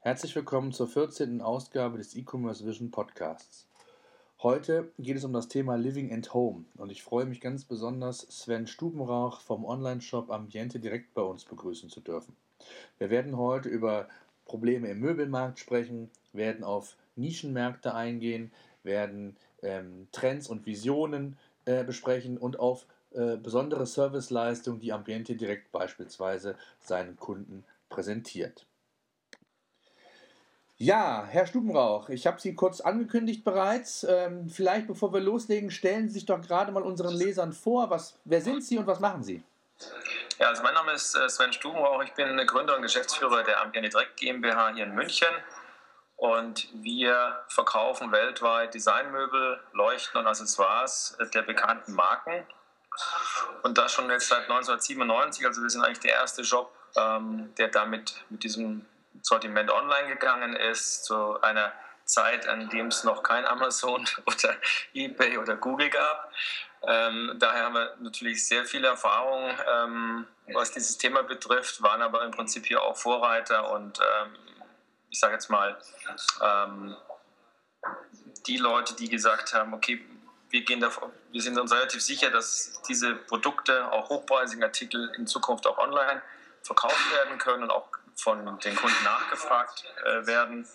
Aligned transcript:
Herzlich 0.00 0.36
willkommen 0.36 0.70
zur 0.70 0.86
14. 0.86 1.42
Ausgabe 1.42 1.98
des 1.98 2.14
E-Commerce 2.14 2.64
Vision 2.64 2.92
Podcasts. 2.92 3.66
Heute 4.44 4.92
geht 4.96 5.16
es 5.16 5.24
um 5.24 5.32
das 5.32 5.48
Thema 5.48 5.74
Living 5.74 6.12
and 6.14 6.32
Home 6.32 6.66
und 6.76 6.92
ich 6.92 7.02
freue 7.02 7.24
mich 7.24 7.40
ganz 7.40 7.64
besonders, 7.64 8.20
Sven 8.20 8.68
Stubenrauch 8.68 9.40
vom 9.40 9.64
Online-Shop 9.64 10.30
Ambiente 10.30 10.78
direkt 10.78 11.14
bei 11.14 11.22
uns 11.22 11.44
begrüßen 11.44 11.90
zu 11.90 12.00
dürfen. 12.00 12.36
Wir 12.98 13.10
werden 13.10 13.36
heute 13.36 13.68
über 13.68 14.08
Probleme 14.44 14.86
im 14.86 15.00
Möbelmarkt 15.00 15.58
sprechen, 15.58 16.12
werden 16.32 16.62
auf 16.62 16.96
Nischenmärkte 17.16 17.92
eingehen, 17.92 18.52
werden 18.84 19.36
ähm, 19.62 20.06
Trends 20.12 20.48
und 20.48 20.64
Visionen 20.64 21.36
äh, 21.64 21.82
besprechen 21.82 22.38
und 22.38 22.60
auf 22.60 22.86
äh, 23.10 23.36
besondere 23.36 23.84
Serviceleistungen, 23.84 24.78
die 24.78 24.92
Ambiente 24.92 25.34
direkt 25.34 25.72
beispielsweise 25.72 26.54
seinen 26.78 27.16
Kunden 27.16 27.64
präsentiert. 27.88 28.67
Ja, 30.80 31.26
Herr 31.28 31.44
Stubenrauch, 31.44 32.08
ich 32.08 32.24
habe 32.28 32.40
Sie 32.40 32.54
kurz 32.54 32.80
angekündigt 32.80 33.42
bereits. 33.42 34.04
Ähm, 34.04 34.48
vielleicht 34.48 34.86
bevor 34.86 35.12
wir 35.12 35.18
loslegen, 35.18 35.72
stellen 35.72 36.06
Sie 36.06 36.14
sich 36.14 36.26
doch 36.26 36.40
gerade 36.40 36.70
mal 36.70 36.84
unseren 36.84 37.12
Lesern 37.12 37.52
vor. 37.52 37.90
Was, 37.90 38.16
wer 38.24 38.40
sind 38.40 38.62
Sie 38.62 38.78
und 38.78 38.86
was 38.86 39.00
machen 39.00 39.24
Sie? 39.24 39.42
Ja, 40.38 40.46
also 40.46 40.62
mein 40.62 40.74
Name 40.74 40.92
ist 40.92 41.16
äh, 41.16 41.28
Sven 41.28 41.52
Stubenrauch. 41.52 42.00
Ich 42.04 42.12
bin 42.12 42.36
Gründer 42.46 42.76
und 42.76 42.82
Geschäftsführer 42.82 43.42
der 43.42 43.60
Ambiente 43.60 43.88
Direkt 43.88 44.18
GmbH 44.18 44.72
hier 44.72 44.84
in 44.84 44.94
München. 44.94 45.26
Und 46.14 46.68
wir 46.72 47.40
verkaufen 47.48 48.12
weltweit 48.12 48.72
Designmöbel, 48.72 49.58
Leuchten 49.72 50.20
und 50.20 50.28
Accessoires 50.28 51.18
der 51.34 51.42
bekannten 51.42 51.92
Marken. 51.92 52.46
Und 53.64 53.78
das 53.78 53.92
schon 53.92 54.08
jetzt 54.10 54.28
seit 54.28 54.42
1997. 54.42 55.44
Also 55.44 55.60
wir 55.60 55.70
sind 55.70 55.82
eigentlich 55.82 55.98
der 55.98 56.12
erste 56.12 56.44
Shop, 56.44 56.72
ähm, 56.96 57.52
der 57.58 57.66
damit 57.66 58.24
mit 58.30 58.44
diesem 58.44 58.86
Sortiment 59.22 59.70
online 59.70 60.08
gegangen 60.08 60.56
ist, 60.56 61.04
zu 61.04 61.40
einer 61.42 61.72
Zeit, 62.04 62.48
an 62.48 62.68
dem 62.70 62.86
es 62.86 63.04
noch 63.04 63.22
kein 63.22 63.46
Amazon 63.46 64.08
oder 64.26 64.56
eBay 64.94 65.38
oder 65.38 65.56
Google 65.56 65.90
gab. 65.90 66.32
Ähm, 66.82 67.34
daher 67.38 67.64
haben 67.64 67.74
wir 67.74 67.96
natürlich 68.00 68.46
sehr 68.46 68.64
viel 68.64 68.84
Erfahrung, 68.84 69.50
ähm, 69.68 70.26
was 70.52 70.70
dieses 70.70 70.96
Thema 70.96 71.22
betrifft, 71.22 71.82
waren 71.82 72.02
aber 72.02 72.24
im 72.24 72.30
Prinzip 72.30 72.66
hier 72.66 72.82
auch 72.82 72.96
Vorreiter 72.96 73.72
und 73.72 73.98
ähm, 73.98 74.36
ich 75.10 75.18
sage 75.18 75.34
jetzt 75.34 75.50
mal, 75.50 75.76
ähm, 76.40 76.96
die 78.46 78.58
Leute, 78.58 78.94
die 78.94 79.08
gesagt 79.08 79.54
haben, 79.54 79.74
okay, 79.74 80.04
wir, 80.50 80.64
gehen 80.64 80.80
davon, 80.80 81.10
wir 81.32 81.42
sind 81.42 81.58
uns 81.58 81.72
relativ 81.72 82.02
sicher, 82.02 82.30
dass 82.30 82.80
diese 82.88 83.14
Produkte, 83.14 83.90
auch 83.90 84.08
hochpreisigen 84.08 84.62
Artikel, 84.62 85.12
in 85.16 85.26
Zukunft 85.26 85.66
auch 85.66 85.78
online 85.78 86.22
verkauft 86.62 87.12
werden 87.12 87.38
können 87.38 87.64
und 87.64 87.70
auch 87.70 87.88
von 88.18 88.58
den 88.58 88.76
Kunden 88.76 89.04
nachgefragt 89.04 89.84
äh, 90.04 90.26
werden. 90.26 90.66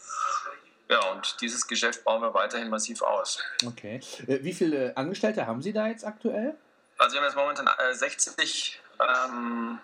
Ja, 0.89 0.99
und 1.11 1.41
dieses 1.41 1.67
Geschäft 1.67 2.03
bauen 2.03 2.21
wir 2.21 2.33
weiterhin 2.33 2.69
massiv 2.69 3.01
aus. 3.01 3.39
Okay. 3.65 3.99
Äh, 4.27 4.43
wie 4.43 4.53
viele 4.53 4.95
Angestellte 4.95 5.45
haben 5.45 5.61
Sie 5.61 5.73
da 5.73 5.87
jetzt 5.87 6.05
aktuell? 6.05 6.55
Also 6.97 7.15
wir 7.15 7.21
haben 7.21 7.27
jetzt 7.27 7.35
momentan 7.35 7.67
äh, 7.67 7.93
60 7.93 8.81
ähm, 8.99 9.79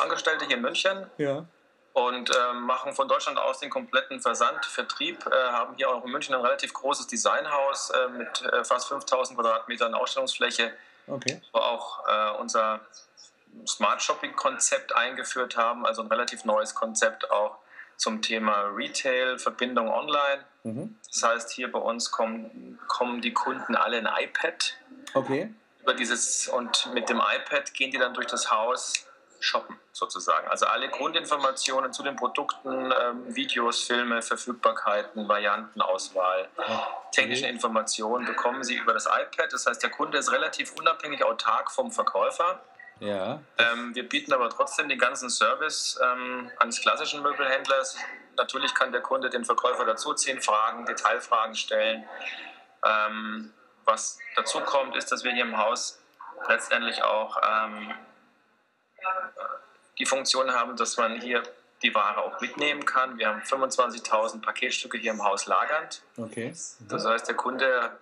Angestellte 0.00 0.46
hier 0.46 0.56
in 0.56 0.62
München. 0.62 1.06
Ja. 1.18 1.44
Und 1.92 2.30
äh, 2.30 2.52
machen 2.54 2.92
von 2.92 3.08
Deutschland 3.08 3.38
aus 3.38 3.58
den 3.58 3.70
kompletten 3.70 4.20
Versand, 4.20 4.64
Vertrieb, 4.64 5.26
äh, 5.26 5.30
haben 5.50 5.74
hier 5.76 5.90
auch 5.90 6.04
in 6.04 6.12
München 6.12 6.34
ein 6.34 6.40
relativ 6.40 6.72
großes 6.72 7.08
Designhaus 7.08 7.90
äh, 7.90 8.08
mit 8.10 8.42
fast 8.64 8.88
5000 8.88 9.38
Quadratmetern 9.38 9.94
Ausstellungsfläche. 9.94 10.72
Okay. 11.06 11.40
Wo 11.52 11.58
auch 11.58 12.38
unser 12.38 12.80
Smart 13.66 14.02
Shopping 14.02 14.34
Konzept 14.34 14.94
eingeführt 14.94 15.56
haben, 15.56 15.86
also 15.86 16.02
ein 16.02 16.08
relativ 16.08 16.44
neues 16.44 16.74
Konzept 16.74 17.30
auch 17.30 17.58
zum 17.96 18.22
Thema 18.22 18.62
Retail, 18.74 19.38
Verbindung 19.38 19.90
online. 19.90 20.44
Mhm. 20.62 20.96
Das 21.12 21.22
heißt, 21.22 21.50
hier 21.50 21.70
bei 21.70 21.78
uns 21.78 22.10
kommen, 22.10 22.78
kommen 22.86 23.20
die 23.20 23.32
Kunden 23.32 23.74
alle 23.74 23.98
ein 23.98 24.08
iPad. 24.24 24.76
Okay. 25.14 25.52
Über 25.82 25.94
dieses, 25.94 26.48
und 26.48 26.92
mit 26.94 27.08
dem 27.08 27.18
iPad 27.18 27.74
gehen 27.74 27.90
die 27.90 27.98
dann 27.98 28.14
durch 28.14 28.26
das 28.26 28.50
Haus 28.50 29.04
shoppen 29.40 29.78
sozusagen. 29.92 30.48
Also 30.48 30.66
alle 30.66 30.88
Grundinformationen 30.88 31.92
zu 31.92 32.02
den 32.02 32.16
Produkten, 32.16 32.92
ähm, 32.92 33.34
Videos, 33.34 33.84
Filme, 33.84 34.22
Verfügbarkeiten, 34.22 35.28
Variantenauswahl, 35.28 36.48
okay. 36.56 36.78
technische 37.12 37.46
Informationen 37.46 38.26
bekommen 38.26 38.64
sie 38.64 38.76
über 38.76 38.92
das 38.92 39.06
iPad. 39.06 39.52
Das 39.52 39.66
heißt, 39.66 39.82
der 39.82 39.90
Kunde 39.90 40.18
ist 40.18 40.32
relativ 40.32 40.74
unabhängig 40.76 41.24
autark 41.24 41.70
vom 41.70 41.90
Verkäufer. 41.90 42.60
Ja. 43.00 43.40
Ähm, 43.58 43.94
wir 43.94 44.08
bieten 44.08 44.32
aber 44.32 44.50
trotzdem 44.50 44.88
den 44.88 44.98
ganzen 44.98 45.30
Service 45.30 45.98
ähm, 46.02 46.50
eines 46.58 46.80
klassischen 46.80 47.22
Möbelhändlers. 47.22 47.96
Natürlich 48.36 48.74
kann 48.74 48.92
der 48.92 49.00
Kunde 49.00 49.30
den 49.30 49.44
Verkäufer 49.44 49.84
dazuziehen, 49.84 50.40
Fragen, 50.40 50.86
Detailfragen 50.86 51.54
stellen. 51.54 52.04
Ähm, 52.84 53.52
was 53.84 54.18
dazu 54.36 54.60
kommt, 54.60 54.96
ist, 54.96 55.10
dass 55.10 55.24
wir 55.24 55.32
hier 55.32 55.44
im 55.44 55.56
Haus 55.56 56.00
letztendlich 56.48 57.02
auch 57.02 57.40
ähm, 57.42 57.94
die 59.98 60.06
Funktion 60.06 60.52
haben, 60.52 60.76
dass 60.76 60.96
man 60.96 61.20
hier 61.20 61.42
die 61.82 61.94
Ware 61.94 62.18
auch 62.18 62.40
mitnehmen 62.40 62.84
kann. 62.84 63.18
Wir 63.18 63.28
haben 63.28 63.40
25.000 63.40 64.42
Paketstücke 64.42 64.98
hier 64.98 65.12
im 65.12 65.22
Haus 65.22 65.46
lagernd. 65.46 66.02
Okay. 66.16 66.52
Das 66.88 67.06
heißt, 67.06 67.28
der 67.28 67.36
Kunde 67.36 67.98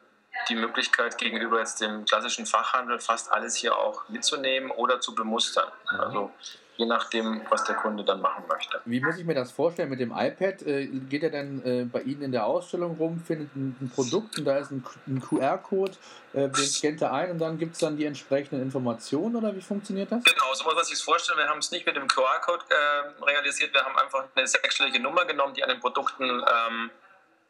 die 0.49 0.55
Möglichkeit 0.55 1.19
gegenüber 1.19 1.59
jetzt 1.59 1.81
dem 1.81 2.05
klassischen 2.05 2.47
Fachhandel 2.47 2.99
fast 2.99 3.33
alles 3.33 3.57
hier 3.57 3.77
auch 3.77 4.09
mitzunehmen 4.09 4.71
oder 4.71 5.01
zu 5.01 5.15
bemustern. 5.15 5.71
Mhm. 5.91 6.01
Also 6.01 6.31
je 6.77 6.87
nachdem, 6.87 7.43
was 7.49 7.65
der 7.65 7.75
Kunde 7.77 8.05
dann 8.05 8.21
machen 8.21 8.45
möchte. 8.49 8.81
Wie 8.85 9.01
muss 9.01 9.17
ich 9.17 9.25
mir 9.25 9.35
das 9.35 9.51
vorstellen 9.51 9.89
mit 9.89 10.01
dem 10.01 10.11
iPad? 10.11 10.63
Äh, 10.63 10.87
geht 10.87 11.23
er 11.23 11.31
dann 11.31 11.65
äh, 11.65 11.85
bei 11.85 12.03
Ihnen 12.03 12.23
in 12.23 12.33
der 12.33 12.47
Ausstellung 12.47 12.97
rum, 12.97 13.23
findet 13.27 13.55
ein, 13.57 13.91
Produkt 13.95 14.39
und 14.39 14.45
da 14.45 14.59
ist 14.59 14.71
ein, 14.71 14.85
QR-Code, 15.21 15.93
äh, 16.35 16.49
den 16.49 16.55
scannt 16.55 17.01
er 17.03 17.13
ein 17.13 17.31
und 17.31 17.39
dann 17.39 17.59
gibt 17.59 17.75
es 17.75 17.79
dann 17.79 17.97
die 17.97 18.05
entsprechenden 18.05 18.63
Informationen 18.63 19.37
oder 19.37 19.55
wie 19.57 19.63
funktioniert 19.63 20.13
das? 20.13 20.23
Genau, 20.25 20.55
so 20.55 20.65
muss 20.65 20.75
man 20.75 20.85
sich 20.85 21.03
vorstellen. 21.03 21.39
Wir 21.39 21.49
haben 21.49 21.59
es 21.61 21.71
nicht 21.71 21.87
mit 21.87 21.97
dem 21.97 22.09
QR-Code 22.09 22.65
äh, 22.69 23.25
realisiert, 23.25 23.73
wir 23.73 23.83
haben 23.83 23.97
einfach 23.97 24.25
eine 24.35 24.47
sechsstellige 24.47 25.01
Nummer 25.01 25.25
genommen, 25.25 25.55
die 25.55 25.63
an 25.63 25.71
den 25.71 25.81
Produkten 25.81 26.25
ähm, 26.25 26.91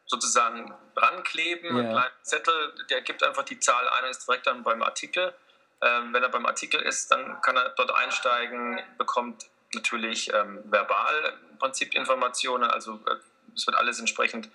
sozusagen 0.07 0.73
rankleben, 0.95 1.75
ja. 1.75 1.83
einen 1.83 1.91
kleinen 1.91 2.23
Zettel, 2.23 2.73
der 2.89 3.01
gibt 3.01 3.23
einfach 3.23 3.43
die 3.43 3.59
Zahl 3.59 3.87
ein 3.89 4.05
und 4.05 4.09
ist 4.09 4.27
direkt 4.27 4.47
dann 4.47 4.63
beim 4.63 4.81
Artikel. 4.81 5.33
Ähm, 5.81 6.13
wenn 6.13 6.23
er 6.23 6.29
beim 6.29 6.45
Artikel 6.45 6.81
ist, 6.81 7.11
dann 7.11 7.39
kann 7.41 7.55
er 7.55 7.69
dort 7.69 7.91
einsteigen, 7.91 8.81
bekommt 8.97 9.45
natürlich 9.73 10.33
ähm, 10.33 10.63
verbal 10.65 11.33
im 11.51 11.57
Prinzip 11.59 11.93
Informationen, 11.93 12.63
also 12.69 12.99
äh, 13.05 13.17
es 13.55 13.67
wird 13.67 13.77
alles 13.77 13.99
entsprechend 13.99 14.49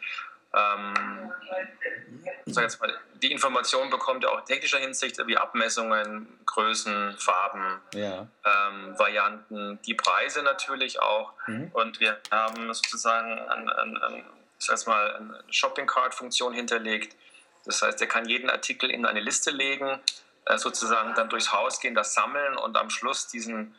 ähm, 0.54 1.32
mal, 2.80 2.98
die 3.22 3.32
Informationen 3.32 3.90
bekommt 3.90 4.24
er 4.24 4.32
auch 4.32 4.40
in 4.40 4.44
technischer 4.44 4.78
Hinsicht, 4.78 5.18
wie 5.26 5.36
Abmessungen, 5.36 6.40
Größen, 6.44 7.16
Farben, 7.16 7.80
ja. 7.94 8.26
ähm, 8.44 8.98
Varianten, 8.98 9.80
die 9.86 9.94
Preise 9.94 10.42
natürlich 10.42 11.00
auch. 11.00 11.32
Mhm. 11.46 11.70
Und 11.72 12.00
wir 12.00 12.18
haben 12.30 12.72
sozusagen 12.74 13.38
ein, 13.38 13.70
ein, 13.70 13.96
ein 13.96 14.24
sag 14.66 14.86
mal, 14.86 15.16
eine 15.16 15.44
Shopping 15.50 15.86
Card 15.86 16.14
Funktion 16.14 16.52
hinterlegt. 16.52 17.16
Das 17.64 17.82
heißt, 17.82 18.00
er 18.00 18.06
kann 18.06 18.28
jeden 18.28 18.50
Artikel 18.50 18.90
in 18.90 19.06
eine 19.06 19.20
Liste 19.20 19.50
legen, 19.50 20.00
äh, 20.46 20.58
sozusagen 20.58 21.14
dann 21.14 21.28
durchs 21.28 21.52
Haus 21.52 21.80
gehen, 21.80 21.94
das 21.94 22.14
sammeln 22.14 22.56
und 22.56 22.76
am 22.76 22.90
Schluss 22.90 23.28
diesen 23.28 23.74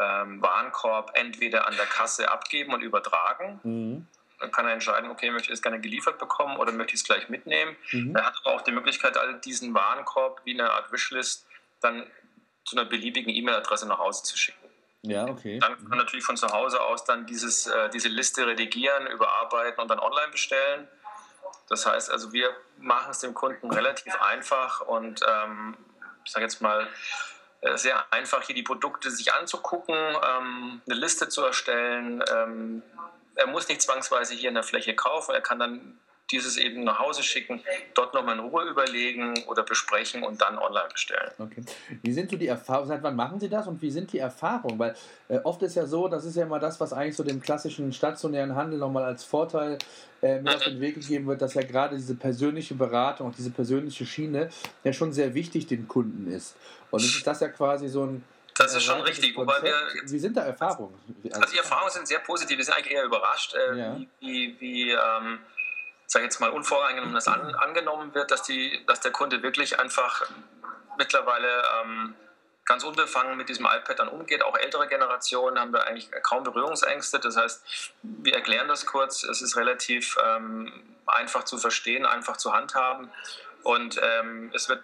ähm, 0.00 0.42
Warenkorb 0.42 1.12
entweder 1.14 1.66
an 1.66 1.76
der 1.76 1.86
Kasse 1.86 2.30
abgeben 2.30 2.74
und 2.74 2.82
übertragen. 2.82 3.60
Mhm. 3.62 4.06
Dann 4.38 4.50
kann 4.50 4.66
er 4.66 4.72
entscheiden, 4.72 5.10
okay, 5.10 5.30
möchte 5.30 5.48
ich 5.48 5.54
es 5.54 5.62
gerne 5.62 5.80
geliefert 5.80 6.18
bekommen 6.18 6.58
oder 6.58 6.72
möchte 6.72 6.94
ich 6.94 7.00
es 7.00 7.06
gleich 7.06 7.28
mitnehmen. 7.28 7.76
Mhm. 7.92 8.14
Er 8.14 8.26
hat 8.26 8.34
aber 8.44 8.54
auch 8.54 8.62
die 8.62 8.72
Möglichkeit, 8.72 9.16
all 9.16 9.40
diesen 9.40 9.72
Warenkorb 9.74 10.42
wie 10.44 10.52
eine 10.52 10.70
Art 10.70 10.92
Wishlist 10.92 11.46
dann 11.80 12.06
zu 12.64 12.76
einer 12.76 12.84
beliebigen 12.84 13.32
E-Mail-Adresse 13.32 13.86
nach 13.86 13.98
Hause 13.98 14.24
zu 14.24 14.36
schicken. 14.36 14.65
Ja, 15.02 15.26
okay. 15.26 15.58
Dann 15.58 15.76
kann 15.76 15.88
man 15.88 15.98
natürlich 15.98 16.24
von 16.24 16.36
zu 16.36 16.48
Hause 16.48 16.80
aus 16.80 17.04
dann 17.04 17.26
dieses, 17.26 17.66
äh, 17.66 17.88
diese 17.90 18.08
Liste 18.08 18.46
redigieren, 18.46 19.06
überarbeiten 19.06 19.80
und 19.80 19.88
dann 19.88 19.98
online 19.98 20.32
bestellen. 20.32 20.88
Das 21.68 21.86
heißt 21.86 22.10
also, 22.10 22.32
wir 22.32 22.50
machen 22.78 23.10
es 23.10 23.20
dem 23.20 23.34
Kunden 23.34 23.70
relativ 23.70 24.14
einfach 24.20 24.80
und 24.80 25.20
ähm, 25.26 25.76
ich 26.24 26.32
sage 26.32 26.44
jetzt 26.44 26.60
mal, 26.60 26.88
äh, 27.60 27.76
sehr 27.76 28.12
einfach 28.12 28.42
hier 28.42 28.54
die 28.54 28.62
Produkte 28.62 29.10
sich 29.10 29.32
anzugucken, 29.32 29.94
ähm, 29.96 30.82
eine 30.86 30.98
Liste 30.98 31.28
zu 31.28 31.44
erstellen. 31.44 32.22
Ähm, 32.32 32.82
er 33.34 33.46
muss 33.46 33.68
nicht 33.68 33.82
zwangsweise 33.82 34.34
hier 34.34 34.48
in 34.48 34.54
der 34.54 34.64
Fläche 34.64 34.94
kaufen, 34.94 35.34
er 35.34 35.40
kann 35.40 35.58
dann 35.58 35.98
dieses 36.30 36.56
eben 36.56 36.84
nach 36.84 36.98
Hause 36.98 37.22
schicken, 37.22 37.62
dort 37.94 38.14
nochmal 38.14 38.38
in 38.38 38.44
Ruhe 38.44 38.64
überlegen 38.64 39.34
oder 39.46 39.62
besprechen 39.62 40.24
und 40.24 40.40
dann 40.40 40.58
online 40.58 40.88
bestellen. 40.92 41.30
Okay. 41.38 41.62
Wie 42.02 42.12
sind 42.12 42.30
so 42.30 42.36
die 42.36 42.48
Erfahrungen, 42.48 42.88
seit 42.88 43.02
wann 43.02 43.14
machen 43.14 43.38
Sie 43.38 43.48
das 43.48 43.66
und 43.68 43.80
wie 43.80 43.90
sind 43.90 44.12
die 44.12 44.18
Erfahrungen? 44.18 44.78
Weil 44.78 44.96
äh, 45.28 45.38
oft 45.44 45.62
ist 45.62 45.76
ja 45.76 45.86
so, 45.86 46.08
das 46.08 46.24
ist 46.24 46.36
ja 46.36 46.44
immer 46.44 46.58
das, 46.58 46.80
was 46.80 46.92
eigentlich 46.92 47.16
so 47.16 47.22
dem 47.22 47.40
klassischen 47.40 47.92
stationären 47.92 48.56
Handel 48.56 48.78
nochmal 48.78 49.04
als 49.04 49.24
Vorteil 49.24 49.78
äh, 50.20 50.40
mit 50.40 50.54
auf 50.54 50.64
den 50.64 50.80
Weg 50.80 50.96
gegeben 50.96 51.26
wird, 51.26 51.42
dass 51.42 51.54
ja 51.54 51.62
gerade 51.62 51.96
diese 51.96 52.16
persönliche 52.16 52.74
Beratung 52.74 53.28
und 53.28 53.38
diese 53.38 53.50
persönliche 53.50 54.04
Schiene 54.04 54.50
ja 54.82 54.92
schon 54.92 55.12
sehr 55.12 55.34
wichtig 55.34 55.66
den 55.66 55.86
Kunden 55.86 56.30
ist. 56.32 56.56
Und 56.90 57.02
es 57.02 57.16
ist 57.16 57.26
das 57.26 57.40
ja 57.40 57.48
quasi 57.48 57.88
so 57.88 58.04
ein 58.04 58.24
Das 58.56 58.74
ist 58.74 58.82
schon 58.82 59.00
richtig. 59.02 59.36
Wobei 59.36 59.62
wir 59.62 59.74
wie 60.06 60.18
sind 60.18 60.36
da 60.36 60.42
Erfahrungen? 60.42 60.94
Also 61.30 61.52
die 61.52 61.58
Erfahrungen 61.58 61.92
sind 61.92 62.08
sehr 62.08 62.20
positiv. 62.20 62.56
Wir 62.58 62.64
sind 62.64 62.74
eigentlich 62.74 62.94
eher 62.94 63.04
überrascht, 63.04 63.54
äh, 63.54 63.78
ja. 63.78 63.96
wie, 63.96 64.08
wie, 64.20 64.56
wie 64.60 64.90
ähm, 64.90 65.38
sag 66.06 66.22
jetzt 66.22 66.40
mal, 66.40 66.50
unvoreingenommen 66.50 67.14
das 67.14 67.28
an, 67.28 67.54
angenommen 67.54 68.14
wird, 68.14 68.30
dass, 68.30 68.42
die, 68.42 68.84
dass 68.86 69.00
der 69.00 69.12
Kunde 69.12 69.42
wirklich 69.42 69.78
einfach 69.78 70.22
mittlerweile 70.98 71.62
ähm, 71.82 72.14
ganz 72.64 72.84
unbefangen 72.84 73.36
mit 73.36 73.48
diesem 73.48 73.66
iPad 73.66 73.98
dann 73.98 74.08
umgeht. 74.08 74.42
Auch 74.42 74.56
ältere 74.58 74.88
Generationen 74.88 75.58
haben 75.58 75.72
da 75.72 75.80
eigentlich 75.80 76.10
kaum 76.22 76.42
Berührungsängste. 76.42 77.18
Das 77.20 77.36
heißt, 77.36 77.92
wir 78.02 78.34
erklären 78.34 78.68
das 78.68 78.86
kurz. 78.86 79.22
Es 79.22 79.40
ist 79.40 79.56
relativ 79.56 80.16
ähm, 80.24 80.72
einfach 81.06 81.44
zu 81.44 81.58
verstehen, 81.58 82.04
einfach 82.04 82.36
zu 82.36 82.52
handhaben. 82.52 83.10
Und 83.62 84.00
ähm, 84.02 84.50
es 84.54 84.68
wird 84.68 84.82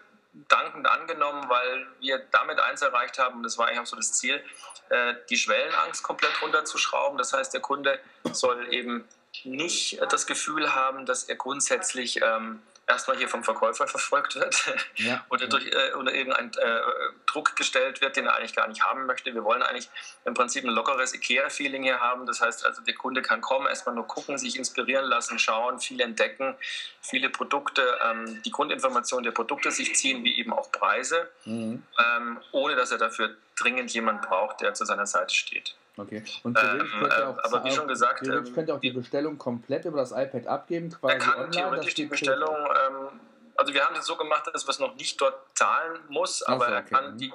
dankend 0.49 0.89
angenommen, 0.89 1.49
weil 1.49 1.87
wir 2.01 2.19
damit 2.31 2.59
eins 2.59 2.83
erreicht 2.83 3.19
haben, 3.19 3.39
und 3.39 3.43
das 3.43 3.59
war 3.59 3.67
eigentlich 3.67 3.81
auch 3.81 3.87
so 3.87 3.97
das 3.97 4.13
Ziel, 4.13 4.43
äh, 4.89 5.15
die 5.29 5.37
Schwellenangst 5.37 6.03
komplett 6.03 6.41
runterzuschrauben. 6.41 7.19
Das 7.19 7.33
heißt, 7.33 7.53
der 7.53 7.61
Kunde 7.61 7.99
soll 8.33 8.73
eben 8.73 9.07
nicht 9.45 10.01
das 10.11 10.27
Gefühl 10.27 10.75
haben, 10.75 11.07
dass 11.07 11.25
er 11.25 11.37
grundsätzlich 11.37 12.21
ähm, 12.23 12.63
erstmal 12.87 13.17
hier 13.17 13.29
vom 13.29 13.45
Verkäufer 13.45 13.87
verfolgt 13.89 14.35
wird 14.35 14.75
ja. 14.97 15.25
oder 15.31 15.47
durch 15.47 15.67
äh, 15.67 15.95
oder 15.95 16.15
irgendein 16.15 16.53
äh, 16.53 16.81
Druck 17.27 17.57
gestellt 17.57 18.01
wird, 18.01 18.17
den 18.17 18.27
er 18.27 18.37
eigentlich 18.37 18.55
gar 18.55 18.69
nicht 18.69 18.83
haben 18.83 19.07
möchte. 19.07 19.35
Wir 19.35 19.45
wollen 19.45 19.63
eigentlich 19.63 19.89
im 20.25 20.35
Prinzip 20.35 20.65
ein 20.65 20.71
lockeres 20.71 21.15
IKEA-Feeling 21.15 21.83
hier 21.83 22.01
haben. 22.01 22.27
Das 22.27 22.41
heißt 22.41 22.65
also, 22.67 22.83
der 22.83 22.95
Kunde 22.95 23.23
kann 23.23 23.41
kommen, 23.41 23.67
erstmal 23.67 23.95
nur 23.95 24.07
gucken, 24.07 24.39
sich 24.39 24.57
inspirieren 24.57 25.07
lassen, 25.07 25.39
schauen, 25.39 25.79
viel 25.81 26.01
entdecken, 26.01 26.55
viele 27.01 27.31
Produkte, 27.31 27.99
ähm, 28.05 28.43
die 28.43 28.51
Grundinformationen 28.51 29.25
der 29.25 29.33
Produkte 29.33 29.71
sich 29.71 29.95
ziehen, 29.95 30.25
wie 30.25 30.39
eben 30.39 30.53
auch 30.53 30.71
Preise, 30.71 31.31
mhm. 31.45 31.83
ähm, 31.99 32.41
ohne 32.53 32.77
dass 32.77 32.91
er 32.91 32.99
dafür 32.99 33.37
dringend 33.57 33.93
jemand 33.93 34.23
braucht, 34.23 34.61
der 34.61 34.75
zu 34.75 34.85
seiner 34.85 35.07
Seite 35.07 35.35
steht. 35.35 35.75
Okay. 35.97 36.25
Und 36.43 36.57
theoretisch 36.57 36.93
ähm, 36.95 37.01
könnt 37.01 37.13
ihr 37.19 37.29
auch, 37.29 37.45
aber 37.45 37.65
wie 37.65 37.71
schon 37.71 37.89
gesagt, 37.89 38.25
theoretisch 38.25 38.49
ähm, 38.49 38.55
könnt 38.55 38.69
ihr 38.69 38.75
auch 38.75 38.81
die 38.81 38.93
Bestellung 38.93 39.39
komplett 39.39 39.85
über 39.85 39.99
das 39.99 40.13
iPad 40.13 40.47
abgeben, 40.47 40.91
quasi 40.91 41.15
er 41.15 41.19
kann 41.19 41.35
online. 41.35 41.51
Theoretisch 41.51 41.95
die 41.95 42.07
Bestellung, 42.07 42.57
ähm, 42.57 43.21
also 43.57 43.75
wir 43.75 43.85
haben 43.85 43.97
es 43.97 44.07
so 44.07 44.17
gemacht, 44.17 44.51
dass 44.53 44.65
man 44.65 44.71
es 44.71 44.79
noch 44.79 44.95
nicht 44.95 45.21
dort 45.21 45.35
zahlen 45.55 46.01
muss, 46.09 46.43
aber 46.43 46.61
so, 46.61 46.65
okay. 46.65 46.75
er 46.75 46.83
kann 46.83 47.19
die 47.19 47.33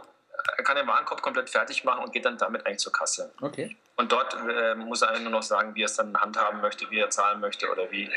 er 0.56 0.64
kann 0.64 0.76
den 0.76 0.88
Warenkorb 0.88 1.22
komplett 1.22 1.50
fertig 1.50 1.84
machen 1.84 2.04
und 2.04 2.14
geht 2.14 2.26
dann 2.26 2.38
damit 2.38 2.66
eigentlich 2.66 2.80
zur 2.80 2.92
Kasse. 2.92 3.32
Okay. 3.42 3.76
Und 3.96 4.12
dort 4.12 4.36
äh, 4.36 4.76
muss 4.76 5.02
er 5.02 5.18
nur 5.20 5.32
noch 5.32 5.44
sagen, 5.44 5.74
wie 5.76 5.82
er 5.82 5.88
es 5.88 5.96
dann 5.96 6.16
handhaben 6.16 6.62
möchte, 6.62 6.90
wie 6.92 7.00
er 7.00 7.10
zahlen 7.10 7.40
möchte 7.40 7.70
oder 7.72 7.90
wie, 7.92 8.10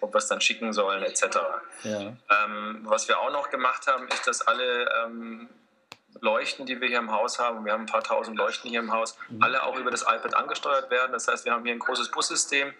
ob 0.00 0.14
wir 0.14 0.18
es 0.18 0.26
dann 0.26 0.40
schicken 0.40 0.72
sollen, 0.72 1.02
etc. 1.02 1.38
Ja. 1.82 2.00
Ähm, 2.00 2.80
was 2.84 3.08
wir 3.08 3.20
auch 3.20 3.30
noch 3.30 3.50
gemacht 3.50 3.86
haben, 3.86 4.08
ist, 4.08 4.26
dass 4.26 4.46
alle 4.46 4.88
ähm, 5.04 5.48
Leuchten, 6.20 6.66
die 6.66 6.80
wir 6.80 6.88
hier 6.88 6.98
im 6.98 7.10
Haus 7.10 7.38
haben, 7.38 7.64
wir 7.64 7.72
haben 7.72 7.82
ein 7.82 7.86
paar 7.86 8.02
tausend 8.02 8.36
Leuchten 8.36 8.70
hier 8.70 8.80
im 8.80 8.92
Haus, 8.92 9.16
mhm. 9.28 9.42
alle 9.42 9.62
auch 9.62 9.78
über 9.78 9.90
das 9.90 10.02
iPad 10.02 10.34
angesteuert 10.34 10.90
werden. 10.90 11.12
Das 11.12 11.28
heißt, 11.28 11.44
wir 11.44 11.52
haben 11.52 11.64
hier 11.64 11.72
ein 11.72 11.78
großes 11.78 12.10
Bussystem 12.10 12.72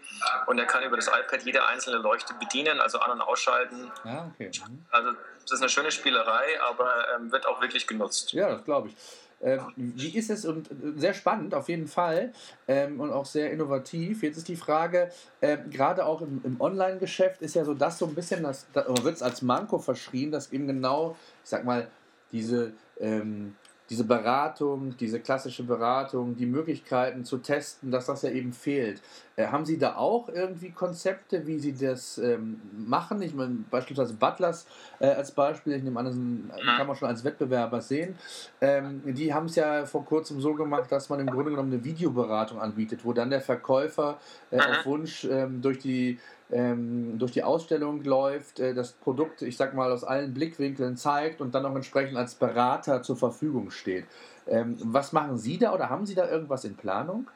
und 0.46 0.58
er 0.58 0.66
kann 0.66 0.82
über 0.82 0.96
das 0.96 1.08
iPad 1.08 1.42
jede 1.44 1.66
einzelne 1.66 1.98
Leuchte 1.98 2.34
bedienen, 2.34 2.80
also 2.80 2.98
an- 2.98 3.12
und 3.12 3.20
ausschalten. 3.20 3.90
Ja, 4.04 4.30
okay. 4.34 4.50
Mhm. 4.68 4.84
Also 4.90 5.12
das 5.42 5.52
ist 5.52 5.60
eine 5.60 5.68
schöne 5.68 5.90
Spielerei, 5.90 6.60
aber 6.68 6.90
ähm, 7.14 7.30
wird 7.32 7.46
auch 7.46 7.60
wirklich 7.60 7.86
genutzt. 7.86 8.32
Ja, 8.32 8.48
das 8.48 8.64
glaube 8.64 8.88
ich. 8.88 8.96
Ähm, 9.42 9.60
wie 9.76 10.16
ist 10.16 10.30
es 10.30 10.46
und 10.46 10.70
äh, 10.70 10.74
sehr 10.96 11.12
spannend 11.12 11.54
auf 11.54 11.68
jeden 11.68 11.88
Fall 11.88 12.32
ähm, 12.68 13.00
und 13.00 13.12
auch 13.12 13.26
sehr 13.26 13.52
innovativ. 13.52 14.22
Jetzt 14.22 14.38
ist 14.38 14.48
die 14.48 14.56
Frage, 14.56 15.12
ähm, 15.42 15.70
gerade 15.70 16.06
auch 16.06 16.22
im, 16.22 16.40
im 16.42 16.60
Online-Geschäft 16.60 17.42
ist 17.42 17.54
ja 17.54 17.64
so 17.64 17.74
das 17.74 17.98
so 17.98 18.06
ein 18.06 18.14
bisschen, 18.14 18.42
das, 18.42 18.66
da 18.72 18.86
wird 18.88 19.14
es 19.14 19.22
als 19.22 19.42
Manko 19.42 19.78
verschrien, 19.78 20.30
dass 20.30 20.52
eben 20.52 20.66
genau, 20.66 21.16
ich 21.44 21.50
sag 21.50 21.64
mal, 21.64 21.88
diese 22.32 22.72
ähm, 23.00 23.54
diese 23.88 24.04
Beratung, 24.04 24.96
diese 24.98 25.20
klassische 25.20 25.62
Beratung, 25.62 26.36
die 26.36 26.46
Möglichkeiten 26.46 27.24
zu 27.24 27.38
testen, 27.38 27.90
dass 27.90 28.06
das 28.06 28.22
ja 28.22 28.30
eben 28.30 28.52
fehlt. 28.52 29.00
Äh, 29.36 29.46
haben 29.46 29.64
Sie 29.64 29.78
da 29.78 29.96
auch 29.96 30.28
irgendwie 30.28 30.70
Konzepte, 30.70 31.46
wie 31.46 31.58
Sie 31.58 31.72
das 31.72 32.18
ähm, 32.18 32.60
machen? 32.76 33.22
Ich 33.22 33.34
meine, 33.34 33.58
beispielsweise 33.70 34.14
Butlers 34.14 34.66
äh, 34.98 35.06
als 35.06 35.30
Beispiel, 35.30 35.74
ich 35.74 35.82
nehme 35.82 36.00
an, 36.00 36.06
das 36.48 36.76
kann 36.76 36.86
man 36.86 36.96
schon 36.96 37.08
als 37.08 37.22
Wettbewerber 37.22 37.80
sehen. 37.80 38.16
Ähm, 38.60 39.02
die 39.04 39.32
haben 39.32 39.46
es 39.46 39.54
ja 39.54 39.86
vor 39.86 40.04
kurzem 40.04 40.40
so 40.40 40.54
gemacht, 40.54 40.90
dass 40.90 41.08
man 41.08 41.20
im 41.20 41.28
Grunde 41.28 41.50
genommen 41.50 41.72
eine 41.72 41.84
Videoberatung 41.84 42.60
anbietet, 42.60 43.04
wo 43.04 43.12
dann 43.12 43.30
der 43.30 43.40
Verkäufer 43.40 44.18
äh, 44.50 44.58
auf 44.58 44.86
Wunsch 44.86 45.24
ähm, 45.24 45.62
durch 45.62 45.78
die 45.78 46.18
ähm, 46.50 47.18
durch 47.18 47.32
die 47.32 47.42
Ausstellung 47.42 48.04
läuft, 48.04 48.60
äh, 48.60 48.74
das 48.74 48.92
Produkt, 48.92 49.42
ich 49.42 49.56
sag 49.56 49.74
mal, 49.74 49.90
aus 49.90 50.04
allen 50.04 50.32
Blickwinkeln 50.34 50.96
zeigt 50.96 51.40
und 51.40 51.54
dann 51.54 51.66
auch 51.66 51.74
entsprechend 51.74 52.16
als 52.16 52.34
Berater 52.34 53.02
zur 53.02 53.16
Verfügung 53.16 53.70
steht. 53.70 54.06
Ähm, 54.46 54.76
was 54.82 55.12
machen 55.12 55.38
Sie 55.38 55.58
da 55.58 55.72
oder 55.72 55.90
haben 55.90 56.06
Sie 56.06 56.14
da 56.14 56.28
irgendwas 56.28 56.64
in 56.64 56.76
Planung? 56.76 57.28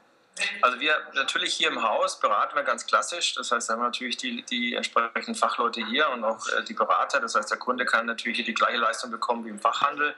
Also 0.63 0.81
wir 0.81 0.95
natürlich 1.15 1.55
hier 1.55 1.69
im 1.69 1.83
Haus 1.83 2.19
beraten 2.21 2.55
wir 2.55 2.63
ganz 2.63 2.87
klassisch. 2.87 3.35
Das 3.35 3.51
heißt, 3.51 3.69
da 3.69 3.75
haben 3.75 3.81
wir 3.81 3.87
natürlich 3.87 4.17
die, 4.17 4.43
die 4.45 4.75
entsprechenden 4.75 5.35
Fachleute 5.35 5.85
hier 5.87 6.09
und 6.11 6.25
auch 6.25 6.47
äh, 6.49 6.65
die 6.65 6.75
Berater. 6.75 7.21
Das 7.21 7.35
heißt, 7.35 7.51
der 7.51 7.59
Kunde 7.59 7.85
kann 7.85 8.07
natürlich 8.07 8.37
hier 8.37 8.47
die 8.47 8.55
gleiche 8.55 8.79
Leistung 8.79 9.11
bekommen 9.11 9.45
wie 9.45 9.51
im 9.51 9.59
Fachhandel. 9.59 10.15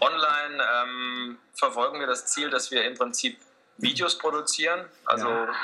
Online 0.00 0.62
ähm, 0.82 1.38
verfolgen 1.54 1.98
wir 1.98 2.06
das 2.06 2.26
Ziel, 2.26 2.50
dass 2.50 2.70
wir 2.70 2.84
im 2.84 2.94
Prinzip 2.94 3.38
Videos 3.78 4.18
produzieren, 4.18 4.88
also 5.04 5.28
ja. 5.28 5.54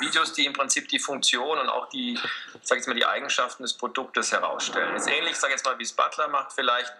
Videos, 0.00 0.32
die 0.32 0.46
im 0.46 0.52
Prinzip 0.52 0.88
die 0.88 0.98
Funktion 0.98 1.58
und 1.58 1.68
auch 1.68 1.88
die, 1.88 2.18
sag 2.62 2.78
ich 2.78 2.86
mal, 2.86 2.94
die 2.94 3.04
Eigenschaften 3.04 3.62
des 3.62 3.74
Produktes 3.74 4.32
herausstellen. 4.32 4.94
Ist 4.96 5.08
ähnlich, 5.08 5.36
sag 5.36 5.48
ich 5.48 5.56
jetzt 5.56 5.64
mal, 5.64 5.78
wie 5.78 5.82
es 5.82 5.92
Butler 5.92 6.28
macht 6.28 6.52
vielleicht. 6.52 6.92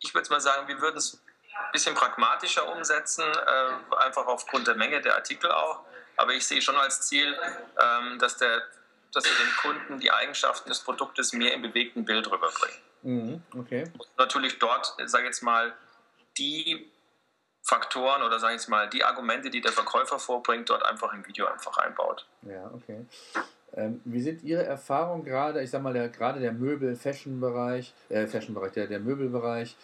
Ich 0.00 0.14
würde 0.14 0.28
mal 0.30 0.40
sagen, 0.40 0.68
wir 0.68 0.80
würden 0.80 0.96
es 0.96 1.14
ein 1.14 1.72
bisschen 1.72 1.94
pragmatischer 1.94 2.70
umsetzen, 2.74 3.24
äh, 3.24 3.96
einfach 3.96 4.26
aufgrund 4.26 4.66
der 4.66 4.74
Menge 4.74 5.00
der 5.00 5.14
Artikel 5.14 5.50
auch. 5.50 5.84
Aber 6.16 6.32
ich 6.32 6.46
sehe 6.46 6.62
schon 6.62 6.76
als 6.76 7.02
Ziel, 7.02 7.36
ähm, 7.80 8.18
dass, 8.18 8.36
der, 8.38 8.62
dass 9.12 9.24
wir 9.24 9.32
den 9.32 9.56
Kunden 9.56 10.00
die 10.00 10.10
Eigenschaften 10.10 10.68
des 10.68 10.80
Produktes 10.80 11.32
mehr 11.32 11.52
im 11.52 11.62
bewegten 11.62 12.04
Bild 12.04 12.30
rüberbringen. 12.30 12.76
Mhm, 13.02 13.42
okay. 13.58 13.84
Und 13.98 14.08
natürlich 14.18 14.58
dort, 14.58 14.94
sage 15.06 15.24
ich 15.24 15.28
jetzt 15.28 15.42
mal, 15.42 15.74
die 16.38 16.90
Faktoren 17.66 18.22
oder 18.22 18.38
sage 18.38 18.54
ich 18.54 18.60
jetzt 18.60 18.68
mal 18.68 18.88
die 18.88 19.02
Argumente, 19.02 19.50
die 19.50 19.60
der 19.60 19.72
Verkäufer 19.72 20.20
vorbringt, 20.20 20.70
dort 20.70 20.86
einfach 20.86 21.12
im 21.12 21.26
Video 21.26 21.46
einfach 21.46 21.76
einbaut. 21.78 22.24
Ja, 22.42 22.70
okay. 22.72 23.04
Ähm, 23.74 24.00
wie 24.04 24.22
sind 24.22 24.44
Ihre 24.44 24.64
Erfahrungen 24.64 25.24
gerade, 25.24 25.60
ich 25.60 25.70
sag 25.70 25.82
mal, 25.82 25.92
der, 25.92 26.08
gerade 26.08 26.38
der 26.38 26.52
Möbel-Fashion-Bereich, 26.52 27.92
äh, 28.08 28.28
Fashion-Bereich, 28.28 28.70
der, 28.70 28.86
der 28.86 29.00
Möbelbereich, 29.00 29.76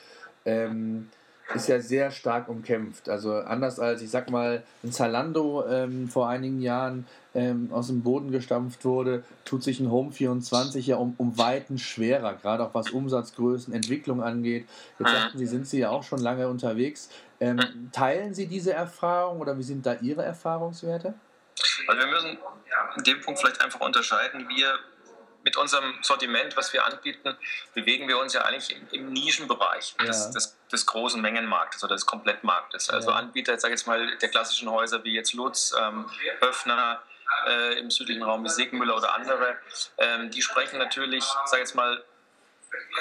ähm, 0.45 1.11
ist 1.55 1.69
ja 1.69 1.81
sehr 1.81 2.11
stark 2.11 2.49
umkämpft. 2.49 3.09
Also 3.09 3.35
anders 3.35 3.79
als, 3.79 4.03
ich 4.03 4.11
sag 4.11 4.31
mal, 4.31 4.63
ein 4.83 4.93
Zalando 4.93 5.65
ähm, 5.67 6.09
vor 6.09 6.29
einigen 6.29 6.61
Jahren 6.61 7.07
ähm, 7.35 7.71
aus 7.73 7.87
dem 7.87 8.03
Boden 8.03 8.31
gestampft 8.31 8.85
wurde, 8.85 9.25
tut 9.45 9.63
sich 9.63 9.81
ein 9.81 9.91
Home 9.91 10.13
24 10.13 10.87
ja 10.87 10.97
um, 10.97 11.15
um 11.19 11.39
Weiten 11.39 11.79
schwerer, 11.79 12.35
gerade 12.35 12.65
auch 12.65 12.75
was 12.75 12.91
Umsatzgrößen, 12.91 13.73
Entwicklung 13.73 14.23
angeht. 14.23 14.67
Jetzt 14.99 15.09
mhm. 15.09 15.15
sagten 15.15 15.39
Sie, 15.39 15.47
sind 15.47 15.67
Sie 15.67 15.79
ja 15.79 15.91
auch 15.91 16.03
schon 16.03 16.21
lange 16.21 16.49
unterwegs. 16.49 17.09
Ähm, 17.41 17.57
mhm. 17.57 17.91
teilen 17.93 18.35
Sie 18.35 18.47
diese 18.47 18.73
Erfahrung 18.73 19.41
oder 19.41 19.57
wie 19.59 19.63
sind 19.63 19.85
da 19.87 19.95
Ihre 19.95 20.25
Erfahrungswerte? 20.25 21.15
Also 21.89 22.01
wir 22.01 22.11
müssen 22.11 22.39
in 22.97 23.05
dem 23.05 23.21
Punkt 23.21 23.41
vielleicht 23.41 23.63
einfach 23.63 23.81
unterscheiden. 23.81 24.47
Wir 24.49 24.79
mit 25.45 25.57
unserem 25.57 25.95
Sortiment, 26.03 26.57
was 26.57 26.73
wir 26.73 26.85
anbieten, 26.85 27.37
bewegen 27.75 28.09
wir 28.09 28.19
uns 28.19 28.33
ja 28.33 28.43
eigentlich 28.43 28.77
im, 28.77 28.89
im 28.93 29.13
Nischenbereich 29.13 29.95
ja. 29.99 30.07
des, 30.07 30.31
des, 30.31 30.57
des, 30.71 30.87
großen 30.87 31.21
Mengenmarktes 31.21 31.83
oder 31.85 31.95
des 31.95 32.07
Komplettmarktes. 32.07 32.91
Also 32.91 33.11
ja. 33.11 33.17
Anbieter, 33.17 33.59
sage 33.59 33.75
ich 33.75 33.81
jetzt 33.81 33.87
mal, 33.87 34.17
der 34.19 34.29
klassischen 34.29 34.71
Häuser 34.71 35.03
wie 35.05 35.15
jetzt 35.15 35.33
Lutz, 35.33 35.75
ähm, 35.79 36.09
Höfner, 36.41 37.03
äh, 37.47 37.79
im 37.79 37.91
südlichen 37.91 38.23
Raum 38.23 38.45
wie 38.45 38.49
Segmüller 38.49 38.97
oder 38.97 39.15
andere, 39.15 39.57
ähm, 39.99 40.31
die 40.31 40.43
sprechen 40.43 40.79
natürlich, 40.79 41.25
sage 41.25 41.63
ich 41.63 41.69
jetzt 41.69 41.75
mal, 41.75 42.05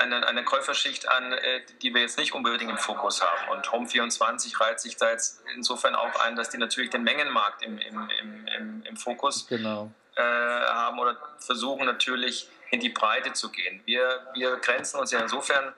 eine, 0.01 0.27
eine 0.27 0.43
Käuferschicht 0.43 1.07
an, 1.10 1.31
äh, 1.31 1.62
die 1.81 1.93
wir 1.93 2.01
jetzt 2.01 2.17
nicht 2.17 2.33
unbedingt 2.33 2.69
im 2.69 2.77
Fokus 2.77 3.21
haben. 3.21 3.50
Und 3.51 3.67
Home24 3.67 4.60
reiht 4.60 4.79
sich 4.79 4.98
da 4.98 5.10
jetzt 5.10 5.41
insofern 5.55 5.95
auch 5.95 6.19
ein, 6.21 6.36
dass 6.36 6.50
die 6.50 6.57
natürlich 6.57 6.89
den 6.89 7.03
Mengenmarkt 7.03 7.62
im, 7.63 7.77
im, 7.77 8.10
im, 8.19 8.48
im, 8.48 8.83
im 8.83 8.98
Fokus 8.98 9.48
genau 9.48 9.91
äh, 10.15 10.21
haben 10.21 10.99
oder 10.99 11.17
versuchen 11.39 11.85
natürlich 11.85 12.49
in 12.71 12.79
die 12.79 12.89
Breite 12.89 13.33
zu 13.33 13.49
gehen. 13.49 13.81
Wir, 13.85 14.27
wir 14.33 14.57
grenzen 14.57 14.99
uns 14.99 15.11
ja 15.11 15.19
insofern 15.19 15.73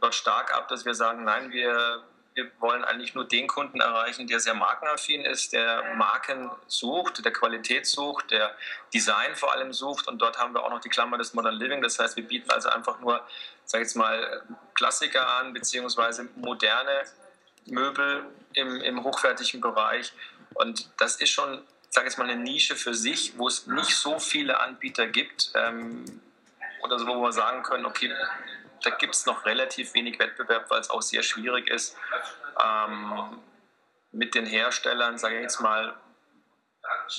dort 0.00 0.14
stark 0.14 0.54
ab, 0.54 0.68
dass 0.68 0.84
wir 0.84 0.94
sagen, 0.94 1.24
nein, 1.24 1.50
wir, 1.52 2.02
wir 2.34 2.50
wollen 2.58 2.84
eigentlich 2.84 3.14
nur 3.14 3.26
den 3.26 3.46
Kunden 3.46 3.80
erreichen, 3.80 4.26
der 4.26 4.40
sehr 4.40 4.54
markenaffin 4.54 5.24
ist, 5.24 5.52
der 5.52 5.94
Marken 5.96 6.50
sucht, 6.66 7.24
der 7.24 7.32
Qualität 7.32 7.86
sucht, 7.86 8.30
der 8.30 8.54
Design 8.94 9.36
vor 9.36 9.52
allem 9.52 9.72
sucht. 9.72 10.08
Und 10.08 10.18
dort 10.20 10.38
haben 10.38 10.54
wir 10.54 10.62
auch 10.62 10.70
noch 10.70 10.80
die 10.80 10.88
Klammer 10.88 11.18
des 11.18 11.34
Modern 11.34 11.54
Living. 11.54 11.82
Das 11.82 11.98
heißt, 11.98 12.16
wir 12.16 12.26
bieten 12.26 12.50
also 12.50 12.70
einfach 12.70 13.00
nur, 13.00 13.20
sag 13.64 13.80
ich 13.80 13.88
jetzt 13.88 13.96
mal, 13.96 14.42
Klassiker 14.74 15.28
an, 15.38 15.52
beziehungsweise 15.52 16.28
moderne 16.36 17.02
Möbel 17.66 18.24
im, 18.54 18.80
im 18.80 19.04
hochwertigen 19.04 19.60
Bereich. 19.60 20.12
Und 20.54 20.90
das 20.98 21.16
ist 21.16 21.30
schon 21.30 21.62
sage 21.90 22.06
jetzt 22.06 22.18
mal, 22.18 22.28
eine 22.28 22.40
Nische 22.40 22.76
für 22.76 22.94
sich, 22.94 23.38
wo 23.38 23.48
es 23.48 23.66
nicht 23.66 23.96
so 23.96 24.18
viele 24.18 24.60
Anbieter 24.60 25.06
gibt 25.06 25.52
ähm, 25.54 26.04
oder 26.82 26.98
so, 26.98 27.06
wo 27.06 27.22
wir 27.22 27.32
sagen 27.32 27.62
können, 27.62 27.86
okay, 27.86 28.12
da 28.82 28.90
gibt 28.90 29.14
es 29.14 29.26
noch 29.26 29.44
relativ 29.44 29.94
wenig 29.94 30.18
Wettbewerb, 30.18 30.70
weil 30.70 30.80
es 30.80 30.90
auch 30.90 31.02
sehr 31.02 31.22
schwierig 31.22 31.68
ist, 31.68 31.96
ähm, 32.62 33.40
mit 34.12 34.34
den 34.34 34.46
Herstellern, 34.46 35.18
sage 35.18 35.36
ich 35.36 35.42
jetzt 35.42 35.60
mal, 35.60 35.94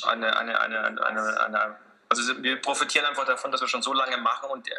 eine, 0.04 0.38
eine, 0.38 0.60
eine, 0.60 1.06
eine, 1.06 1.42
eine 1.42 1.78
also 2.10 2.44
wir 2.44 2.60
profitieren 2.60 3.06
einfach 3.06 3.26
davon, 3.26 3.52
dass 3.52 3.62
wir 3.62 3.68
schon 3.68 3.84
so 3.84 3.94
lange 3.94 4.18
machen 4.18 4.50
und 4.50 4.68
äh, 4.68 4.74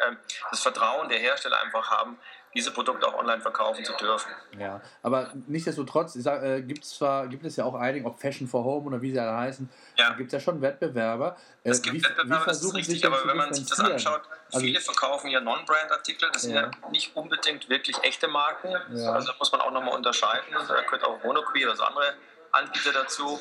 das 0.49 0.59
Vertrauen 0.59 1.07
der 1.07 1.17
Hersteller 1.17 1.61
einfach 1.61 1.89
haben, 1.89 2.19
diese 2.53 2.71
Produkte 2.71 3.07
auch 3.07 3.13
online 3.13 3.39
verkaufen 3.39 3.85
zu 3.85 3.93
dürfen. 3.93 4.29
Ja, 4.59 4.81
aber 5.01 5.31
nichtsdestotrotz 5.47 6.17
äh, 6.17 6.61
gibt, 6.61 6.83
zwar, 6.83 7.27
gibt 7.27 7.45
es 7.45 7.55
ja 7.55 7.63
auch 7.63 7.75
einige, 7.75 8.05
ob 8.05 8.19
Fashion 8.19 8.49
for 8.49 8.65
Home 8.65 8.87
oder 8.87 9.01
wie 9.01 9.11
sie 9.11 9.19
alle 9.19 9.37
heißen, 9.37 9.69
ja. 9.95 10.09
gibt 10.15 10.27
es 10.27 10.33
ja 10.33 10.39
schon 10.41 10.61
Wettbewerber. 10.61 11.37
Äh, 11.63 11.69
es 11.69 11.81
gibt 11.81 11.95
wie, 11.95 12.03
Wettbewerber, 12.03 12.41
wie 12.41 12.49
das 12.49 12.61
ist 12.61 12.73
richtig, 12.73 13.05
aber 13.05 13.25
wenn 13.25 13.37
man 13.37 13.53
sich 13.53 13.65
das 13.65 13.79
anschaut, 13.79 14.23
also, 14.47 14.65
viele 14.65 14.81
verkaufen 14.81 15.29
ja 15.29 15.39
Non-Brand-Artikel, 15.39 16.29
das 16.33 16.41
sind 16.41 16.55
ja. 16.55 16.63
ja 16.63 16.89
nicht 16.89 17.15
unbedingt 17.15 17.69
wirklich 17.69 17.97
echte 18.03 18.27
Marken, 18.27 18.75
ja. 18.93 19.13
also 19.13 19.31
muss 19.39 19.53
man 19.53 19.61
auch 19.61 19.71
nochmal 19.71 19.95
unterscheiden, 19.95 20.43
da 20.51 20.81
gehört 20.81 21.05
auch 21.05 21.23
Monoquy 21.23 21.65
oder 21.65 21.77
so 21.77 21.83
andere 21.83 22.13
Anbieter 22.51 22.91
dazu. 22.91 23.39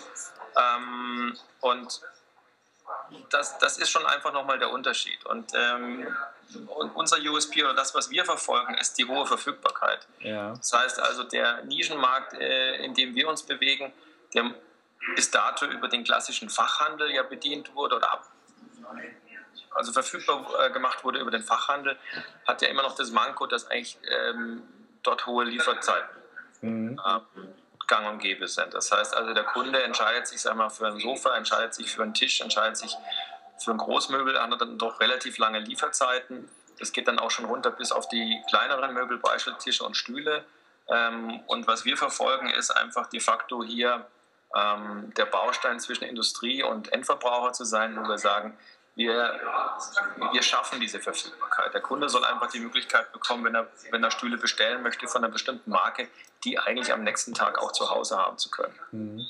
Ähm, 0.56 1.36
und 1.60 2.00
das, 3.30 3.58
das 3.58 3.78
ist 3.78 3.90
schon 3.90 4.06
einfach 4.06 4.32
nochmal 4.32 4.58
der 4.58 4.70
Unterschied. 4.70 5.24
Und, 5.26 5.52
ähm, 5.54 6.06
und, 6.66 6.90
unser 6.90 7.18
USP 7.18 7.62
oder 7.62 7.74
das, 7.74 7.94
was 7.94 8.10
wir 8.10 8.24
verfolgen, 8.24 8.74
ist 8.74 8.98
die 8.98 9.06
hohe 9.06 9.26
Verfügbarkeit. 9.26 10.06
Ja. 10.20 10.50
Das 10.54 10.72
heißt 10.72 11.00
also, 11.00 11.24
der 11.24 11.62
Nischenmarkt, 11.64 12.34
äh, 12.34 12.84
in 12.84 12.94
dem 12.94 13.14
wir 13.14 13.28
uns 13.28 13.42
bewegen, 13.42 13.92
der 14.34 14.54
bis 15.16 15.30
dato 15.30 15.66
über 15.66 15.88
den 15.88 16.04
klassischen 16.04 16.50
Fachhandel 16.50 17.10
ja 17.10 17.22
bedient 17.22 17.74
wurde 17.74 17.96
oder 17.96 18.12
ab, 18.12 18.30
also 19.72 19.92
verfügbar 19.92 20.46
äh, 20.60 20.70
gemacht 20.70 21.04
wurde 21.04 21.20
über 21.20 21.30
den 21.30 21.42
Fachhandel, 21.42 21.96
hat 22.46 22.60
ja 22.62 22.68
immer 22.68 22.82
noch 22.82 22.96
das 22.96 23.10
Manko, 23.10 23.46
dass 23.46 23.70
eigentlich 23.70 23.98
ähm, 24.02 24.62
dort 25.02 25.26
hohe 25.26 25.44
Lieferzeiten 25.44 26.16
mhm. 26.60 27.00
äh, 27.04 27.20
gang 27.90 28.08
und 28.08 28.20
gäbe 28.20 28.48
sind. 28.48 28.72
Das 28.72 28.90
heißt 28.90 29.14
also, 29.14 29.34
der 29.34 29.44
Kunde 29.44 29.82
entscheidet 29.82 30.26
sich 30.26 30.40
sag 30.40 30.54
mal, 30.54 30.70
für 30.70 30.86
ein 30.86 30.98
Sofa, 30.98 31.36
entscheidet 31.36 31.74
sich 31.74 31.90
für 31.90 32.02
einen 32.02 32.14
Tisch, 32.14 32.40
entscheidet 32.40 32.78
sich 32.78 32.96
für 33.58 33.72
ein 33.72 33.76
Großmöbel, 33.76 34.40
hat 34.40 34.60
dann 34.60 34.78
doch 34.78 35.00
relativ 35.00 35.36
lange 35.36 35.58
Lieferzeiten. 35.58 36.48
Das 36.78 36.92
geht 36.92 37.08
dann 37.08 37.18
auch 37.18 37.30
schon 37.30 37.44
runter 37.44 37.70
bis 37.70 37.92
auf 37.92 38.08
die 38.08 38.40
kleineren 38.48 38.94
Möbel, 38.94 39.18
Beispiel 39.18 39.54
und 39.82 39.96
Stühle. 39.96 40.44
Ähm, 40.88 41.40
und 41.46 41.66
was 41.66 41.84
wir 41.84 41.96
verfolgen, 41.96 42.48
ist 42.48 42.70
einfach 42.70 43.08
de 43.08 43.20
facto 43.20 43.62
hier 43.62 44.06
ähm, 44.56 45.12
der 45.16 45.26
Baustein 45.26 45.78
zwischen 45.78 46.04
Industrie 46.04 46.62
und 46.62 46.92
Endverbraucher 46.92 47.52
zu 47.52 47.64
sein, 47.64 47.96
wo 47.96 48.08
wir 48.08 48.18
sagen, 48.18 48.56
wir, 48.96 49.40
wir 50.32 50.42
schaffen 50.42 50.80
diese 50.80 51.00
Verfügbarkeit. 51.00 51.72
Der 51.72 51.80
Kunde 51.80 52.08
soll 52.08 52.24
einfach 52.24 52.50
die 52.50 52.60
Möglichkeit 52.60 53.12
bekommen, 53.12 53.44
wenn 53.44 53.54
er, 53.54 53.68
wenn 53.90 54.02
er 54.02 54.10
Stühle 54.10 54.36
bestellen 54.36 54.82
möchte 54.82 55.06
von 55.08 55.24
einer 55.24 55.32
bestimmten 55.32 55.70
Marke, 55.70 56.08
die 56.44 56.58
eigentlich 56.58 56.92
am 56.92 57.04
nächsten 57.04 57.34
Tag 57.34 57.58
auch 57.58 57.72
zu 57.72 57.90
Hause 57.90 58.18
haben 58.18 58.38
zu 58.38 58.50
können. 58.50 58.74
Mhm. 58.92 59.26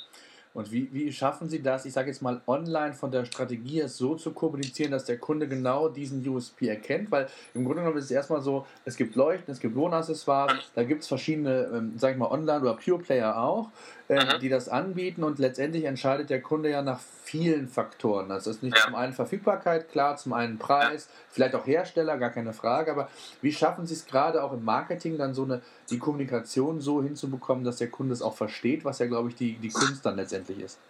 Und 0.52 0.72
wie, 0.72 0.92
wie 0.92 1.12
schaffen 1.12 1.48
Sie 1.48 1.62
das, 1.62 1.84
ich 1.84 1.92
sage 1.92 2.08
jetzt 2.08 2.22
mal 2.22 2.40
online 2.46 2.92
von 2.92 3.12
der 3.12 3.24
Strategie 3.24 3.86
so 3.86 4.16
zu 4.16 4.32
kommunizieren, 4.32 4.90
dass 4.90 5.04
der 5.04 5.18
Kunde 5.18 5.46
genau 5.46 5.88
diesen 5.88 6.26
USP 6.28 6.66
erkennt? 6.66 7.10
Weil 7.12 7.28
im 7.54 7.64
Grunde 7.64 7.82
genommen 7.82 7.98
ist 7.98 8.06
es 8.06 8.10
erstmal 8.10 8.40
so, 8.40 8.66
es 8.84 8.96
gibt 8.96 9.14
Leuchten, 9.14 9.52
es 9.52 9.60
gibt 9.60 9.76
Lohnaccessoires, 9.76 10.72
da 10.74 10.82
gibt 10.82 11.02
es 11.02 11.08
verschiedene, 11.08 11.70
ähm, 11.72 11.96
sage 11.96 12.14
ich 12.14 12.18
mal, 12.18 12.32
Online- 12.32 12.62
oder 12.62 12.74
Pure-Player 12.74 13.40
auch, 13.40 13.70
äh, 14.10 14.40
die 14.40 14.48
das 14.48 14.68
anbieten 14.68 15.22
und 15.22 15.38
letztendlich 15.38 15.84
entscheidet 15.84 16.30
der 16.30 16.42
Kunde 16.42 16.68
ja 16.68 16.82
nach 16.82 16.98
vielen 17.22 17.68
Faktoren. 17.68 18.28
Das 18.28 18.48
ist 18.48 18.60
nicht 18.60 18.76
ja. 18.76 18.82
zum 18.82 18.96
einen 18.96 19.12
Verfügbarkeit, 19.12 19.88
klar, 19.92 20.16
zum 20.16 20.32
einen 20.32 20.58
Preis, 20.58 21.06
ja. 21.08 21.14
vielleicht 21.30 21.54
auch 21.54 21.64
Hersteller, 21.64 22.18
gar 22.18 22.30
keine 22.30 22.52
Frage, 22.52 22.90
aber 22.90 23.08
wie 23.40 23.52
schaffen 23.52 23.86
Sie 23.86 23.94
es 23.94 24.06
gerade 24.06 24.42
auch 24.42 24.52
im 24.52 24.64
Marketing 24.64 25.16
dann 25.16 25.32
so 25.32 25.44
eine, 25.44 25.62
die 25.90 26.00
Kommunikation 26.00 26.80
so 26.80 27.00
hinzubekommen, 27.00 27.62
dass 27.62 27.76
der 27.76 27.88
Kunde 27.88 28.12
es 28.12 28.20
auch 28.20 28.36
versteht, 28.36 28.84
was 28.84 28.98
ja, 28.98 29.06
glaube 29.06 29.28
ich, 29.28 29.36
die, 29.36 29.56
die 29.58 29.70
Kunst 29.70 30.04
dann 30.04 30.16
letztendlich 30.16 30.58
ist? 30.58 30.80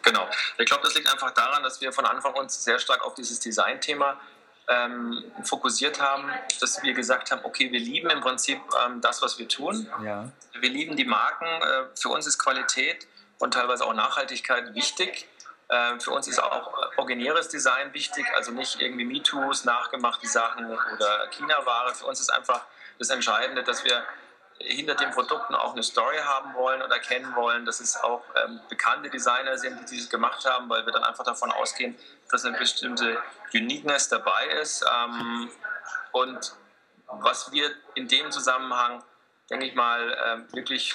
Genau. 0.00 0.26
Ich 0.58 0.64
glaube, 0.64 0.82
das 0.84 0.94
liegt 0.94 1.12
einfach 1.12 1.32
daran, 1.32 1.62
dass 1.62 1.80
wir 1.82 1.92
von 1.92 2.06
Anfang 2.06 2.34
an 2.34 2.48
sehr 2.48 2.78
stark 2.78 3.04
auf 3.04 3.14
dieses 3.14 3.40
Design-Thema 3.40 4.18
ähm, 4.68 5.24
fokussiert 5.42 6.00
haben, 6.00 6.30
dass 6.60 6.82
wir 6.82 6.94
gesagt 6.94 7.30
haben, 7.30 7.40
okay, 7.44 7.70
wir 7.70 7.80
lieben 7.80 8.10
im 8.10 8.20
Prinzip 8.20 8.60
ähm, 8.84 9.00
das, 9.00 9.22
was 9.22 9.38
wir 9.38 9.48
tun. 9.48 9.88
Ja. 10.02 10.30
Wir 10.58 10.70
lieben 10.70 10.96
die 10.96 11.04
Marken. 11.04 11.46
Äh, 11.46 11.96
für 11.96 12.08
uns 12.08 12.26
ist 12.26 12.38
Qualität 12.38 13.06
und 13.38 13.54
teilweise 13.54 13.84
auch 13.84 13.94
Nachhaltigkeit 13.94 14.74
wichtig. 14.74 15.28
Äh, 15.68 15.98
für 16.00 16.12
uns 16.12 16.28
ist 16.28 16.42
auch 16.42 16.72
originäres 16.96 17.48
Design 17.48 17.92
wichtig, 17.92 18.26
also 18.36 18.52
nicht 18.52 18.80
irgendwie 18.80 19.04
MeToos, 19.04 19.64
nachgemachte 19.64 20.26
Sachen 20.26 20.66
oder 20.66 21.28
China-Ware. 21.30 21.94
Für 21.94 22.06
uns 22.06 22.20
ist 22.20 22.30
einfach 22.30 22.62
das 22.98 23.10
Entscheidende, 23.10 23.62
dass 23.62 23.84
wir 23.84 24.04
hinter 24.58 24.94
den 24.94 25.10
Produkten 25.10 25.54
auch 25.54 25.72
eine 25.72 25.82
Story 25.82 26.18
haben 26.18 26.54
wollen 26.54 26.82
oder 26.82 26.98
kennen 26.98 27.34
wollen, 27.34 27.64
dass 27.66 27.80
es 27.80 27.96
auch 27.96 28.22
ähm, 28.44 28.60
bekannte 28.68 29.10
Designer 29.10 29.58
sind, 29.58 29.80
die 29.80 29.84
dieses 29.84 30.08
gemacht 30.08 30.44
haben, 30.44 30.68
weil 30.68 30.86
wir 30.86 30.92
dann 30.92 31.04
einfach 31.04 31.24
davon 31.24 31.50
ausgehen, 31.50 31.96
dass 32.30 32.44
eine 32.44 32.56
bestimmte 32.56 33.20
Uniqueness 33.52 34.08
dabei 34.08 34.46
ist. 34.62 34.84
Ähm, 34.90 35.50
und 36.12 36.54
was 37.06 37.52
wir 37.52 37.70
in 37.94 38.08
dem 38.08 38.30
Zusammenhang, 38.30 39.02
denke 39.50 39.66
ich 39.66 39.74
mal, 39.74 40.12
äh, 40.12 40.54
wirklich 40.54 40.94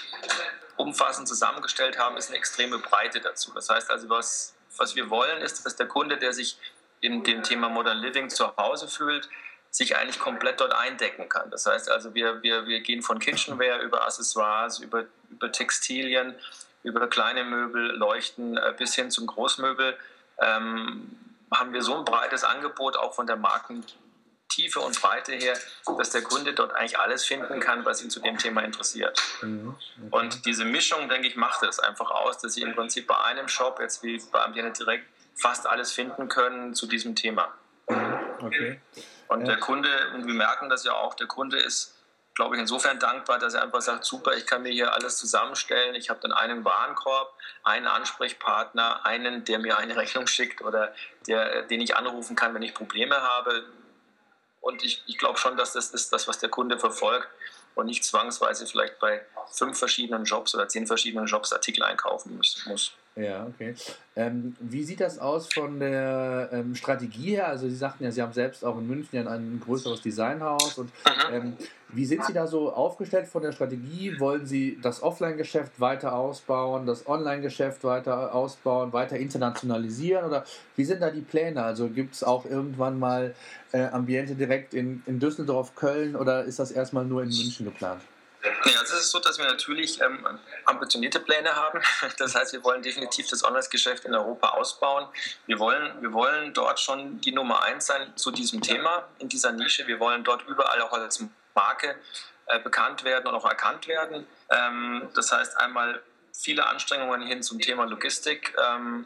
umfassend 0.78 1.28
zusammengestellt 1.28 2.00
haben, 2.00 2.18
ist 2.18 2.30
eine 2.30 2.38
extreme 2.38 2.80
Breite 2.80 3.20
dazu. 3.20 3.52
Das 3.54 3.70
heißt 3.70 3.92
also, 3.92 4.10
was, 4.10 4.56
was 4.78 4.96
wir 4.96 5.10
wollen, 5.10 5.42
ist, 5.42 5.66
dass 5.66 5.76
der 5.76 5.88
Kunde, 5.88 6.18
der 6.18 6.34
sich 6.34 6.58
in 7.02 7.24
dem 7.24 7.44
Thema 7.44 7.70
Modern 7.70 7.98
Living 7.98 8.30
zu 8.30 8.56
Hause 8.58 8.88
fühlt, 8.88 9.30
sich 9.72 9.96
eigentlich 9.98 10.20
komplett 10.20 10.60
dort 10.60 10.74
eindecken 10.74 11.30
kann. 11.30 11.50
Das 11.52 11.66
heißt 11.66 11.90
also, 11.92 12.14
wir, 12.14 12.42
wir, 12.42 12.66
wir 12.66 12.80
gehen 12.82 13.02
von 13.02 13.20
Kitchenware 13.20 13.82
über 13.82 14.06
Accessoires, 14.06 14.80
über, 14.80 15.06
über 15.30 15.52
Textilien, 15.52 16.36
über 16.84 17.08
kleine 17.08 17.44
Möbel, 17.44 17.92
Leuchten 17.96 18.58
äh, 18.58 18.74
bis 18.78 18.96
hin 18.96 19.12
zum 19.12 19.28
Großmöbel. 19.28 19.98
Ähm, 20.40 21.10
haben 21.52 21.74
wir 21.74 21.82
so 21.82 21.98
ein 21.98 22.06
breites 22.06 22.44
Angebot 22.44 22.96
auch 22.96 23.14
von 23.14 23.28
der 23.28 23.36
Markentiefe 23.36 24.80
und 24.80 25.00
Breite 25.02 25.34
her, 25.34 25.58
dass 25.98 26.12
der 26.12 26.22
Kunde 26.22 26.54
dort 26.54 26.74
eigentlich 26.76 27.00
alles 27.00 27.26
finden 27.26 27.60
kann, 27.60 27.86
was 27.86 28.04
ihn 28.04 28.10
zu 28.10 28.20
dem 28.20 28.38
Thema 28.38 28.62
interessiert. 28.62 29.20
Okay. 29.38 29.74
Und 30.12 30.46
diese 30.46 30.66
Mischung, 30.66 31.10
denke 31.10 31.28
ich, 31.28 31.36
macht 31.36 31.64
es 31.64 31.80
einfach 31.80 32.12
aus, 32.12 32.38
dass 32.38 32.54
Sie 32.54 32.62
im 32.62 32.76
Prinzip 32.76 33.08
bei 33.08 33.18
einem 33.18 33.48
Shop, 33.48 33.80
jetzt 33.80 34.04
wie 34.04 34.22
bei 34.32 34.44
Ambiente 34.44 34.84
Direkt, 34.84 35.06
fast 35.36 35.66
alles 35.68 35.92
finden 35.92 36.30
können 36.30 36.76
zu 36.76 36.86
diesem 36.86 37.16
Thema. 37.16 37.52
Mhm, 37.88 38.20
okay. 38.42 38.82
Und 39.30 39.48
der 39.48 39.60
Kunde, 39.60 39.90
und 40.16 40.26
wir 40.26 40.34
merken 40.34 40.70
das 40.70 40.84
ja 40.84 40.94
auch, 40.94 41.14
der 41.14 41.28
Kunde 41.28 41.60
ist, 41.60 41.96
glaube 42.34 42.56
ich, 42.56 42.62
insofern 42.62 42.98
dankbar, 43.00 43.38
dass 43.38 43.54
er 43.54 43.62
einfach 43.62 43.82
sagt, 43.82 44.04
super, 44.04 44.36
ich 44.36 44.48
kann 44.48 44.64
mir 44.64 44.72
hier 44.72 44.92
alles 44.94 45.18
zusammenstellen. 45.18 45.94
Ich 45.94 46.10
habe 46.10 46.20
dann 46.20 46.32
einen 46.32 46.66
Warenkorb, 46.66 47.32
einen 47.64 47.86
Ansprechpartner, 47.86 49.06
einen, 49.06 49.46
der 49.46 49.60
mir 49.60 49.78
eine 49.78 49.96
Rechnung 49.96 50.26
schickt 50.26 50.62
oder 50.62 50.94
der, 51.28 51.62
den 51.64 51.80
ich 51.80 51.96
anrufen 51.96 52.36
kann, 52.36 52.56
wenn 52.56 52.64
ich 52.64 52.74
Probleme 52.74 53.22
habe. 53.22 53.66
Und 54.62 54.84
ich, 54.84 55.04
ich 55.06 55.20
glaube 55.20 55.38
schon, 55.38 55.58
dass 55.58 55.74
das 55.74 55.92
ist 55.92 56.12
das, 56.12 56.28
was 56.28 56.40
der 56.40 56.50
Kunde 56.50 56.80
verfolgt 56.80 57.30
und 57.76 57.86
nicht 57.86 58.04
zwangsweise 58.04 58.66
vielleicht 58.66 58.98
bei 59.00 59.24
fünf 59.52 59.78
verschiedenen 59.78 60.24
Jobs 60.24 60.56
oder 60.56 60.68
zehn 60.68 60.88
verschiedenen 60.88 61.28
Jobs 61.28 61.54
Artikel 61.54 61.84
einkaufen 61.84 62.36
muss. 62.36 62.96
Ja, 63.20 63.48
okay. 63.48 63.74
Ähm, 64.16 64.56
wie 64.62 64.84
sieht 64.84 65.02
das 65.02 65.20
aus 65.20 65.52
von 65.54 65.80
der 65.80 66.50
ähm, 66.54 66.74
Strategie 66.74 67.32
her? 67.32 67.50
Also 67.50 67.68
Sie 67.68 67.76
sagten 67.76 68.06
ja, 68.06 68.12
Sie 68.12 68.22
haben 68.22 68.32
selbst 68.32 68.64
auch 68.64 68.78
in 68.78 68.88
München 68.88 69.16
ja 69.18 69.30
ein 69.30 69.62
größeres 69.64 70.02
Designhaus. 70.02 70.78
Und 70.78 70.90
ähm, 71.32 71.58
wie 71.90 72.06
sind 72.06 72.24
Sie 72.26 72.32
da 72.32 72.48
so 72.48 72.72
aufgestellt 72.72 73.28
von 73.28 73.42
der 73.42 73.52
Strategie? 73.52 74.18
Wollen 74.20 74.46
Sie 74.46 74.80
das 74.82 75.04
Offline-Geschäft 75.04 75.82
weiter 75.82 76.16
ausbauen, 76.16 76.86
das 76.86 77.08
Online-Geschäft 77.08 77.84
weiter 77.84 78.34
ausbauen, 78.34 78.94
weiter 78.94 79.18
internationalisieren? 79.18 80.26
Oder 80.26 80.46
wie 80.78 80.86
sind 80.86 81.02
da 81.02 81.10
die 81.10 81.22
Pläne? 81.22 81.62
Also 81.62 81.90
gibt 81.90 82.16
es 82.16 82.24
auch 82.24 82.46
irgendwann 82.46 83.00
mal 83.00 83.36
äh, 83.74 83.84
Ambiente 83.88 84.36
direkt 84.36 84.74
in, 84.74 85.04
in 85.06 85.20
Düsseldorf, 85.20 85.76
Köln 85.76 86.16
oder 86.16 86.46
ist 86.46 86.60
das 86.60 86.72
erstmal 86.72 87.06
nur 87.06 87.24
in 87.24 87.30
München 87.30 87.66
geplant? 87.66 88.02
Ja, 88.44 88.80
also 88.80 88.96
es 88.96 89.02
ist 89.02 89.12
so, 89.12 89.20
dass 89.20 89.38
wir 89.38 89.46
natürlich 89.46 90.00
ähm, 90.02 90.26
ambitionierte 90.66 91.20
Pläne 91.20 91.56
haben. 91.56 91.82
Das 92.18 92.36
heißt, 92.36 92.54
wir 92.54 92.64
wollen 92.64 92.82
definitiv 92.82 93.28
das 93.30 93.44
Online-Geschäft 93.44 94.06
in 94.06 94.14
Europa 94.14 94.50
ausbauen. 94.50 95.08
Wir 95.46 95.60
wollen, 95.60 96.02
wir 96.02 96.14
wollen 96.14 96.54
dort 96.54 96.80
schon 96.80 97.20
die 97.22 97.32
Nummer 97.32 97.64
eins 97.64 97.88
sein 97.88 98.16
zu 98.16 98.32
diesem 98.32 98.62
Thema, 98.62 99.08
in 99.20 99.30
dieser 99.30 99.52
Nische. 99.52 99.88
Wir 99.88 100.00
wollen 100.00 100.24
dort 100.24 100.48
überall 100.48 100.82
auch 100.82 100.94
als 100.94 101.24
Marke 101.54 101.96
äh, 102.46 102.60
bekannt 102.60 103.04
werden 103.04 103.28
und 103.28 103.36
auch 103.36 103.46
erkannt 103.46 103.88
werden. 103.88 104.26
Ähm, 104.50 105.10
das 105.14 105.32
heißt 105.32 105.58
einmal 105.58 106.02
viele 106.34 106.66
Anstrengungen 106.68 107.22
hin 107.22 107.44
zum 107.44 107.60
Thema 107.60 107.86
Logistik. 107.86 108.56
Ähm, 108.58 109.06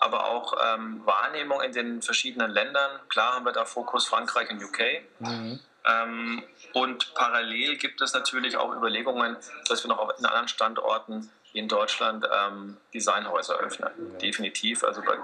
aber 0.00 0.26
auch 0.26 0.54
ähm, 0.64 1.02
Wahrnehmung 1.04 1.60
in 1.60 1.72
den 1.72 2.02
verschiedenen 2.02 2.50
Ländern. 2.50 2.90
Klar 3.10 3.34
haben 3.34 3.44
wir 3.44 3.52
da 3.52 3.66
Fokus 3.66 4.08
Frankreich 4.08 4.50
und 4.50 4.64
UK. 4.64 4.80
Mhm. 5.18 5.60
Ähm, 5.86 6.42
und 6.74 7.14
parallel 7.14 7.76
gibt 7.76 8.00
es 8.00 8.12
natürlich 8.12 8.56
auch 8.56 8.74
Überlegungen, 8.74 9.36
dass 9.68 9.82
wir 9.84 9.88
noch 9.88 9.98
auf 9.98 10.16
anderen 10.16 10.48
Standorten 10.48 11.30
in 11.52 11.68
Deutschland 11.68 12.26
ähm, 12.32 12.76
Designhäuser 12.94 13.58
öffnen. 13.58 13.90
Ja. 13.96 14.18
Definitiv. 14.18 14.84
Also 14.84 15.00
bei, 15.02 15.16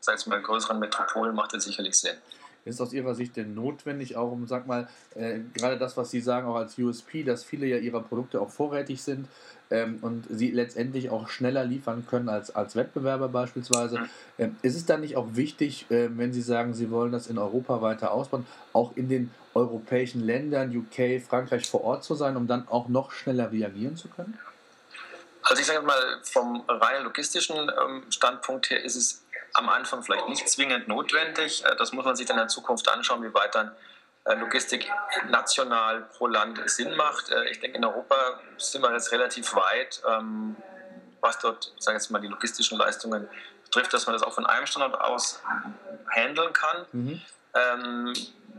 sei 0.00 0.12
es 0.14 0.24
bei 0.24 0.38
größeren 0.38 0.78
Metropolen 0.78 1.34
macht 1.34 1.54
das 1.54 1.64
sicherlich 1.64 1.98
Sinn. 1.98 2.16
Ist 2.64 2.80
aus 2.80 2.92
Ihrer 2.92 3.14
Sicht 3.14 3.36
denn 3.36 3.54
notwendig, 3.54 4.16
auch 4.16 4.32
um, 4.32 4.48
sag 4.48 4.66
mal, 4.66 4.88
äh, 5.14 5.38
gerade 5.54 5.78
das, 5.78 5.96
was 5.96 6.10
Sie 6.10 6.20
sagen, 6.20 6.48
auch 6.48 6.56
als 6.56 6.76
USP, 6.76 7.22
dass 7.22 7.44
viele 7.44 7.66
ja 7.66 7.76
ihrer 7.76 8.02
Produkte 8.02 8.40
auch 8.40 8.50
vorrätig 8.50 9.02
sind 9.02 9.28
ähm, 9.70 9.98
und 10.02 10.26
sie 10.28 10.50
letztendlich 10.50 11.10
auch 11.10 11.28
schneller 11.28 11.64
liefern 11.64 12.06
können 12.08 12.28
als, 12.28 12.54
als 12.54 12.76
Wettbewerber 12.76 13.28
beispielsweise. 13.28 14.00
Mhm. 14.00 14.08
Ähm, 14.38 14.56
ist 14.62 14.76
es 14.76 14.86
dann 14.86 15.00
nicht 15.00 15.16
auch 15.16 15.28
wichtig, 15.32 15.90
äh, 15.90 16.08
wenn 16.16 16.32
Sie 16.32 16.42
sagen, 16.42 16.74
Sie 16.74 16.90
wollen 16.90 17.12
das 17.12 17.26
in 17.26 17.38
Europa 17.38 17.82
weiter 17.82 18.12
ausbauen, 18.12 18.46
auch 18.72 18.96
in 18.96 19.08
den 19.08 19.30
europäischen 19.54 20.24
Ländern, 20.24 20.76
UK, 20.76 21.22
Frankreich 21.26 21.68
vor 21.68 21.82
Ort 21.82 22.04
zu 22.04 22.14
sein, 22.14 22.36
um 22.36 22.46
dann 22.46 22.68
auch 22.68 22.88
noch 22.88 23.12
schneller 23.12 23.50
reagieren 23.50 23.96
zu 23.96 24.08
können? 24.08 24.38
Also 25.42 25.60
ich 25.60 25.66
sage 25.66 25.82
mal, 25.82 26.18
vom 26.22 26.62
rein 26.68 27.04
logistischen 27.04 27.56
ähm, 27.56 28.02
Standpunkt 28.10 28.70
her 28.70 28.82
ist 28.82 28.96
es 28.96 29.22
am 29.54 29.68
Anfang 29.68 30.02
vielleicht 30.02 30.28
nicht 30.28 30.48
zwingend 30.48 30.88
notwendig. 30.88 31.64
Äh, 31.64 31.76
das 31.76 31.92
muss 31.92 32.04
man 32.04 32.16
sich 32.16 32.26
dann 32.26 32.36
in 32.36 32.42
der 32.42 32.48
Zukunft 32.48 32.88
anschauen, 32.88 33.22
wie 33.22 33.32
weit 33.32 33.54
dann 33.54 33.70
Logistik 34.34 34.90
national 35.28 36.02
pro 36.16 36.26
Land 36.26 36.60
Sinn 36.68 36.96
macht. 36.96 37.30
Äh, 37.30 37.48
ich 37.50 37.60
denke, 37.60 37.78
in 37.78 37.84
Europa 37.84 38.40
sind 38.56 38.82
wir 38.82 38.92
jetzt 38.92 39.12
relativ 39.12 39.54
weit, 39.54 40.02
ähm, 40.08 40.56
was 41.20 41.38
dort, 41.38 41.72
ich 41.76 41.84
sage 41.84 41.96
jetzt 41.96 42.10
mal, 42.10 42.20
die 42.20 42.28
logistischen 42.28 42.78
Leistungen 42.78 43.28
betrifft, 43.64 43.92
dass 43.92 44.06
man 44.06 44.14
das 44.14 44.22
auch 44.22 44.32
von 44.32 44.46
einem 44.46 44.66
Standort 44.66 45.00
aus 45.00 45.40
handeln 46.14 46.52
kann. 46.52 46.86
Mhm. 46.92 47.22
Ähm, 47.54 48.12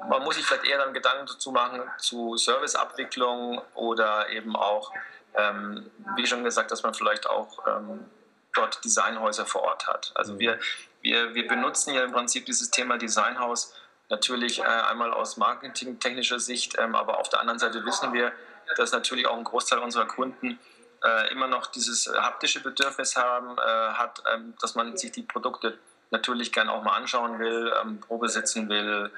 man 0.10 0.24
muss 0.24 0.36
sich 0.36 0.46
vielleicht 0.46 0.66
eher 0.66 0.78
dann 0.78 0.94
Gedanken 0.94 1.26
dazu 1.26 1.52
machen 1.52 1.82
zu 1.98 2.38
Serviceabwicklung 2.38 3.62
oder 3.74 4.30
eben 4.30 4.56
auch, 4.56 4.94
ähm, 5.36 5.90
wie 6.16 6.26
schon 6.28 6.44
gesagt, 6.44 6.72
dass 6.72 6.84
man 6.84 6.94
vielleicht 6.94 7.30
auch 7.30 7.66
ähm, 7.68 8.06
dort 8.54 8.84
Designhäuser 8.84 9.46
vor 9.46 9.64
Ort 9.64 9.88
hat. 9.88 10.12
Also 10.16 10.34
mhm. 10.34 10.40
wir, 10.40 10.60
wir, 11.02 11.34
wir 11.34 11.48
benutzen 11.48 11.94
ja 11.94 12.04
im 12.04 12.12
Prinzip 12.12 12.46
dieses 12.46 12.70
Thema 12.72 12.98
Designhaus 12.98 13.74
natürlich 14.10 14.60
äh, 14.60 14.64
einmal 14.64 15.14
aus 15.14 15.38
marketingtechnischer 15.38 16.40
Sicht, 16.40 16.76
ähm, 16.78 16.96
aber 16.96 17.20
auf 17.20 17.30
der 17.30 17.42
anderen 17.42 17.60
Seite 17.60 17.86
wissen 17.86 18.14
wir, 18.14 18.32
dass 18.76 18.92
natürlich 18.92 19.28
auch 19.28 19.38
ein 19.38 19.44
Großteil 19.44 19.80
unserer 19.80 20.06
Kunden 20.06 20.60
äh, 21.04 21.32
immer 21.32 21.48
noch 21.48 21.68
dieses 21.68 22.08
haptische 22.08 22.62
Bedürfnis 22.62 23.16
haben, 23.16 23.58
äh, 23.58 23.62
hat, 23.62 24.24
ähm, 24.34 24.54
dass 24.62 24.76
man 24.76 24.98
sich 24.98 25.12
die 25.12 25.24
Produkte 25.24 25.78
natürlich 26.10 26.52
gern 26.52 26.70
auch 26.70 26.84
mal 26.84 26.96
anschauen 26.96 27.40
will, 27.40 27.74
ähm, 27.82 28.00
Probe 28.00 28.30
sitzen 28.30 28.70
will, 28.70 29.12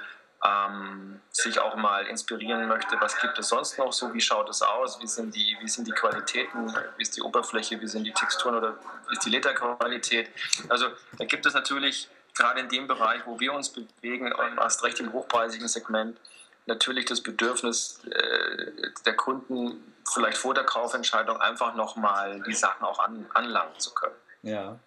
ähm, 0.44 1.20
sich 1.32 1.60
auch 1.60 1.76
mal 1.76 2.06
inspirieren 2.08 2.68
möchte, 2.68 2.96
was 3.00 3.20
gibt 3.20 3.38
es 3.38 3.50
sonst 3.50 3.78
noch 3.78 3.92
so, 3.92 4.14
wie 4.14 4.22
schaut 4.22 4.50
es 4.50 4.62
aus, 4.62 5.00
wie 5.02 5.08
sind 5.08 5.36
die, 5.36 5.58
wie 5.60 5.68
sind 5.68 5.86
die 5.88 5.92
Qualitäten, 5.92 6.74
wie 6.98 7.02
ist 7.02 7.16
die 7.18 7.22
Oberfläche, 7.22 7.80
wie 7.82 7.88
sind 7.88 8.06
die 8.06 8.14
Texturen 8.14 8.56
oder 8.56 8.78
wie 9.08 9.14
ist 9.14 9.26
die 9.26 9.30
Lederqualität. 9.30 10.30
Also 10.70 10.88
da 11.18 11.26
gibt 11.26 11.46
es 11.46 11.54
natürlich 11.54 12.10
gerade 12.40 12.62
in 12.62 12.70
dem 12.70 12.88
Bereich, 12.88 13.22
wo 13.26 13.40
wir 13.40 13.54
uns 13.54 13.70
bewegen, 13.70 14.34
erst 14.58 14.84
recht 14.84 15.00
im 15.00 15.14
hochpreisigen 15.14 15.68
Segment, 15.68 16.18
natürlich 16.66 17.06
das 17.06 17.22
Bedürfnis 17.22 18.02
äh, 18.06 18.72
der 19.06 19.16
Kunden, 19.16 19.94
vielleicht 20.12 20.38
vor 20.38 20.54
der 20.54 20.64
Kaufentscheidung 20.64 21.38
einfach 21.38 21.76
nochmal 21.76 22.42
die 22.48 22.54
Sachen 22.54 22.86
auch 22.86 23.00
an, 23.00 23.26
anlangen 23.34 23.78
zu 23.80 23.94
können. 23.94 24.16
Ja. 24.44 24.80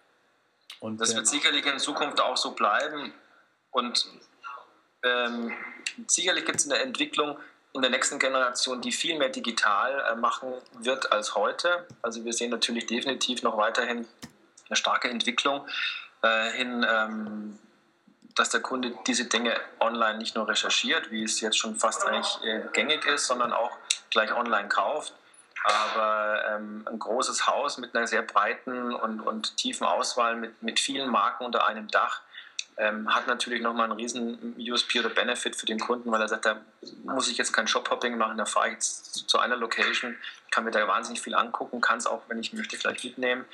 Und, 0.79 0.99
das 0.99 1.15
wird 1.15 1.27
sicherlich 1.27 1.65
in 1.65 1.79
Zukunft 1.79 2.19
auch 2.19 2.35
so 2.35 2.51
bleiben. 2.51 3.13
Und 3.71 4.05
ähm, 5.03 5.53
sicherlich 6.07 6.45
gibt 6.45 6.59
es 6.59 6.69
eine 6.69 6.79
Entwicklung 6.81 7.37
in 7.73 7.81
der 7.81 7.91
nächsten 7.91 8.19
Generation, 8.19 8.81
die 8.81 8.91
viel 8.91 9.17
mehr 9.17 9.29
digital 9.29 10.03
äh, 10.11 10.15
machen 10.15 10.53
wird 10.79 11.11
als 11.11 11.35
heute. 11.35 11.87
Also 12.01 12.23
wir 12.25 12.33
sehen 12.33 12.51
natürlich 12.51 12.85
definitiv 12.85 13.43
noch 13.43 13.57
weiterhin 13.57 14.07
eine 14.67 14.75
starke 14.75 15.09
Entwicklung 15.09 15.65
äh, 16.23 16.51
hin, 16.51 16.85
ähm, 16.89 17.59
dass 18.35 18.49
der 18.49 18.61
Kunde 18.61 18.93
diese 19.05 19.25
Dinge 19.25 19.55
online 19.79 20.17
nicht 20.17 20.35
nur 20.35 20.47
recherchiert, 20.47 21.11
wie 21.11 21.23
es 21.23 21.41
jetzt 21.41 21.57
schon 21.57 21.75
fast 21.75 22.05
eigentlich 22.07 22.39
äh, 22.43 22.61
gängig 22.73 23.05
ist, 23.05 23.27
sondern 23.27 23.53
auch 23.53 23.71
gleich 24.09 24.33
online 24.33 24.69
kauft. 24.69 25.13
Aber 25.63 26.43
ähm, 26.49 26.85
ein 26.89 26.99
großes 26.99 27.47
Haus 27.47 27.77
mit 27.77 27.95
einer 27.95 28.07
sehr 28.07 28.21
breiten 28.21 28.93
und, 28.93 29.21
und 29.21 29.55
tiefen 29.57 29.85
Auswahl, 29.85 30.35
mit, 30.35 30.61
mit 30.63 30.79
vielen 30.79 31.09
Marken 31.09 31.45
unter 31.45 31.67
einem 31.67 31.87
Dach, 31.89 32.21
ähm, 32.77 33.13
hat 33.13 33.27
natürlich 33.27 33.61
nochmal 33.61 33.85
einen 33.85 33.99
riesen 33.99 34.55
USP 34.57 34.99
oder 34.99 35.09
Benefit 35.09 35.55
für 35.55 35.65
den 35.65 35.79
Kunden, 35.79 36.11
weil 36.11 36.21
er 36.21 36.27
sagt, 36.27 36.45
da 36.45 36.59
muss 37.03 37.29
ich 37.29 37.37
jetzt 37.37 37.53
kein 37.53 37.67
Shop-Hopping 37.67 38.17
machen, 38.17 38.37
da 38.37 38.45
fahre 38.45 38.69
ich 38.69 38.73
jetzt 38.73 39.29
zu 39.29 39.39
einer 39.39 39.55
Location, 39.55 40.17
kann 40.51 40.63
mir 40.63 40.71
da 40.71 40.87
wahnsinnig 40.87 41.21
viel 41.21 41.35
angucken, 41.35 41.81
kann 41.81 41.99
es 41.99 42.07
auch, 42.07 42.23
wenn 42.29 42.39
ich 42.39 42.51
möchte, 42.51 42.77
gleich 42.77 43.03
mitnehmen 43.03 43.45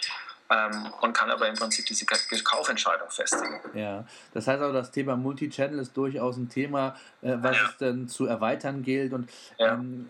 ähm, 0.49 0.93
und 1.01 1.13
kann 1.13 1.29
aber 1.29 1.47
im 1.47 1.55
Prinzip 1.55 1.85
diese 1.85 2.05
Kaufentscheidung 2.05 3.09
festigen. 3.09 3.59
Ja, 3.73 4.05
das 4.33 4.47
heißt 4.47 4.62
aber, 4.62 4.73
das 4.73 4.91
Thema 4.91 5.15
Multichannel 5.15 5.79
ist 5.79 5.95
durchaus 5.95 6.38
ein 6.38 6.49
Thema, 6.49 6.95
äh, 7.21 7.35
was 7.39 7.57
ja. 7.57 7.65
es 7.65 7.77
dann 7.77 8.07
zu 8.07 8.25
erweitern 8.25 8.81
gilt 8.81 9.13
und 9.13 9.29
ja. 9.57 9.73
ähm, 9.73 10.09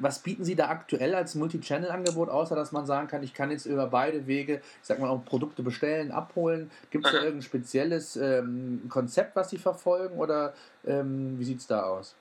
was 0.00 0.20
bieten 0.20 0.44
Sie 0.44 0.54
da 0.54 0.68
aktuell 0.68 1.14
als 1.14 1.34
Multi-Channel-Angebot, 1.34 2.28
außer 2.28 2.54
dass 2.54 2.70
man 2.70 2.86
sagen 2.86 3.08
kann, 3.08 3.22
ich 3.22 3.34
kann 3.34 3.50
jetzt 3.50 3.66
über 3.66 3.88
beide 3.88 4.26
Wege, 4.26 4.60
ich 4.80 4.86
sag 4.86 5.00
mal, 5.00 5.08
auch 5.08 5.24
Produkte 5.24 5.64
bestellen, 5.64 6.12
abholen? 6.12 6.70
Gibt 6.90 7.06
es 7.06 7.12
da 7.12 7.18
irgendein 7.18 7.42
spezielles 7.42 8.16
ähm, 8.16 8.82
Konzept, 8.88 9.34
was 9.34 9.50
Sie 9.50 9.58
verfolgen 9.58 10.16
oder 10.16 10.54
ähm, 10.86 11.38
wie 11.38 11.44
sieht 11.44 11.58
es 11.58 11.66
da 11.66 11.82
aus? 11.82 12.14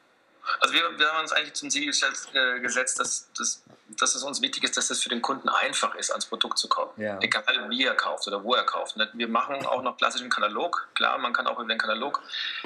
Also 0.59 0.73
wir, 0.73 0.97
wir, 0.97 1.07
haben 1.07 1.21
uns 1.21 1.31
eigentlich 1.31 1.53
zum 1.53 1.69
Ziel 1.69 1.89
äh, 1.89 2.59
gesetzt, 2.59 2.99
dass, 2.99 3.31
dass, 3.33 3.63
dass 3.89 4.15
es 4.15 4.23
uns 4.23 4.41
wichtig 4.41 4.63
ist, 4.63 4.77
dass 4.77 4.89
es 4.89 5.03
für 5.03 5.09
den 5.09 5.21
Kunden 5.21 5.49
einfach 5.49 5.95
ist, 5.95 6.11
ans 6.11 6.25
Produkt 6.25 6.57
zu 6.57 6.67
kommen. 6.67 6.91
Ja. 6.97 7.19
Egal 7.21 7.43
wie 7.69 7.83
er 7.83 7.95
kauft 7.95 8.27
oder 8.27 8.43
wo 8.43 8.53
er 8.53 8.63
kauft. 8.63 8.97
Ne? 8.97 9.09
Wir 9.13 9.27
machen 9.27 9.65
auch 9.65 9.81
noch 9.81 9.97
klassischen 9.97 10.29
Katalog. 10.29 10.87
Klar, 10.95 11.17
man 11.17 11.33
kann 11.33 11.47
auch 11.47 11.59
über 11.59 11.67
den 11.67 11.77
Katalog 11.77 12.21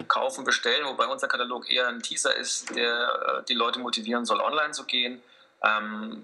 kaufen, 0.07 0.43
bestellen, 0.43 0.85
wobei 0.85 1.07
unser 1.07 1.27
Katalog 1.27 1.69
eher 1.69 1.87
ein 1.87 2.01
Teaser 2.01 2.35
ist, 2.35 2.75
der 2.75 3.39
äh, 3.39 3.43
die 3.47 3.53
Leute 3.53 3.79
motivieren 3.79 4.25
soll, 4.25 4.39
online 4.39 4.71
zu 4.71 4.85
gehen. 4.85 5.21
Ähm, 5.63 6.23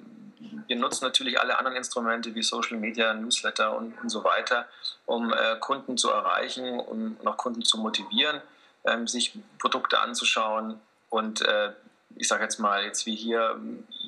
wir 0.67 0.75
nutzen 0.75 1.05
natürlich 1.05 1.39
alle 1.39 1.57
anderen 1.57 1.77
Instrumente 1.77 2.33
wie 2.35 2.43
Social 2.43 2.77
Media, 2.77 3.13
Newsletter 3.13 3.75
und, 3.75 3.99
und 4.01 4.09
so 4.09 4.23
weiter, 4.23 4.67
um 5.05 5.33
äh, 5.33 5.55
Kunden 5.59 5.97
zu 5.97 6.11
erreichen 6.11 6.79
und 6.79 7.23
noch 7.23 7.37
Kunden 7.37 7.63
zu 7.63 7.77
motivieren, 7.77 8.41
ähm, 8.85 9.07
sich 9.07 9.33
Produkte 9.59 9.99
anzuschauen, 9.99 10.79
und 11.09 11.41
äh, 11.41 11.73
ich 12.15 12.27
sage 12.27 12.43
jetzt 12.43 12.59
mal, 12.59 12.83
jetzt 12.83 13.05
wie 13.05 13.15
hier 13.15 13.59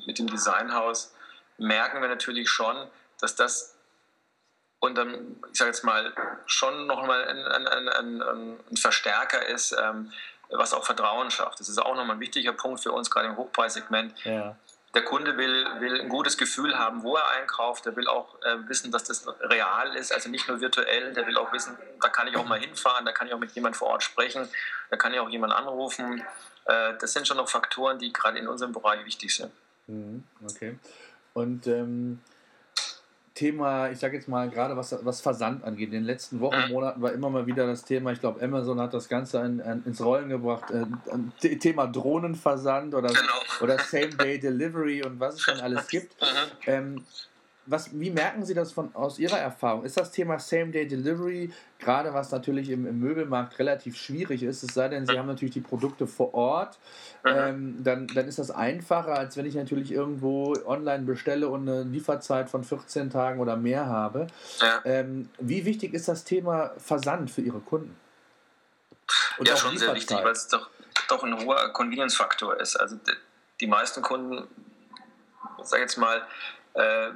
mit 0.06 0.18
dem 0.18 0.26
Designhaus, 0.26 1.14
merken 1.58 2.00
wir 2.00 2.08
natürlich 2.08 2.48
schon, 2.48 2.76
dass 3.20 3.36
das 3.36 3.76
und 4.80 4.96
dann, 4.96 5.36
ich 5.52 5.58
sage 5.58 5.70
jetzt 5.70 5.84
mal, 5.84 6.12
schon 6.46 6.86
nochmal 6.86 7.28
ein, 7.28 7.46
ein, 7.46 7.88
ein, 7.88 8.22
ein, 8.22 8.76
Verstärker 8.78 9.46
ist, 9.46 9.76
ähm, 9.78 10.10
was 10.48 10.72
auch 10.72 10.84
Vertrauen 10.84 11.30
schafft. 11.30 11.60
Das 11.60 11.68
ist 11.68 11.78
auch 11.78 11.94
nochmal 11.94 12.16
ein 12.16 12.20
wichtiger 12.20 12.54
Punkt 12.54 12.80
für 12.80 12.92
uns, 12.92 13.10
gerade 13.10 13.28
im 13.28 13.36
Hochpreissegment. 13.36 14.14
Ja. 14.24 14.56
Der 14.94 15.04
Kunde 15.04 15.36
will, 15.36 15.66
will 15.78 16.00
ein 16.00 16.08
gutes 16.08 16.36
Gefühl 16.36 16.78
haben, 16.78 17.02
wo 17.02 17.14
er 17.14 17.28
einkauft. 17.28 17.84
Der 17.84 17.94
will 17.94 18.08
auch 18.08 18.34
äh, 18.42 18.68
wissen, 18.68 18.90
dass 18.90 19.04
das 19.04 19.28
real 19.42 19.94
ist, 19.94 20.12
also 20.12 20.30
nicht 20.30 20.48
nur 20.48 20.60
virtuell. 20.60 21.12
Der 21.12 21.26
will 21.26 21.36
auch 21.36 21.52
wissen, 21.52 21.76
da 22.00 22.08
kann 22.08 22.26
ich 22.26 22.36
auch 22.36 22.46
mal 22.46 22.58
hinfahren, 22.58 23.04
da 23.04 23.12
kann 23.12 23.28
ich 23.28 23.34
auch 23.34 23.38
mit 23.38 23.52
jemand 23.52 23.76
vor 23.76 23.88
Ort 23.88 24.02
sprechen, 24.02 24.48
da 24.88 24.96
kann 24.96 25.12
ich 25.12 25.20
auch 25.20 25.28
jemand 25.28 25.52
anrufen. 25.52 26.24
Äh, 26.66 26.94
das 27.00 27.12
sind 27.12 27.26
schon 27.26 27.36
noch 27.36 27.48
Faktoren, 27.48 27.98
die 27.98 28.12
gerade 28.12 28.38
in 28.38 28.48
unserem 28.48 28.72
Bereich 28.72 29.04
wichtig 29.04 29.34
sind. 29.34 29.50
Mhm, 29.86 30.24
okay. 30.44 30.76
Und 31.32 31.66
ähm, 31.66 32.20
Thema, 33.34 33.90
ich 33.90 33.98
sage 33.98 34.16
jetzt 34.16 34.28
mal 34.28 34.50
gerade 34.50 34.76
was, 34.76 34.94
was 35.02 35.20
Versand 35.20 35.64
angeht, 35.64 35.88
in 35.88 35.94
den 35.94 36.04
letzten 36.04 36.40
Wochen, 36.40 36.60
mhm. 36.66 36.72
Monaten 36.72 37.00
war 37.00 37.12
immer 37.12 37.30
mal 37.30 37.46
wieder 37.46 37.66
das 37.66 37.84
Thema, 37.84 38.12
ich 38.12 38.20
glaube 38.20 38.42
Amazon 38.42 38.78
hat 38.80 38.92
das 38.92 39.08
Ganze 39.08 39.40
ein, 39.40 39.62
ein, 39.62 39.82
ins 39.86 40.04
Rollen 40.04 40.28
gebracht, 40.28 40.64
äh, 40.70 41.56
Thema 41.56 41.86
Drohnenversand 41.86 42.94
oder, 42.94 43.08
genau. 43.08 43.62
oder 43.62 43.78
Same-Day-Delivery 43.78 45.04
und 45.04 45.20
was 45.20 45.36
es 45.36 45.40
schon 45.40 45.58
alles 45.60 45.86
gibt. 45.88 46.20
Mhm. 46.20 46.26
Ähm, 46.66 47.04
was, 47.66 47.98
wie 47.98 48.10
merken 48.10 48.44
Sie 48.44 48.54
das 48.54 48.72
von, 48.72 48.94
aus 48.94 49.18
Ihrer 49.18 49.38
Erfahrung? 49.38 49.84
Ist 49.84 49.96
das 49.96 50.10
Thema 50.10 50.38
Same-Day-Delivery, 50.38 51.52
gerade 51.78 52.12
was 52.14 52.32
natürlich 52.32 52.70
im, 52.70 52.86
im, 52.86 52.98
Möbelmarkt 52.98 53.58
relativ 53.58 53.96
schwierig 53.96 54.42
ist, 54.42 54.62
es 54.62 54.74
sei 54.74 54.88
denn, 54.88 55.06
Sie 55.06 55.18
haben 55.18 55.26
natürlich 55.26 55.54
die 55.54 55.60
Produkte 55.60 56.06
vor 56.06 56.34
Ort, 56.34 56.78
ähm, 57.24 57.82
dann, 57.82 58.06
dann 58.08 58.26
ist 58.26 58.38
das 58.38 58.50
einfacher, 58.50 59.14
als 59.14 59.36
wenn 59.36 59.46
ich 59.46 59.54
natürlich 59.54 59.92
irgendwo 59.92 60.54
online 60.66 61.04
bestelle 61.04 61.48
und 61.48 61.68
eine 61.68 61.82
Lieferzeit 61.84 62.48
von 62.48 62.64
14 62.64 63.10
Tagen 63.10 63.40
oder 63.40 63.56
mehr 63.56 63.86
habe. 63.86 64.26
Ähm, 64.84 65.28
wie 65.38 65.64
wichtig 65.64 65.94
ist 65.94 66.08
das 66.08 66.24
Thema 66.24 66.72
Versand 66.78 67.30
für 67.30 67.42
Ihre 67.42 67.60
Kunden? 67.60 67.94
Und 69.38 69.48
ja, 69.48 69.56
schon 69.56 69.76
sehr 69.76 69.94
wichtig, 69.94 70.16
weil 70.16 70.32
es 70.32 70.48
doch, 70.48 70.70
doch 71.08 71.22
ein 71.24 71.38
hoher 71.44 71.72
Convenience-Faktor 71.72 72.58
ist. 72.60 72.76
Also 72.76 72.96
die 73.60 73.66
meisten 73.66 74.02
Kunden, 74.02 74.48
ich 75.60 75.66
sage 75.66 75.82
jetzt 75.82 75.96
mal, 75.96 76.22
äh, 76.74 77.10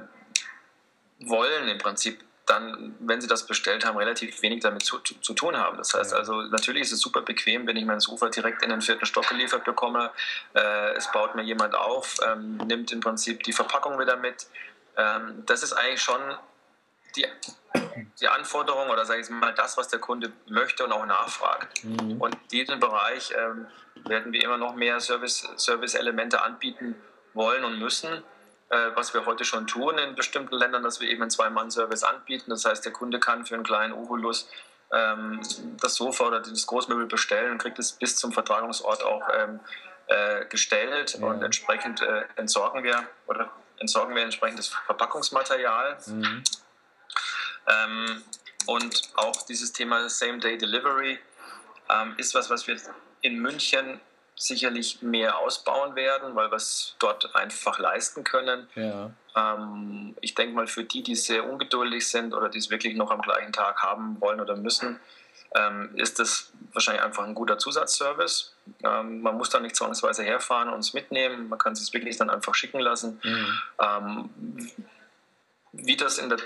wollen 1.19 1.67
im 1.67 1.77
Prinzip 1.77 2.23
dann, 2.45 2.95
wenn 2.99 3.21
sie 3.21 3.27
das 3.27 3.47
bestellt 3.47 3.85
haben, 3.85 3.97
relativ 3.97 4.41
wenig 4.41 4.61
damit 4.61 4.83
zu, 4.83 4.99
zu, 4.99 5.33
tun 5.33 5.57
haben. 5.57 5.77
Das 5.77 5.93
heißt 5.93 6.13
also, 6.13 6.43
natürlich 6.43 6.83
ist 6.83 6.91
es 6.91 6.99
super 6.99 7.21
bequem, 7.21 7.65
wenn 7.65 7.75
ich 7.75 7.85
mein 7.85 7.99
Sofa 7.99 8.29
direkt 8.29 8.61
in 8.63 8.69
den 8.69 8.81
vierten 8.81 9.05
Stock 9.05 9.27
geliefert 9.27 9.63
bekomme. 9.63 10.11
Äh, 10.53 10.93
es 10.93 11.11
baut 11.11 11.35
mir 11.35 11.43
jemand 11.43 11.75
auf, 11.75 12.17
ähm, 12.25 12.57
nimmt 12.57 12.91
im 12.91 12.99
Prinzip 12.99 13.43
die 13.43 13.53
Verpackung 13.53 13.99
wieder 13.99 14.17
mit. 14.17 14.47
Ähm, 14.95 15.43
das 15.45 15.63
ist 15.63 15.73
eigentlich 15.73 16.01
schon 16.01 16.21
die, 17.15 17.25
die 18.19 18.27
Anforderungen 18.27 18.91
oder 18.91 19.05
sage 19.05 19.21
ich 19.21 19.29
mal 19.29 19.53
das, 19.53 19.77
was 19.77 19.87
der 19.87 19.99
Kunde 19.99 20.31
möchte 20.47 20.83
und 20.83 20.91
auch 20.91 21.05
nachfragt. 21.05 21.83
Mhm. 21.83 22.21
Und 22.21 22.35
in 22.35 22.47
diesem 22.49 22.79
Bereich 22.79 23.33
ähm, 23.35 23.67
werden 24.07 24.31
wir 24.33 24.43
immer 24.43 24.57
noch 24.57 24.75
mehr 24.75 24.99
Service-Elemente 24.99 26.37
Service 26.37 26.45
anbieten 26.45 26.95
wollen 27.33 27.63
und 27.63 27.79
müssen, 27.79 28.23
was 28.69 29.13
wir 29.13 29.25
heute 29.25 29.45
schon 29.45 29.67
tun 29.67 29.97
in 29.97 30.15
bestimmten 30.15 30.55
Ländern, 30.55 30.83
dass 30.83 30.99
wir 30.99 31.07
eben 31.07 31.21
einen 31.21 31.29
Zwei-Mann-Service 31.29 32.03
anbieten. 32.03 32.49
Das 32.49 32.65
heißt, 32.65 32.83
der 32.83 32.91
Kunde 32.91 33.19
kann 33.19 33.45
für 33.45 33.53
einen 33.53 33.63
kleinen 33.63 33.93
Obolus 33.93 34.49
ähm, 34.91 35.39
das 35.79 35.95
Sofa 35.95 36.25
oder 36.25 36.39
das 36.39 36.65
Großmöbel 36.65 37.05
bestellen 37.05 37.51
und 37.51 37.57
kriegt 37.59 37.79
es 37.79 37.91
bis 37.91 38.15
zum 38.15 38.31
Vertragungsort 38.31 39.03
auch 39.03 39.27
ähm, 39.33 39.59
äh, 40.07 40.45
gestellt 40.45 41.17
ja. 41.19 41.25
und 41.25 41.43
entsprechend 41.43 42.01
äh, 42.01 42.23
entsorgen 42.35 42.83
wir 42.83 43.07
oder 43.27 43.49
entsorgen 43.79 44.15
wir 44.15 44.23
entsprechendes 44.23 44.69
Verpackungsmaterial. 44.69 45.97
Mhm. 46.05 46.43
Ähm, 47.67 48.23
und 48.67 49.09
auch 49.15 49.43
dieses 49.43 49.73
Thema 49.73 50.09
Same-Day-Delivery 50.09 51.19
ähm, 51.89 52.13
ist 52.17 52.33
was, 52.35 52.49
was 52.49 52.67
wir 52.67 52.77
in 53.21 53.39
München 53.39 53.99
sicherlich 54.35 55.01
mehr 55.01 55.37
ausbauen 55.37 55.95
werden, 55.95 56.35
weil 56.35 56.51
wir 56.51 56.57
es 56.57 56.95
dort 56.99 57.35
einfach 57.35 57.79
leisten 57.79 58.23
können. 58.23 58.67
Ja. 58.75 59.11
Ähm, 59.35 60.15
ich 60.21 60.35
denke 60.35 60.55
mal, 60.55 60.67
für 60.67 60.83
die, 60.83 61.03
die 61.03 61.15
sehr 61.15 61.49
ungeduldig 61.49 62.07
sind 62.07 62.33
oder 62.33 62.49
die 62.49 62.57
es 62.57 62.69
wirklich 62.69 62.95
noch 62.95 63.11
am 63.11 63.21
gleichen 63.21 63.53
Tag 63.53 63.81
haben 63.81 64.19
wollen 64.19 64.41
oder 64.41 64.55
müssen, 64.55 64.99
ähm, 65.55 65.91
ist 65.95 66.19
das 66.19 66.51
wahrscheinlich 66.73 67.03
einfach 67.03 67.23
ein 67.23 67.33
guter 67.33 67.57
Zusatzservice. 67.57 68.55
Ähm, 68.83 69.21
man 69.21 69.37
muss 69.37 69.49
da 69.49 69.59
nicht 69.59 69.75
zwangsweise 69.75 70.23
herfahren 70.23 70.69
und 70.69 70.79
es 70.79 70.93
mitnehmen. 70.93 71.47
Man 71.47 71.59
kann 71.59 71.73
es 71.73 71.93
wirklich 71.93 72.17
dann 72.17 72.29
einfach 72.29 72.53
schicken 72.55 72.79
lassen. 72.79 73.21
Mhm. 73.23 73.61
Ähm, 73.79 74.29
wie 75.71 75.95
das 75.95 76.17
in 76.17 76.29
der 76.29 76.39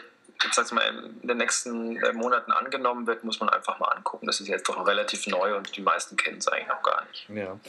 ich 0.45 0.53
sag's 0.53 0.71
mal, 0.71 0.81
in 0.81 1.27
den 1.27 1.37
nächsten 1.37 1.97
äh, 1.97 2.13
Monaten 2.13 2.51
angenommen 2.51 3.07
wird, 3.07 3.23
muss 3.23 3.39
man 3.39 3.49
einfach 3.49 3.79
mal 3.79 3.87
angucken. 3.87 4.25
Das 4.25 4.39
ist 4.39 4.47
jetzt 4.47 4.67
doch 4.69 4.85
relativ 4.87 5.27
neu 5.27 5.55
und 5.55 5.75
die 5.75 5.81
meisten 5.81 6.15
kennen 6.15 6.37
es 6.37 6.47
eigentlich 6.47 6.67
noch 6.67 6.83
gar 6.83 7.05
nicht. 7.05 7.29
Ja. 7.29 7.59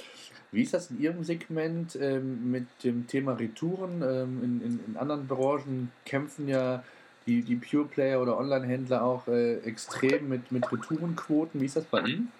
Wie 0.52 0.62
ist 0.62 0.74
das 0.74 0.90
in 0.90 1.00
Ihrem 1.00 1.22
Segment 1.24 1.96
ähm, 1.96 2.50
mit 2.50 2.66
dem 2.82 3.06
Thema 3.06 3.32
Retouren? 3.32 4.02
Ähm, 4.02 4.42
in, 4.42 4.60
in, 4.62 4.84
in, 4.86 4.96
anderen 4.96 5.26
Branchen 5.26 5.92
kämpfen 6.04 6.48
ja 6.48 6.82
die, 7.26 7.42
die 7.42 7.56
Pure 7.56 7.86
Player 7.86 8.20
oder 8.20 8.36
Online-Händler 8.36 9.02
auch 9.02 9.28
äh, 9.28 9.58
extrem 9.58 10.28
mit, 10.28 10.50
mit 10.50 10.70
Retourenquoten. 10.70 11.60
Wie 11.60 11.66
ist 11.66 11.76
das 11.76 11.84
bei 11.84 12.00
Ihnen? 12.00 12.32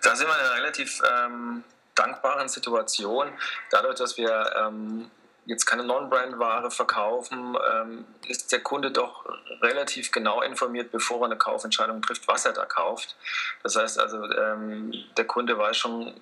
Da 0.00 0.16
sind 0.16 0.26
wir 0.26 0.34
in 0.34 0.44
einer 0.44 0.54
relativ 0.56 1.00
ähm, 1.24 1.64
dankbaren 1.94 2.48
Situation. 2.48 3.28
Dadurch, 3.70 3.98
dass 3.98 4.16
wir 4.16 4.52
ähm, 4.66 5.10
jetzt 5.44 5.66
keine 5.66 5.84
Non-Brand-Ware 5.84 6.70
verkaufen, 6.70 7.56
ähm, 7.72 8.04
ist 8.28 8.52
der 8.52 8.60
Kunde 8.60 8.90
doch 8.90 9.24
relativ 9.60 10.12
genau 10.12 10.40
informiert, 10.42 10.92
bevor 10.92 11.20
er 11.22 11.26
eine 11.26 11.36
Kaufentscheidung 11.36 12.02
trifft, 12.02 12.28
was 12.28 12.44
er 12.46 12.52
da 12.52 12.64
kauft. 12.64 13.16
Das 13.62 13.76
heißt 13.76 13.98
also, 13.98 14.30
ähm, 14.30 14.92
der 15.16 15.24
Kunde 15.26 15.58
weiß 15.58 15.76
schon 15.76 16.14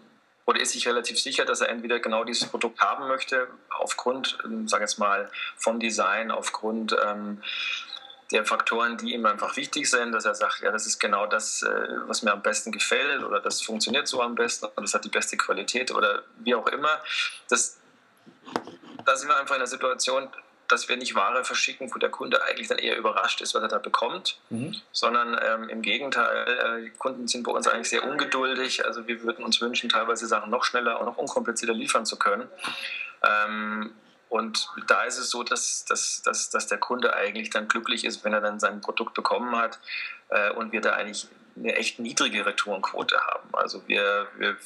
oder 0.46 0.61
ist 0.61 0.72
sich 0.72 0.88
relativ 0.88 1.20
sicher, 1.20 1.44
dass 1.44 1.61
er 1.61 1.68
entweder 1.68 2.00
genau 2.00 2.24
dieses 2.24 2.48
Produkt 2.48 2.80
haben 2.80 3.06
möchte, 3.06 3.46
aufgrund, 3.68 4.38
ähm, 4.44 4.66
sagen 4.66 4.80
wir 4.80 4.87
jetzt 4.87 4.98
mal, 4.98 5.30
vom 5.56 5.78
Design, 5.78 6.33
aufgrund 6.33 6.96
ähm, 7.04 7.40
der 8.33 8.44
Faktoren, 8.44 8.96
die 8.96 9.12
ihm 9.14 9.26
einfach 9.26 9.56
wichtig 9.56 9.88
sind, 9.88 10.12
dass 10.12 10.24
er 10.24 10.35
sagt, 10.35 10.61
ja, 10.62 10.70
das 10.70 10.87
ist 10.87 10.98
genau 10.98 11.26
das, 11.26 11.62
äh, 11.62 11.87
was 12.06 12.22
mir 12.22 12.33
am 12.33 12.42
besten 12.42 12.72
gefällt 12.72 13.22
oder 13.22 13.40
das 13.40 13.61
funktioniert 13.61 14.09
so 14.09 14.22
am 14.22 14.35
besten 14.35 14.66
oder 14.66 14.83
das 14.83 14.94
hat 14.94 15.04
die 15.04 15.09
beste 15.09 15.37
Qualität 15.37 15.92
oder 15.92 16.22
wie 16.38 16.54
auch 16.54 16.66
immer. 16.66 17.00
Das, 17.48 17.78
da 19.11 19.16
sind 19.16 19.29
wir 19.29 19.37
einfach 19.37 19.57
in 19.57 19.61
der 19.61 19.66
Situation, 19.66 20.29
dass 20.68 20.88
wir 20.88 20.96
nicht 20.96 21.16
Ware 21.16 21.42
verschicken, 21.42 21.92
wo 21.92 21.99
der 21.99 22.11
Kunde 22.11 22.44
eigentlich 22.44 22.68
dann 22.68 22.79
eher 22.79 22.96
überrascht 22.96 23.40
ist, 23.40 23.55
was 23.55 23.62
er 23.62 23.68
da 23.68 23.79
bekommt, 23.79 24.38
mhm. 24.51 24.77
sondern 24.92 25.37
ähm, 25.44 25.68
im 25.68 25.83
Gegenteil, 25.83 26.46
äh, 26.46 26.83
die 26.83 26.90
Kunden 26.90 27.27
sind 27.27 27.42
bei 27.42 27.51
uns 27.51 27.66
eigentlich 27.66 27.88
sehr 27.88 28.05
ungeduldig. 28.05 28.87
Also 28.87 29.09
wir 29.09 29.23
würden 29.23 29.44
uns 29.44 29.61
wünschen, 29.61 29.90
teilweise 29.90 30.29
Sachen 30.29 30.49
noch 30.51 30.62
schneller 30.62 31.01
und 31.01 31.07
noch 31.07 31.16
unkomplizierter 31.16 31.75
liefern 31.75 32.07
zu 32.07 32.16
können. 32.16 32.49
Ähm, 33.25 33.92
und 34.29 34.68
da 34.87 35.03
ist 35.03 35.18
es 35.18 35.29
so, 35.29 35.42
dass, 35.42 35.85
dass, 35.87 36.23
dass, 36.23 36.51
dass 36.51 36.68
der 36.68 36.79
Kunde 36.79 37.14
eigentlich 37.16 37.51
dann 37.51 37.66
glücklich 37.66 38.05
ist, 38.05 38.25
wenn 38.25 38.33
er 38.33 38.40
dann 38.40 38.61
sein 38.61 38.81
Produkt 38.81 39.14
bekommen 39.14 39.57
hat 39.57 39.81
äh, 40.29 40.53
und 40.53 40.70
wir 40.70 40.81
da 40.81 40.92
eigentlich 40.92 41.27
eine 41.57 41.75
echt 41.75 41.99
niedrige 41.99 42.46
Retourenquote 42.46 43.18
haben. 43.18 43.49
Also 43.55 43.83
wir, 43.88 44.29
wir 44.37 44.57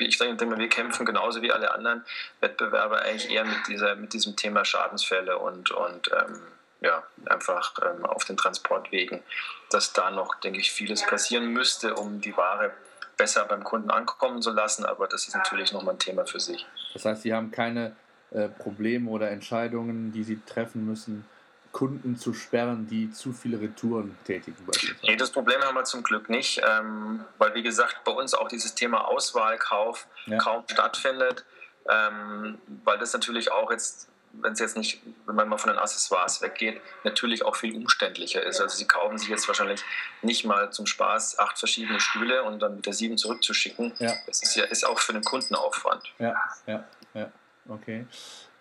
ich 0.00 0.18
denke 0.18 0.46
mal, 0.46 0.58
wir 0.58 0.68
kämpfen 0.68 1.06
genauso 1.06 1.42
wie 1.42 1.52
alle 1.52 1.72
anderen 1.72 2.04
Wettbewerber 2.40 3.02
eigentlich 3.02 3.30
eher 3.30 3.44
mit, 3.44 3.66
dieser, 3.68 3.96
mit 3.96 4.12
diesem 4.12 4.36
Thema 4.36 4.64
Schadensfälle 4.64 5.38
und, 5.38 5.70
und 5.70 6.10
ähm, 6.12 6.40
ja, 6.80 7.02
einfach 7.26 7.74
ähm, 7.82 8.04
auf 8.04 8.24
den 8.24 8.36
Transportwegen, 8.36 9.22
dass 9.70 9.92
da 9.92 10.10
noch, 10.10 10.34
denke 10.40 10.60
ich, 10.60 10.72
vieles 10.72 11.04
passieren 11.04 11.48
müsste, 11.48 11.94
um 11.94 12.20
die 12.20 12.36
Ware 12.36 12.72
besser 13.16 13.44
beim 13.46 13.64
Kunden 13.64 13.90
ankommen 13.90 14.42
zu 14.42 14.50
lassen, 14.50 14.84
aber 14.84 15.06
das 15.06 15.26
ist 15.26 15.34
natürlich 15.34 15.72
nochmal 15.72 15.94
ein 15.94 15.98
Thema 15.98 16.26
für 16.26 16.40
sich. 16.40 16.66
Das 16.92 17.04
heißt, 17.04 17.22
Sie 17.22 17.32
haben 17.32 17.50
keine 17.50 17.96
äh, 18.30 18.48
Probleme 18.48 19.10
oder 19.10 19.30
Entscheidungen, 19.30 20.12
die 20.12 20.22
Sie 20.22 20.40
treffen 20.44 20.84
müssen, 20.84 21.24
Kunden 21.76 22.16
zu 22.16 22.32
sperren, 22.32 22.86
die 22.86 23.10
zu 23.10 23.34
viele 23.34 23.60
Retouren 23.60 24.16
tätigen. 24.24 24.56
Nee, 25.02 25.14
das 25.14 25.30
Problem 25.30 25.60
haben 25.60 25.74
wir 25.74 25.84
zum 25.84 26.02
Glück 26.02 26.30
nicht, 26.30 26.62
ähm, 26.66 27.22
weil 27.36 27.54
wie 27.54 27.62
gesagt 27.62 28.02
bei 28.02 28.12
uns 28.12 28.32
auch 28.32 28.48
dieses 28.48 28.74
Thema 28.74 29.06
Auswahlkauf 29.06 30.06
ja. 30.24 30.38
kaum 30.38 30.64
stattfindet, 30.70 31.44
ähm, 31.90 32.56
weil 32.82 32.96
das 32.96 33.12
natürlich 33.12 33.52
auch 33.52 33.70
jetzt, 33.70 34.08
wenn 34.32 34.54
es 34.54 34.58
jetzt 34.58 34.78
nicht, 34.78 35.02
wenn 35.26 35.34
man 35.34 35.50
mal 35.50 35.58
von 35.58 35.68
den 35.68 35.78
Accessoires 35.78 36.40
weggeht, 36.40 36.80
natürlich 37.04 37.44
auch 37.44 37.56
viel 37.56 37.76
umständlicher 37.76 38.42
ist. 38.42 38.58
Also 38.58 38.74
sie 38.74 38.86
kaufen 38.86 39.18
sich 39.18 39.28
jetzt 39.28 39.46
wahrscheinlich 39.46 39.84
nicht 40.22 40.46
mal 40.46 40.72
zum 40.72 40.86
Spaß 40.86 41.38
acht 41.40 41.58
verschiedene 41.58 42.00
Stühle 42.00 42.42
und 42.44 42.60
dann 42.60 42.76
mit 42.76 42.86
der 42.86 42.94
sieben 42.94 43.18
zurückzuschicken. 43.18 43.92
Ja. 43.98 44.14
Das 44.26 44.42
ist 44.42 44.56
ja 44.56 44.64
ist 44.64 44.86
auch 44.86 44.98
für 44.98 45.12
den 45.12 45.24
Kunden 45.24 45.54
Aufwand. 45.54 46.04
Ja, 46.18 46.36
ja, 46.66 46.84
ja, 47.12 47.30
okay. 47.68 48.06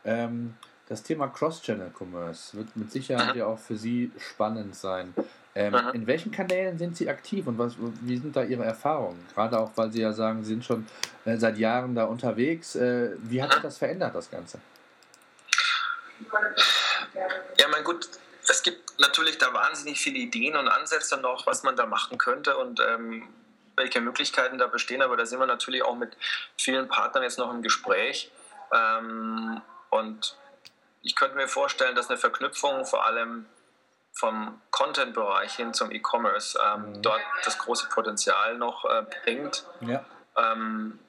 Ähm, 0.04 0.58
das 0.88 1.04
Thema 1.04 1.28
Cross-Channel-Commerce 1.28 2.58
wird 2.58 2.76
mit 2.76 2.92
Sicherheit 2.92 3.30
Aha. 3.30 3.36
ja 3.36 3.46
auch 3.48 3.60
für 3.60 3.76
Sie 3.76 4.12
spannend 4.20 4.76
sein. 4.76 5.14
Ähm, 5.56 5.74
in 5.94 6.06
welchen 6.06 6.32
Kanälen 6.32 6.78
sind 6.78 6.98
Sie 6.98 7.10
aktiv 7.10 7.48
und 7.48 7.58
was, 7.58 7.76
wie 8.02 8.18
sind 8.18 8.36
da 8.36 8.44
Ihre 8.44 8.66
Erfahrungen? 8.66 9.26
Gerade 9.34 9.58
auch, 9.58 9.72
weil 9.76 9.92
Sie 9.92 10.02
ja 10.02 10.12
sagen, 10.12 10.44
Sie 10.44 10.50
sind 10.50 10.66
schon 10.66 10.86
äh, 11.24 11.38
seit 11.38 11.58
Jahren 11.58 11.96
da 11.96 12.06
unterwegs. 12.06 12.76
Äh, 12.76 13.12
wie 13.20 13.42
hat 13.42 13.54
sich 13.54 13.62
das 13.62 13.78
verändert, 13.78 14.14
das 14.14 14.30
Ganze? 14.30 14.60
Ja, 17.58 17.68
mein 17.72 17.84
gut, 17.84 18.10
es 18.50 18.62
gibt 18.62 19.00
natürlich 19.00 19.38
da 19.38 19.54
wahnsinnig 19.54 20.00
viele 20.00 20.20
Ideen 20.20 20.56
und 20.56 20.68
Ansätze 20.68 21.18
noch, 21.18 21.48
was 21.48 21.64
man 21.64 21.76
da 21.76 21.86
machen 21.86 22.18
könnte 22.18 22.58
und 22.58 22.82
ähm, 22.82 23.28
welche 23.76 24.02
Möglichkeiten 24.02 24.58
da 24.58 24.68
bestehen, 24.68 25.02
aber 25.02 25.18
da 25.18 25.26
sind 25.26 25.40
wir 25.40 25.46
natürlich 25.46 25.84
auch 25.84 25.96
mit 25.96 26.16
vielen 26.58 26.88
Partnern 26.88 27.24
jetzt 27.24 27.40
noch 27.40 27.54
im 27.54 27.62
Gespräch. 27.62 28.32
Ähm, 28.74 29.62
und 29.90 30.38
ich 31.06 31.16
könnte 31.16 31.38
mir 31.38 31.48
vorstellen, 31.48 31.96
dass 31.96 32.10
eine 32.10 32.18
Verknüpfung 32.18 32.84
vor 32.84 33.06
allem 33.06 33.46
vom 34.12 34.60
Content-Bereich 34.72 35.54
hin 35.56 35.74
zum 35.74 35.92
E-Commerce 35.92 36.58
ähm, 36.66 36.90
mhm. 36.90 37.02
dort 37.04 37.22
das 37.44 37.60
große 37.60 37.90
Potenzial 37.90 38.58
noch 38.58 38.86
äh, 38.86 39.04
bringt. 39.24 39.66
Ja. 39.82 40.04
Ähm, 40.36 41.00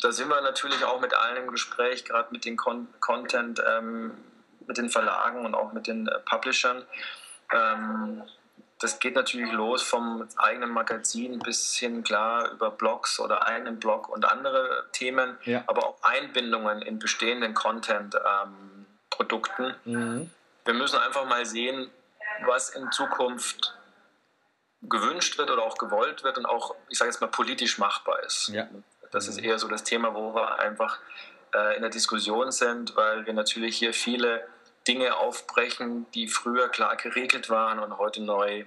da 0.00 0.10
sind 0.10 0.28
wir 0.28 0.40
natürlich 0.40 0.82
auch 0.84 1.00
mit 1.00 1.14
allen 1.14 1.36
im 1.36 1.50
Gespräch, 1.50 2.04
gerade 2.04 2.28
mit 2.32 2.44
den 2.46 2.56
Con 2.56 2.88
Content, 3.00 3.62
ähm, 3.68 4.16
mit 4.66 4.78
den 4.78 4.88
Verlagen 4.88 5.44
und 5.44 5.54
auch 5.54 5.72
mit 5.72 5.86
den 5.86 6.08
äh, 6.08 6.18
Publishern. 6.20 6.84
Ähm, 7.52 8.22
das 8.80 9.00
geht 9.00 9.14
natürlich 9.16 9.52
los 9.52 9.82
vom 9.82 10.26
eigenen 10.38 10.70
Magazin 10.70 11.40
bis 11.40 11.74
hin 11.76 12.02
klar 12.02 12.50
über 12.52 12.70
Blogs 12.70 13.20
oder 13.20 13.46
eigenen 13.46 13.78
Blog 13.78 14.08
und 14.08 14.24
andere 14.24 14.86
Themen, 14.92 15.36
ja. 15.44 15.62
aber 15.66 15.86
auch 15.86 16.02
Einbindungen 16.02 16.80
in 16.80 16.98
bestehenden 16.98 17.54
Content. 17.54 18.14
Ähm, 18.14 18.71
Produkten. 19.22 19.74
Mhm. 19.84 20.30
Wir 20.64 20.74
müssen 20.74 20.98
einfach 20.98 21.24
mal 21.26 21.46
sehen, 21.46 21.90
was 22.44 22.70
in 22.70 22.90
Zukunft 22.92 23.74
gewünscht 24.82 25.38
wird 25.38 25.50
oder 25.50 25.62
auch 25.62 25.78
gewollt 25.78 26.24
wird 26.24 26.38
und 26.38 26.46
auch, 26.46 26.74
ich 26.88 26.98
sage 26.98 27.10
jetzt 27.10 27.20
mal, 27.20 27.28
politisch 27.28 27.78
machbar 27.78 28.22
ist. 28.24 28.48
Ja. 28.48 28.68
Das 29.12 29.28
ist 29.28 29.38
mhm. 29.38 29.44
eher 29.44 29.58
so 29.58 29.68
das 29.68 29.84
Thema, 29.84 30.14
wo 30.14 30.34
wir 30.34 30.58
einfach 30.58 30.98
äh, 31.54 31.76
in 31.76 31.82
der 31.82 31.90
Diskussion 31.90 32.50
sind, 32.50 32.96
weil 32.96 33.26
wir 33.26 33.32
natürlich 33.32 33.76
hier 33.76 33.94
viele 33.94 34.46
Dinge 34.88 35.16
aufbrechen, 35.16 36.06
die 36.14 36.26
früher 36.26 36.68
klar 36.68 36.96
geregelt 36.96 37.48
waren 37.48 37.78
und 37.78 37.98
heute 37.98 38.22
neu 38.22 38.64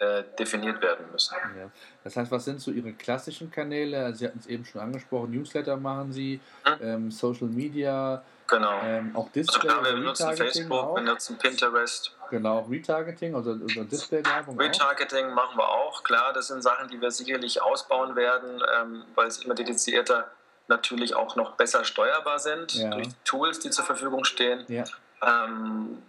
äh, 0.00 0.24
definiert 0.38 0.82
werden 0.82 1.06
müssen. 1.12 1.36
Ja. 1.58 1.70
Das 2.04 2.16
heißt, 2.16 2.30
was 2.30 2.44
sind 2.44 2.60
so 2.60 2.70
Ihre 2.70 2.92
klassischen 2.92 3.50
Kanäle? 3.50 4.14
Sie 4.14 4.26
hatten 4.26 4.38
es 4.38 4.46
eben 4.46 4.64
schon 4.64 4.80
angesprochen, 4.80 5.30
Newsletter 5.30 5.76
machen 5.76 6.12
Sie, 6.12 6.40
hm? 6.64 6.74
ähm, 6.82 7.10
Social 7.10 7.48
Media, 7.48 8.22
Genau. 8.50 8.80
Ähm, 8.82 9.14
auch 9.14 9.30
Display. 9.30 9.68
Also 9.70 9.80
klar, 9.80 9.84
wir 9.84 9.92
benutzen 9.92 10.36
Facebook, 10.36 10.72
auch. 10.72 10.96
wir 10.96 11.02
nutzen 11.02 11.38
Pinterest. 11.38 12.16
Genau, 12.30 12.60
Retargeting, 12.68 13.34
also, 13.34 13.52
also 13.52 13.84
Display-Werbung. 13.84 14.58
Retargeting 14.58 15.26
auch. 15.26 15.34
machen 15.34 15.56
wir 15.56 15.68
auch, 15.68 16.02
klar. 16.02 16.32
Das 16.32 16.48
sind 16.48 16.60
Sachen, 16.62 16.88
die 16.88 17.00
wir 17.00 17.12
sicherlich 17.12 17.62
ausbauen 17.62 18.16
werden, 18.16 18.60
ähm, 18.80 19.04
weil 19.14 19.28
es 19.28 19.44
immer 19.44 19.54
dedizierter 19.54 20.26
natürlich 20.66 21.14
auch 21.14 21.36
noch 21.36 21.52
besser 21.56 21.84
steuerbar 21.84 22.38
sind 22.38 22.74
ja. 22.74 22.90
durch 22.90 23.08
die 23.08 23.14
Tools, 23.24 23.60
die 23.60 23.70
zur 23.70 23.84
Verfügung 23.84 24.24
stehen. 24.24 24.64
Ja. 24.68 24.84
Ähm, 25.22 26.02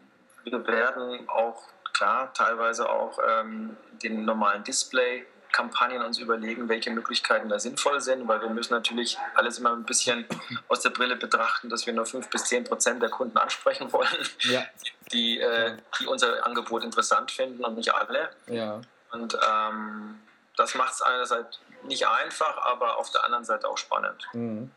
wir 0.44 0.68
werden 0.68 1.28
auch, 1.30 1.64
klar, 1.94 2.34
teilweise 2.34 2.90
auch 2.90 3.20
ähm, 3.28 3.78
den 4.02 4.26
normalen 4.26 4.64
Display 4.64 5.26
Kampagnen 5.52 6.02
uns 6.02 6.18
überlegen, 6.18 6.70
welche 6.70 6.92
Möglichkeiten 6.92 7.50
da 7.50 7.60
sinnvoll 7.60 8.00
sind, 8.02 8.28
weil 8.28 8.42
wir 8.42 8.50
müssen 8.50 8.74
natürlich 8.74 9.18
alles 9.36 9.60
immer 9.60 9.74
ein 9.74 9.84
bisschen 9.84 10.26
aus 10.68 10.82
der 10.82 10.92
Brille 10.92 11.16
betrachten, 11.16 11.70
dass 11.70 11.86
wir 11.86 11.94
nur 11.94 12.06
5 12.06 12.30
bis 12.30 12.46
10 12.46 12.64
Prozent 12.66 13.02
der 13.02 13.10
Kunden 13.10 13.38
ansprechen 13.38 13.92
wollen, 13.92 14.08
ja. 14.44 14.64
die, 15.12 15.40
äh, 15.40 15.78
die 16.00 16.08
unser 16.08 16.46
Angebot 16.46 16.84
interessant 16.84 17.32
finden 17.32 17.64
und 17.64 17.76
nicht 17.76 17.94
alle. 17.94 18.30
Ja. 18.48 18.82
Und 19.12 19.38
ähm, 19.46 20.20
das 20.56 20.76
macht 20.76 20.94
es 20.94 21.02
einerseits 21.02 21.60
nicht 21.84 22.08
einfach, 22.08 22.58
aber 22.66 22.98
auf 22.98 23.12
der 23.12 23.26
anderen 23.26 23.44
Seite 23.44 23.68
auch 23.68 23.78
spannend. 23.78 24.28
Mhm. 24.34 24.72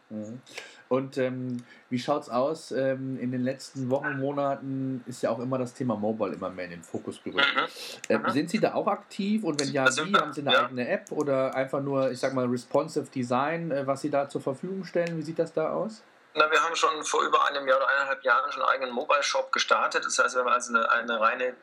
Und 0.95 1.19
ähm, 1.19 1.65
wie 1.91 1.99
schaut 1.99 2.23
es 2.23 2.31
aus? 2.31 2.73
Ähm, 2.73 3.19
in 3.19 3.33
den 3.33 3.43
letzten 3.43 3.91
Wochen, 3.91 4.19
Monaten 4.19 5.03
ist 5.07 5.23
ja 5.23 5.31
auch 5.31 5.41
immer 5.41 5.59
das 5.59 5.75
Thema 5.75 5.97
Mobile 5.97 6.35
immer 6.35 6.51
mehr 6.51 6.67
in 6.67 6.73
den 6.73 6.83
Fokus 6.83 7.23
gerückt. 7.23 7.47
Mhm. 7.55 7.67
Ähm, 8.09 8.23
mhm. 8.23 8.31
sind 8.31 8.51
Sie 8.51 8.61
da 8.61 8.75
auch 8.75 8.87
aktiv 8.87 9.45
und 9.45 9.61
wenn 9.61 9.73
ja, 9.73 9.85
wie? 9.87 10.15
Haben 10.15 10.33
Sie 10.33 10.41
eine 10.41 10.53
ja. 10.53 10.65
eigene 10.65 10.89
App 10.89 11.11
oder 11.11 11.55
einfach 11.55 11.81
nur, 11.81 12.11
ich 12.11 12.21
sag 12.21 12.33
mal, 12.35 12.47
responsive 12.47 13.07
Design, 13.11 13.71
äh, 13.71 13.87
was 13.87 14.01
Sie 14.03 14.11
da 14.11 14.29
zur 14.29 14.41
Verfügung 14.41 14.85
stellen? 14.85 15.17
Wie 15.17 15.23
sieht 15.23 15.39
das 15.39 15.53
da 15.53 15.73
aus? 15.73 16.03
Na, 16.35 16.51
wir 16.51 16.61
haben 16.63 16.75
schon 16.75 17.05
vor 17.05 17.23
über 17.23 17.47
einem 17.47 17.67
Jahr 17.69 17.77
oder 17.77 17.89
eineinhalb 17.89 18.25
Jahren 18.25 18.51
schon 18.51 18.63
einen 18.63 18.73
eigenen 18.73 18.95
Mobile-Shop 18.95 19.53
gestartet. 19.53 20.05
Das 20.05 20.19
heißt, 20.19 20.35
wir 20.35 20.41
haben 20.41 20.49
also 20.49 20.75
eine, 20.75 20.91
eine 20.91 21.21
reine 21.21 21.55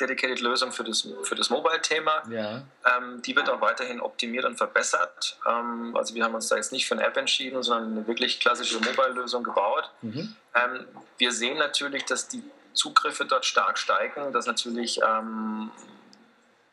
dedicated 0.00 0.40
Lösung 0.40 0.72
für 0.72 0.84
das, 0.84 1.08
für 1.22 1.34
das 1.34 1.50
Mobile-Thema. 1.50 2.22
Ja. 2.30 2.62
Ähm, 2.84 3.22
die 3.22 3.34
wird 3.34 3.48
auch 3.48 3.60
weiterhin 3.60 4.00
optimiert 4.00 4.44
und 4.44 4.56
verbessert. 4.56 5.38
Ähm, 5.46 5.96
also 5.96 6.14
wir 6.14 6.24
haben 6.24 6.34
uns 6.34 6.48
da 6.48 6.56
jetzt 6.56 6.72
nicht 6.72 6.86
für 6.86 6.94
eine 6.94 7.04
App 7.04 7.16
entschieden, 7.16 7.62
sondern 7.62 7.92
eine 7.92 8.06
wirklich 8.06 8.40
klassische 8.40 8.78
Mobile-Lösung 8.78 9.42
gebaut. 9.42 9.90
Mhm. 10.02 10.36
Ähm, 10.54 10.86
wir 11.18 11.32
sehen 11.32 11.58
natürlich, 11.58 12.04
dass 12.04 12.28
die 12.28 12.42
Zugriffe 12.74 13.24
dort 13.24 13.44
stark 13.44 13.78
steigen, 13.78 14.32
dass 14.32 14.46
natürlich 14.46 15.00
ähm, 15.02 15.70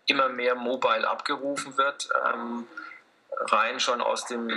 immer 0.06 0.30
mehr 0.30 0.56
Mobile 0.56 1.08
abgerufen 1.08 1.78
wird. 1.78 2.10
Ähm, 2.32 2.68
rein 3.38 3.80
schon 3.80 4.02
aus 4.02 4.26
dem 4.26 4.54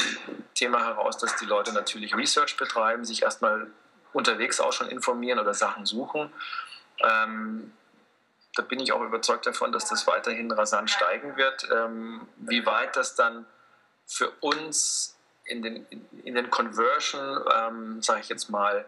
Thema 0.55 0.85
heraus, 0.85 1.19
dass 1.19 1.37
die 1.37 1.47
Leute 1.47 1.73
natürlich 1.73 2.15
Research 2.15 2.57
betreiben, 2.57 3.05
sich 3.05 3.23
erstmal 3.23 3.69
unterwegs 4.13 4.61
auch 4.61 4.73
schon 4.73 4.89
informieren 4.89 5.39
oder 5.39 5.55
Sachen 5.55 5.87
suchen. 5.87 6.33
Ähm, 7.01 7.73
da 8.59 8.63
bin 8.63 8.81
ich 8.81 8.93
auch 8.93 9.03
überzeugt 9.03 9.47
davon, 9.47 9.71
dass 9.71 9.89
das 9.89 10.07
weiterhin 10.07 10.51
rasant 10.51 10.91
steigen 10.91 11.37
wird. 11.37 11.69
Ähm, 11.73 12.27
wie 12.37 12.67
weit 12.67 12.97
das 12.97 13.15
dann 13.15 13.47
für 14.05 14.31
uns 14.41 15.17
in 15.45 15.63
den, 15.63 15.87
in 16.25 16.35
den 16.35 16.51
Conversion, 16.51 17.45
ähm, 17.55 18.03
sage 18.03 18.21
ich 18.21 18.29
jetzt 18.29 18.51
mal, 18.51 18.85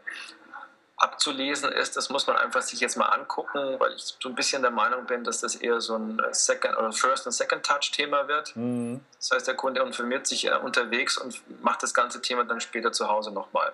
abzulesen 0.97 1.73
ist, 1.73 1.97
das 1.97 2.11
muss 2.11 2.27
man 2.27 2.37
einfach 2.37 2.61
sich 2.61 2.81
jetzt 2.81 2.97
mal 2.97 3.07
angucken, 3.07 3.77
weil 3.79 3.95
ich 3.95 4.17
so 4.21 4.29
ein 4.29 4.35
bisschen 4.35 4.61
der 4.61 4.71
Meinung 4.71 5.07
bin, 5.07 5.25
dass 5.25 5.41
das 5.41 5.55
eher 5.55 5.81
so 5.81 5.97
ein 5.97 6.21
Second 6.33 6.77
oder 6.77 6.93
First 6.93 7.25
und 7.25 7.33
Second 7.33 7.65
Touch 7.65 7.91
Thema 7.93 8.29
wird. 8.29 8.55
Mhm. 8.55 9.01
Das 9.17 9.31
heißt, 9.31 9.47
der 9.47 9.55
Kunde 9.55 9.81
informiert 9.81 10.27
sich 10.27 10.47
äh, 10.47 10.57
unterwegs 10.57 11.17
und 11.17 11.41
macht 11.63 11.83
das 11.83 11.95
ganze 11.95 12.21
Thema 12.21 12.45
dann 12.45 12.61
später 12.61 12.93
zu 12.93 13.09
Hause 13.09 13.31
nochmal. 13.31 13.73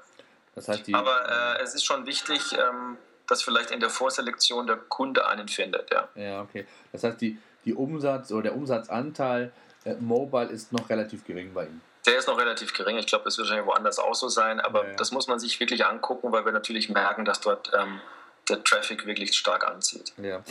Das 0.55 0.69
heißt, 0.69 0.85
Aber 0.93 1.57
äh, 1.59 1.63
es 1.63 1.75
ist 1.75 1.85
schon 1.85 2.07
wichtig, 2.07 2.53
ähm, 2.53 2.97
dass 3.27 3.43
vielleicht 3.43 3.71
in 3.71 3.81
der 3.81 3.91
Vorselektion 3.91 4.67
der 4.67 4.77
Kunde 4.77 5.27
einen 5.27 5.49
findet. 5.49 5.91
Ja, 5.93 6.09
ja 6.15 6.43
okay. 6.43 6.67
Das 6.93 7.05
heißt, 7.05 7.21
die, 7.21 7.39
die 7.65 7.75
Umsatz 7.75 8.31
oder 8.33 8.45
der 8.45 8.57
Umsatzanteil 8.57 9.53
äh, 9.85 9.95
Mobile 9.95 10.47
ist 10.47 10.73
noch 10.73 10.89
relativ 10.89 11.25
gering 11.25 11.53
bei 11.53 11.65
Ihnen. 11.65 11.81
Der 12.07 12.19
ist 12.19 12.29
noch 12.29 12.39
relativ 12.39 12.73
gering. 12.73 12.99
Ich 12.99 13.07
glaube, 13.07 13.25
das 13.25 13.37
wird 13.37 13.49
wahrscheinlich 13.49 13.67
woanders 13.67 13.99
auch 13.99 14.15
so 14.15 14.29
sein. 14.29 14.61
Aber 14.61 14.85
ja, 14.85 14.91
ja. 14.91 14.97
das 14.97 15.11
muss 15.11 15.27
man 15.27 15.41
sich 15.41 15.59
wirklich 15.59 15.85
angucken, 15.85 16.31
weil 16.31 16.45
wir 16.45 16.53
natürlich 16.53 16.89
merken, 16.89 17.25
dass 17.25 17.41
dort 17.41 17.73
ähm, 17.77 18.01
der 18.49 18.63
Traffic 18.63 19.07
wirklich 19.07 19.35
stark 19.35 19.67
anzieht. 19.67 20.13
Ja. 20.23 20.43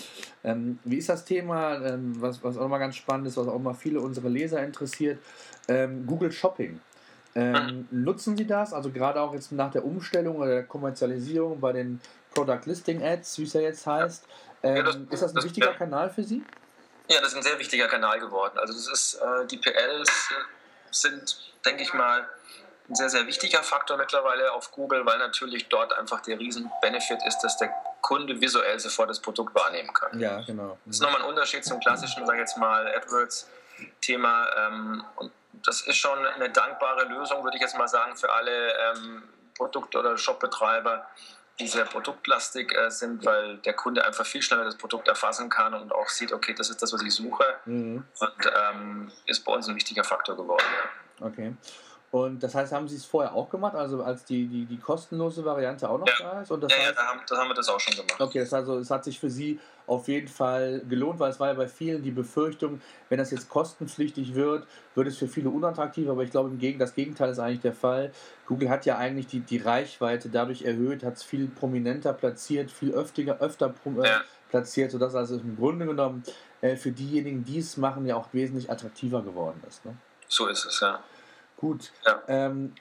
Ähm, 0.44 0.80
wie 0.84 0.98
ist 0.98 1.08
das 1.08 1.24
Thema, 1.24 1.76
ähm, 1.76 2.22
was, 2.22 2.44
was 2.44 2.58
auch 2.58 2.68
mal 2.68 2.78
ganz 2.78 2.98
spannend 2.98 3.28
ist, 3.28 3.38
was 3.38 3.48
auch 3.48 3.60
mal 3.60 3.74
viele 3.74 4.02
unserer 4.02 4.30
Leser 4.30 4.62
interessiert, 4.64 5.20
ähm, 5.70 6.06
Google 6.06 6.32
Shopping? 6.32 6.82
Ähm, 7.36 7.56
hm. 7.56 7.88
Nutzen 8.04 8.38
Sie 8.38 8.48
das? 8.48 8.74
Also 8.74 8.92
gerade 8.92 9.22
auch 9.22 9.34
jetzt 9.34 9.52
nach 9.52 9.72
der 9.72 9.86
Umstellung 9.86 10.38
oder 10.38 10.48
der 10.48 10.64
Kommerzialisierung 10.64 11.60
bei 11.60 11.74
den 11.74 12.02
Product 12.34 12.62
Listing 12.66 13.04
Ads, 13.04 13.40
wie 13.40 13.44
es 13.44 13.54
ja 13.54 13.62
jetzt 13.62 13.86
heißt. 13.86 14.26
Ähm, 14.64 14.78
ja, 14.78 14.84
das, 14.84 14.96
ist 14.96 15.10
das 15.12 15.32
ein 15.32 15.36
das, 15.36 15.46
wichtiger 15.46 15.72
ja. 15.72 15.74
Kanal 15.74 16.10
für 16.10 16.24
Sie? 16.24 16.44
Ja, 17.10 17.20
das 17.20 17.30
ist 17.30 17.38
ein 17.38 17.44
sehr 17.44 17.60
wichtiger 17.60 17.88
Kanal 17.88 18.20
geworden. 18.20 18.58
Also 18.58 18.74
das 18.74 18.88
ist, 18.88 19.16
äh, 19.16 19.46
die 19.48 19.58
PLs 19.58 20.30
sind, 20.92 21.54
denke 21.64 21.84
ich 21.84 21.94
mal, 21.94 22.28
ein 22.90 22.96
sehr, 22.96 23.10
sehr 23.10 23.26
wichtiger 23.28 23.64
Faktor 23.64 23.98
mittlerweile 23.98 24.52
auf 24.52 24.72
Google, 24.72 25.06
weil 25.06 25.18
natürlich 25.18 25.68
dort 25.70 25.98
einfach 25.98 26.22
der 26.22 26.40
Riesen-Benefit 26.40 27.20
ist, 27.28 27.40
dass 27.40 27.58
der 27.58 27.74
Kunde 28.02 28.40
visuell 28.40 28.80
sofort 28.80 29.10
das 29.10 29.20
Produkt 29.20 29.56
wahrnehmen 29.56 29.92
kann. 29.94 30.20
Ja, 30.20 30.42
genau. 30.42 30.78
Das 30.86 30.98
ist 30.98 31.02
nochmal 31.02 31.22
ein 31.22 31.28
Unterschied 31.28 31.66
zum 31.66 31.80
klassischen, 31.80 32.26
sage 32.26 32.38
ich 32.38 32.42
jetzt 32.42 32.58
mal, 32.58 32.88
AdWords-Thema. 32.96 34.68
Ähm, 34.68 35.04
und 35.16 35.32
das 35.64 35.82
ist 35.82 35.98
schon 35.98 36.18
eine 36.26 36.50
dankbare 36.50 37.06
Lösung, 37.06 37.44
würde 37.44 37.58
ich 37.58 37.62
jetzt 37.62 37.78
mal 37.78 37.88
sagen, 37.88 38.16
für 38.16 38.32
alle 38.32 38.74
ähm, 38.74 39.24
Produkt- 39.56 39.96
oder 39.96 40.18
Shopbetreiber, 40.18 41.08
die 41.60 41.68
sehr 41.68 41.86
produktlastig 41.86 42.76
äh, 42.76 42.90
sind, 42.90 43.26
weil 43.26 43.58
der 43.58 43.74
Kunde 43.74 44.06
einfach 44.06 44.26
viel 44.26 44.42
schneller 44.42 44.66
das 44.66 44.78
Produkt 44.78 45.08
erfassen 45.08 45.50
kann 45.50 45.74
und 45.74 45.94
auch 45.94 46.10
sieht, 46.10 46.34
okay, 46.34 46.54
das 46.54 46.70
ist 46.70 46.82
das, 46.82 46.92
was 46.92 47.02
ich 47.02 47.14
suche. 47.14 47.46
Mhm. 47.66 48.06
Und 48.20 48.52
ähm, 48.74 49.12
ist 49.26 49.46
bei 49.46 49.54
uns 49.54 49.68
ein 49.70 49.76
wichtiger 49.76 50.04
Faktor 50.04 50.36
geworden. 50.36 50.66
Ja. 51.20 51.28
Okay. 51.28 51.56
Und 52.16 52.42
das 52.42 52.56
heißt, 52.56 52.72
haben 52.72 52.88
Sie 52.88 52.96
es 52.96 53.04
vorher 53.04 53.36
auch 53.36 53.50
gemacht, 53.50 53.76
also 53.76 54.02
als 54.02 54.24
die, 54.24 54.48
die, 54.48 54.64
die 54.64 54.78
kostenlose 54.78 55.44
Variante 55.44 55.90
auch 55.90 56.00
noch 56.00 56.08
ja. 56.08 56.14
da 56.32 56.42
ist? 56.42 56.50
Und 56.50 56.64
das 56.64 56.72
ja, 56.72 56.78
heißt, 56.78 56.88
ja, 56.88 56.94
da 56.94 57.08
haben, 57.10 57.20
das 57.28 57.38
haben 57.38 57.50
wir 57.50 57.54
das 57.56 57.68
auch 57.68 57.80
schon 57.82 57.94
gemacht. 57.94 58.22
Okay, 58.22 58.40
das 58.40 58.54
also, 58.54 58.80
es 58.80 58.90
hat 58.90 59.04
sich 59.04 59.20
für 59.20 59.30
Sie 59.30 59.60
auf 59.86 60.08
jeden 60.08 60.30
Fall 60.30 60.82
gelohnt, 60.88 61.20
weil 61.20 61.32
es 61.32 61.42
war 61.42 61.50
ja 61.50 61.56
bei 61.56 61.68
vielen 61.68 62.04
die 62.04 62.12
Befürchtung, 62.12 62.80
wenn 63.10 63.18
das 63.18 63.32
jetzt 63.32 63.50
kostenpflichtig 63.50 64.34
wird, 64.34 64.66
wird 64.96 65.08
es 65.10 65.18
für 65.18 65.28
viele 65.28 65.50
unattraktiv, 65.50 66.08
aber 66.08 66.24
ich 66.24 66.32
glaube, 66.32 66.48
im 66.48 66.58
Gegen, 66.58 66.80
das 66.80 66.96
Gegenteil 66.96 67.32
ist 67.32 67.40
eigentlich 67.40 67.60
der 67.60 67.74
Fall. 67.74 68.14
Google 68.46 68.70
hat 68.70 68.86
ja 68.86 68.98
eigentlich 68.98 69.28
die, 69.28 69.42
die 69.42 69.58
Reichweite 69.58 70.30
dadurch 70.30 70.62
erhöht, 70.62 71.04
hat 71.04 71.16
es 71.16 71.24
viel 71.24 71.50
prominenter 71.50 72.14
platziert, 72.14 72.72
viel 72.72 72.94
öfter, 72.94 73.42
öfter 73.42 73.74
äh, 73.86 74.08
ja. 74.08 74.22
platziert, 74.50 74.92
sodass 74.92 75.16
also 75.16 75.36
im 75.36 75.58
Grunde 75.58 75.86
genommen 75.86 76.24
äh, 76.62 76.78
für 76.78 76.92
diejenigen, 76.92 77.44
die 77.44 77.60
es 77.60 77.76
machen, 77.76 78.06
ja 78.06 78.16
auch 78.16 78.30
wesentlich 78.32 78.72
attraktiver 78.72 79.22
geworden 79.22 79.62
ist. 79.68 79.84
Ne? 79.84 79.98
So 80.30 80.48
ist 80.48 80.64
es, 80.64 80.80
ja. 80.80 81.04
Gut. 81.58 81.92
Ja. 82.06 82.22
Ähm, 82.28 82.74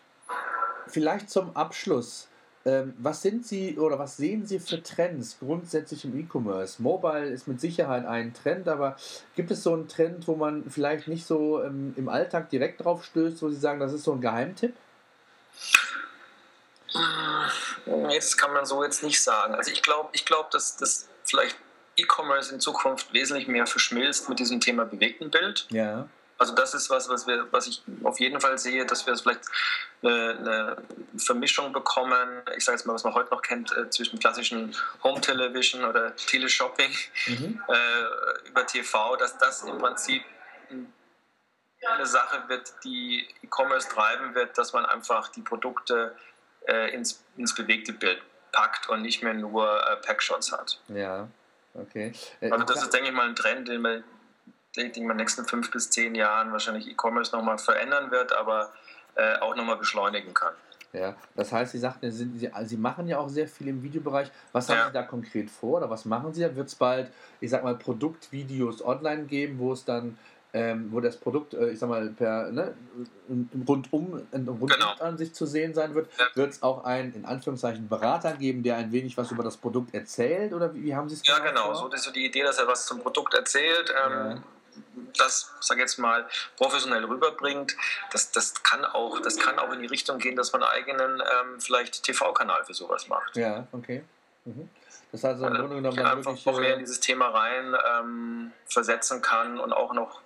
vielleicht 0.89 1.31
zum 1.31 1.57
Abschluss. 1.57 2.29
Ähm, 2.67 2.95
was 2.99 3.21
sind 3.21 3.47
Sie 3.47 3.77
oder 3.79 3.99
was 3.99 4.17
sehen 4.17 4.47
Sie 4.47 4.59
für 4.59 4.83
Trends 4.83 5.37
grundsätzlich 5.39 6.05
im 6.05 6.19
E-Commerce? 6.19 6.81
Mobile 6.81 7.27
ist 7.27 7.47
mit 7.47 7.61
Sicherheit 7.61 8.07
ein 8.07 8.33
Trend, 8.33 8.69
aber 8.69 8.97
gibt 9.37 9.51
es 9.51 9.63
so 9.63 9.75
einen 9.75 9.87
Trend, 9.87 10.27
wo 10.27 10.35
man 10.35 10.71
vielleicht 10.71 11.07
nicht 11.07 11.27
so 11.27 11.63
ähm, 11.63 11.93
im 11.99 12.09
Alltag 12.09 12.49
direkt 12.49 12.83
drauf 12.83 13.05
stößt, 13.05 13.43
wo 13.43 13.51
Sie 13.51 13.61
sagen, 13.61 13.81
das 13.81 13.93
ist 13.93 14.05
so 14.05 14.13
ein 14.13 14.21
Geheimtipp? 14.23 14.75
Nee, 17.87 18.17
das 18.17 18.37
kann 18.37 18.53
man 18.53 18.65
so 18.65 18.83
jetzt 18.83 19.03
nicht 19.03 19.23
sagen. 19.23 19.55
Also 19.55 19.71
ich 19.71 19.83
glaube, 19.83 20.09
ich 20.13 20.25
glaub, 20.25 20.51
dass 20.51 20.77
das 20.79 21.09
vielleicht 21.25 21.57
E-Commerce 21.97 22.55
in 22.55 22.61
Zukunft 22.61 23.13
wesentlich 23.13 23.47
mehr 23.47 23.67
verschmilzt 23.67 24.29
mit 24.29 24.39
diesem 24.39 24.61
Thema 24.61 24.85
bewegten 24.85 25.31
Bild. 25.31 25.67
Ja. 25.71 26.09
Also 26.45 26.55
das 26.57 26.75
ist 26.75 26.91
was, 26.91 27.09
was, 27.09 27.27
wir, 27.27 27.51
was 27.53 27.67
ich 27.67 27.83
auf 28.03 28.21
jeden 28.21 28.39
Fall 28.39 28.59
sehe, 28.59 28.85
dass 28.85 29.07
wir 29.07 29.17
vielleicht 29.17 29.41
eine, 30.03 30.37
eine 30.39 30.77
Vermischung 31.17 31.73
bekommen, 31.73 32.43
ich 32.55 32.67
sage 32.67 32.77
jetzt 32.77 32.85
mal, 32.85 32.93
was 32.93 33.03
man 33.03 33.15
heute 33.15 33.31
noch 33.31 33.41
kennt, 33.41 33.75
äh, 33.75 33.89
zwischen 33.89 34.19
klassischen 34.19 34.77
Home 35.03 35.23
Television 35.23 35.87
oder 35.87 36.15
Teleshopping 36.17 36.91
mhm. 37.29 37.63
äh, 37.69 38.49
über 38.51 38.67
TV, 38.67 39.17
dass 39.17 39.39
das 39.39 39.63
im 39.63 39.79
Prinzip 39.79 40.23
eine 41.89 42.05
Sache 42.05 42.43
wird, 42.49 42.75
die 42.85 43.27
E-Commerce 43.41 43.89
treiben 43.89 44.35
wird, 44.35 44.59
dass 44.59 44.75
man 44.75 44.85
einfach 44.85 45.29
die 45.29 45.41
Produkte 45.41 46.15
äh, 46.69 46.95
ins, 46.95 47.25
ins 47.39 47.55
bewegte 47.55 47.95
Bild 47.95 48.21
packt 48.53 48.91
und 48.91 49.01
nicht 49.01 49.23
mehr 49.23 49.33
nur 49.33 49.83
äh, 49.87 49.97
Packshots 49.97 50.53
hat. 50.53 50.79
Ja, 50.89 51.27
okay. 51.73 52.13
Äh, 52.43 52.51
also 52.51 52.67
das 52.67 52.83
ist, 52.83 52.93
denke 52.93 53.09
ich 53.09 53.15
mal, 53.15 53.29
ein 53.31 53.35
Trend, 53.35 53.69
den 53.69 53.81
wir 53.81 54.05
ich, 54.77 54.97
in 54.97 55.09
den 55.09 55.17
nächsten 55.17 55.45
fünf 55.45 55.71
bis 55.71 55.91
zehn 55.91 56.15
Jahren 56.15 56.53
wahrscheinlich 56.53 56.89
E-Commerce 56.89 57.35
nochmal 57.35 57.59
verändern 57.59 58.11
wird, 58.11 58.33
aber 58.33 58.73
äh, 59.15 59.39
auch 59.39 59.55
nochmal 59.57 59.77
beschleunigen 59.77 60.35
kann. 60.35 60.55
Ja, 60.93 61.17
das 61.35 61.53
heißt, 61.53 61.73
Sie 61.73 61.79
sagten, 61.79 62.11
Sie, 62.13 62.31
Sie, 62.37 62.51
Sie 62.65 62.77
machen 62.77 63.09
ja 63.09 63.19
auch 63.19 63.29
sehr 63.29 63.49
viel 63.49 63.69
im 63.69 63.83
Videobereich. 63.83 64.31
Was 64.53 64.69
haben 64.69 64.77
ja. 64.77 64.87
Sie 64.87 64.93
da 64.93 65.03
konkret 65.03 65.51
vor 65.51 65.79
oder 65.79 65.91
was 65.91 66.05
machen 66.05 66.33
Sie 66.33 66.41
da? 66.41 66.55
Wird 66.55 66.69
es 66.69 66.77
bald, 66.77 67.11
ich 67.41 67.51
sag 67.51 67.65
mal, 67.65 67.77
Produktvideos 67.77 68.85
online 68.85 69.25
geben, 69.25 69.59
wo 69.59 69.73
es 69.73 69.85
dann, 69.85 70.17
ähm, 70.53 70.91
wo 70.93 71.01
das 71.01 71.17
Produkt, 71.17 71.53
äh, 71.55 71.71
ich 71.71 71.81
sag 71.81 71.89
mal, 71.89 72.11
per 72.11 72.53
ne, 72.53 72.75
rundum, 73.67 74.23
rundum 74.33 74.69
genau. 74.69 74.95
an 75.01 75.19
sich 75.19 75.35
zu 75.35 75.47
sehen 75.47 75.75
sein 75.75 75.97
wird? 75.97 76.09
Ja. 76.17 76.27
Wird 76.35 76.53
es 76.53 76.63
auch 76.63 76.85
einen, 76.85 77.13
in 77.13 77.25
Anführungszeichen, 77.25 77.89
Berater 77.89 78.35
geben, 78.35 78.63
der 78.63 78.77
ein 78.77 78.93
wenig 78.93 79.17
was 79.17 79.33
über 79.33 79.43
das 79.43 79.57
Produkt 79.57 79.93
erzählt? 79.95 80.53
Oder 80.53 80.73
wie, 80.77 80.85
wie 80.85 80.95
haben 80.95 81.09
Sie 81.09 81.17
es 81.17 81.27
Ja, 81.27 81.41
genau. 81.41 81.65
Vor? 81.65 81.75
So 81.75 81.89
ist 81.89 82.05
so 82.05 82.13
die 82.13 82.27
Idee, 82.27 82.45
dass 82.45 82.59
er 82.59 82.69
was 82.69 82.87
zum 82.87 83.01
Produkt 83.01 83.35
erzählt. 83.35 83.93
Ähm, 84.07 84.13
ja 84.13 84.43
das, 85.19 85.53
sag 85.61 85.79
jetzt 85.79 85.99
mal, 85.99 86.27
professionell 86.57 87.05
rüberbringt, 87.05 87.77
das, 88.13 88.33
das, 88.33 88.63
kann 88.63 88.85
auch, 88.85 89.21
das 89.21 89.37
kann 89.37 89.59
auch 89.59 89.73
in 89.73 89.81
die 89.81 89.87
Richtung 89.87 90.19
gehen, 90.19 90.37
dass 90.37 90.53
man 90.53 90.63
einen 90.63 90.73
eigenen 90.73 91.21
ähm, 91.21 91.61
vielleicht 91.61 92.03
TV-Kanal 92.03 92.65
für 92.65 92.75
sowas 92.75 93.09
macht. 93.09 93.37
Ja, 93.37 93.67
okay. 93.73 94.05
Mhm. 94.45 94.69
Das 95.13 95.23
heißt, 95.23 95.39
im 95.39 95.45
also, 95.45 95.59
Grunde 95.59 95.77
genommen 95.77 95.97
dann 95.97 96.25
wirklich 96.25 96.47
auch 96.47 96.59
mehr 96.59 96.75
in 96.75 96.81
dieses 96.81 97.01
Thema 97.01 97.29
rein 97.29 97.77
ähm, 97.99 98.53
versetzen 98.67 99.23
kann 99.23 99.61
und 99.61 99.73
auch 99.73 99.93
noch, 99.93 100.21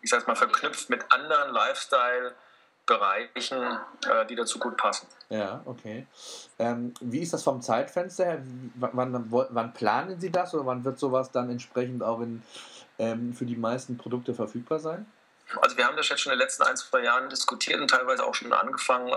ich 0.00 0.10
sag's 0.10 0.26
mal, 0.26 0.36
verknüpft 0.36 0.88
mit 0.88 1.04
anderen 1.12 1.52
Lifestyle- 1.52 2.34
Bereichen, 2.84 3.78
äh, 4.08 4.26
die 4.26 4.34
dazu 4.34 4.58
gut 4.58 4.76
passen. 4.76 5.06
Ja, 5.28 5.62
okay. 5.66 6.06
Ähm, 6.58 6.92
wie 7.00 7.20
ist 7.20 7.32
das 7.32 7.42
vom 7.44 7.62
Zeitfenster 7.62 8.24
her? 8.24 8.42
Wann, 8.74 9.24
wann, 9.30 9.72
planen 9.72 10.20
Sie 10.20 10.30
das 10.30 10.52
oder 10.52 10.66
wann 10.66 10.84
wird 10.84 10.98
sowas 10.98 11.30
dann 11.30 11.48
entsprechend 11.48 12.02
auch 12.02 12.20
in, 12.20 12.42
ähm, 12.98 13.32
für 13.34 13.46
die 13.46 13.56
meisten 13.56 13.96
Produkte 13.96 14.34
verfügbar 14.34 14.78
sein? 14.78 15.06
Also 15.60 15.76
wir 15.76 15.86
haben 15.86 15.96
das 15.96 16.08
jetzt 16.08 16.20
schon 16.20 16.32
in 16.32 16.38
den 16.38 16.44
letzten 16.44 16.62
ein, 16.62 16.76
zwei 16.76 17.02
Jahren 17.02 17.28
diskutiert 17.28 17.80
und 17.80 17.88
teilweise 17.88 18.24
auch 18.24 18.34
schon 18.34 18.52
angefangen. 18.52 19.12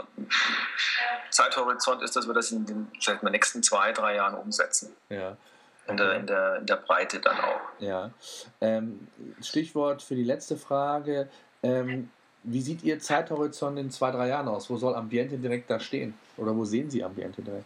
Zeithorizont 1.29 2.01
ist, 2.01 2.15
dass 2.15 2.27
wir 2.27 2.33
das 2.33 2.51
in 2.51 2.65
den 2.65 2.87
vielleicht 2.99 3.21
den 3.21 3.31
nächsten 3.31 3.63
zwei, 3.63 3.91
drei 3.91 4.15
Jahren 4.15 4.35
umsetzen. 4.35 4.95
Ja. 5.09 5.37
Okay. 5.87 5.91
In, 5.91 5.97
der, 5.97 6.15
in, 6.15 6.27
der, 6.27 6.55
in 6.57 6.65
der 6.65 6.75
Breite 6.77 7.19
dann 7.19 7.39
auch. 7.39 7.61
Ja. 7.79 8.11
Ähm, 8.59 9.07
Stichwort 9.41 10.01
für 10.01 10.15
die 10.15 10.23
letzte 10.23 10.57
Frage. 10.57 11.29
Ähm, 11.61 12.09
wie 12.43 12.61
sieht 12.61 12.83
Ihr 12.83 12.99
Zeithorizont 12.99 13.77
in 13.79 13.91
zwei, 13.91 14.11
drei 14.11 14.27
Jahren 14.27 14.47
aus? 14.47 14.69
Wo 14.69 14.77
soll 14.77 14.95
Ambiente 14.95 15.37
direkt 15.37 15.69
da 15.69 15.79
stehen? 15.79 16.15
Oder 16.37 16.55
wo 16.55 16.65
sehen 16.65 16.89
Sie 16.89 17.03
Ambiente 17.03 17.41
direkt? 17.41 17.65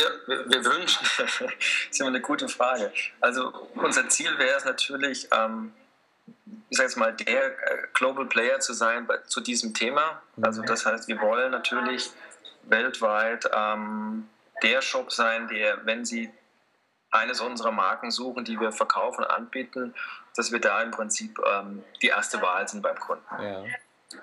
Ja, 0.00 0.06
wir, 0.26 0.50
wir 0.50 0.64
wünschen, 0.64 1.06
das 1.18 1.40
ist 1.90 2.00
immer 2.00 2.08
eine 2.08 2.20
gute 2.20 2.48
Frage. 2.48 2.92
Also 3.20 3.48
unser 3.74 4.08
Ziel 4.08 4.38
wäre 4.38 4.56
es 4.56 4.64
natürlich, 4.64 5.28
ähm, 5.32 5.72
ich 6.68 6.76
sage 6.76 6.88
jetzt 6.88 6.96
mal, 6.96 7.12
der 7.12 7.46
äh, 7.46 7.86
Global 7.92 8.26
Player 8.26 8.60
zu 8.60 8.72
sein 8.72 9.06
bei, 9.06 9.18
zu 9.18 9.40
diesem 9.40 9.74
Thema. 9.74 10.22
Also 10.40 10.62
das 10.62 10.86
heißt, 10.86 11.08
wir 11.08 11.20
wollen 11.20 11.50
natürlich 11.50 12.10
weltweit 12.64 13.50
ähm, 13.54 14.28
der 14.62 14.82
Shop 14.82 15.12
sein, 15.12 15.48
der, 15.48 15.84
wenn 15.86 16.04
Sie 16.04 16.30
eines 17.10 17.40
unserer 17.40 17.72
Marken 17.72 18.10
suchen, 18.10 18.44
die 18.44 18.58
wir 18.60 18.72
verkaufen 18.72 19.24
und 19.24 19.30
anbieten, 19.30 19.94
dass 20.36 20.52
wir 20.52 20.60
da 20.60 20.80
im 20.82 20.92
Prinzip 20.92 21.40
ähm, 21.44 21.82
die 22.02 22.08
erste 22.08 22.40
Wahl 22.40 22.68
sind 22.68 22.82
beim 22.82 22.98
Kunden. 22.98 23.24
Ja. 23.42 23.64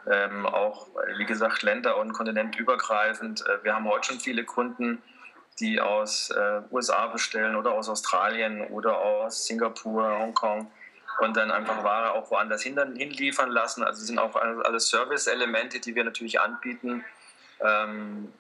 Ähm, 0.09 0.45
auch, 0.45 0.87
wie 1.17 1.25
gesagt, 1.25 1.63
länder- 1.63 1.97
und 1.97 2.13
kontinentübergreifend. 2.13 3.45
Äh, 3.45 3.63
wir 3.63 3.75
haben 3.75 3.87
heute 3.87 4.07
schon 4.07 4.19
viele 4.19 4.43
Kunden, 4.43 5.01
die 5.59 5.79
aus 5.79 6.29
äh, 6.29 6.61
USA 6.71 7.07
bestellen 7.07 7.55
oder 7.55 7.71
aus 7.71 7.89
Australien 7.89 8.61
oder 8.67 8.97
aus 8.99 9.45
Singapur, 9.45 10.19
Hongkong 10.19 10.69
und 11.19 11.35
dann 11.35 11.51
einfach 11.51 11.83
Ware 11.83 12.13
auch 12.13 12.29
woanders 12.29 12.61
hin, 12.61 12.79
hinliefern 12.95 13.49
lassen. 13.49 13.83
Also 13.83 14.03
sind 14.05 14.19
auch 14.19 14.35
alles 14.35 14.89
Service-Elemente, 14.89 15.79
die 15.79 15.95
wir 15.95 16.03
natürlich 16.03 16.39
anbieten. 16.39 17.03
Ähm, 17.59 18.31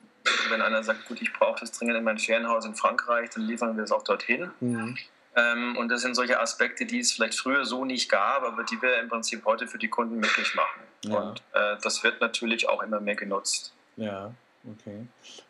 wenn 0.49 0.61
einer 0.61 0.83
sagt, 0.83 1.07
gut, 1.07 1.21
ich 1.21 1.33
brauche 1.33 1.59
das 1.59 1.71
dringend 1.71 1.97
in 1.97 2.03
mein 2.03 2.19
Ferienhaus 2.19 2.65
in 2.65 2.75
Frankreich, 2.75 3.29
dann 3.31 3.43
liefern 3.43 3.77
wir 3.77 3.83
es 3.83 3.91
auch 3.91 4.03
dorthin. 4.03 4.51
Mhm. 4.59 4.97
Ähm, 5.35 5.77
und 5.77 5.89
das 5.89 6.01
sind 6.01 6.15
solche 6.15 6.39
Aspekte, 6.39 6.85
die 6.85 6.99
es 6.99 7.11
vielleicht 7.11 7.39
früher 7.39 7.65
so 7.65 7.85
nicht 7.85 8.09
gab, 8.09 8.43
aber 8.43 8.63
die 8.63 8.81
wir 8.81 8.99
im 8.99 9.07
Prinzip 9.07 9.45
heute 9.45 9.67
für 9.67 9.77
die 9.77 9.87
Kunden 9.87 10.19
möglich 10.19 10.53
machen. 10.55 10.81
Ja. 11.03 11.17
Und 11.17 11.43
äh, 11.53 11.77
das 11.81 12.03
wird 12.03 12.21
natürlich 12.21 12.67
auch 12.67 12.81
immer 12.83 12.99
mehr 12.99 13.15
genutzt. 13.15 13.73
Ja, 13.95 14.31
okay. 14.65 15.05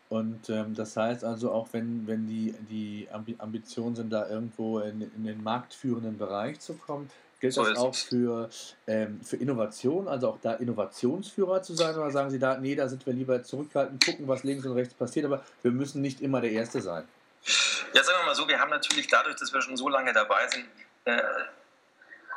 Und 0.09 0.49
ähm, 0.49 0.73
das 0.73 0.95
heißt 0.95 1.23
also 1.25 1.51
auch, 1.51 1.67
wenn, 1.73 2.07
wenn 2.07 2.27
die, 2.27 2.53
die 2.69 3.07
Ambitionen 3.39 3.95
sind, 3.95 4.11
da 4.11 4.29
irgendwo 4.29 4.79
in, 4.79 5.01
in 5.01 5.25
den 5.25 5.43
marktführenden 5.43 6.17
Bereich 6.17 6.59
zu 6.59 6.75
kommen, 6.75 7.09
Gilt 7.39 7.53
so 7.53 7.63
das 7.63 7.77
auch 7.77 7.93
für, 7.93 8.49
ähm, 8.87 9.21
für 9.21 9.35
Innovation, 9.35 10.07
also 10.07 10.29
auch 10.29 10.39
da 10.41 10.53
Innovationsführer 10.53 11.61
zu 11.61 11.75
sein? 11.75 11.95
Oder 11.95 12.09
sagen 12.09 12.31
Sie 12.31 12.39
da, 12.39 12.57
nee, 12.57 12.73
da 12.73 12.87
sind 12.87 13.05
wir 13.05 13.13
lieber 13.13 13.43
zurückhaltend, 13.43 14.03
gucken, 14.03 14.27
was 14.27 14.43
links 14.43 14.65
und 14.65 14.73
rechts 14.73 14.95
passiert, 14.95 15.25
aber 15.25 15.43
wir 15.61 15.71
müssen 15.71 16.01
nicht 16.01 16.21
immer 16.21 16.41
der 16.41 16.51
Erste 16.51 16.81
sein? 16.81 17.07
Ja, 17.93 18.03
sagen 18.03 18.17
wir 18.21 18.25
mal 18.25 18.35
so, 18.35 18.47
wir 18.47 18.59
haben 18.59 18.71
natürlich 18.71 19.07
dadurch, 19.07 19.35
dass 19.35 19.53
wir 19.53 19.61
schon 19.61 19.77
so 19.77 19.87
lange 19.87 20.13
dabei 20.13 20.47
sind, 20.47 20.65
äh, 21.05 21.21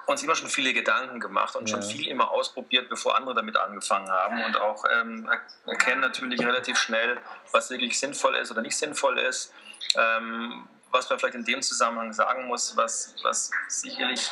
uns 0.06 0.22
immer 0.22 0.34
schon 0.34 0.48
viele 0.48 0.72
Gedanken 0.72 1.20
gemacht 1.20 1.54
und 1.56 1.68
ja. 1.68 1.76
schon 1.76 1.82
viel 1.82 2.08
immer 2.08 2.30
ausprobiert, 2.30 2.88
bevor 2.88 3.16
andere 3.16 3.34
damit 3.34 3.56
angefangen 3.56 4.08
haben 4.10 4.44
und 4.44 4.56
auch 4.60 4.84
ähm, 4.92 5.30
erkennen 5.66 6.00
natürlich 6.00 6.40
relativ 6.40 6.78
schnell, 6.78 7.18
was 7.52 7.70
wirklich 7.70 7.98
sinnvoll 7.98 8.36
ist 8.36 8.50
oder 8.50 8.62
nicht 8.62 8.76
sinnvoll 8.76 9.18
ist. 9.18 9.52
Ähm, 9.96 10.68
was 10.90 11.08
man 11.08 11.18
vielleicht 11.18 11.36
in 11.36 11.44
dem 11.44 11.62
Zusammenhang 11.62 12.12
sagen 12.12 12.46
muss, 12.46 12.76
was, 12.76 13.14
was 13.22 13.50
sicherlich 13.68 14.30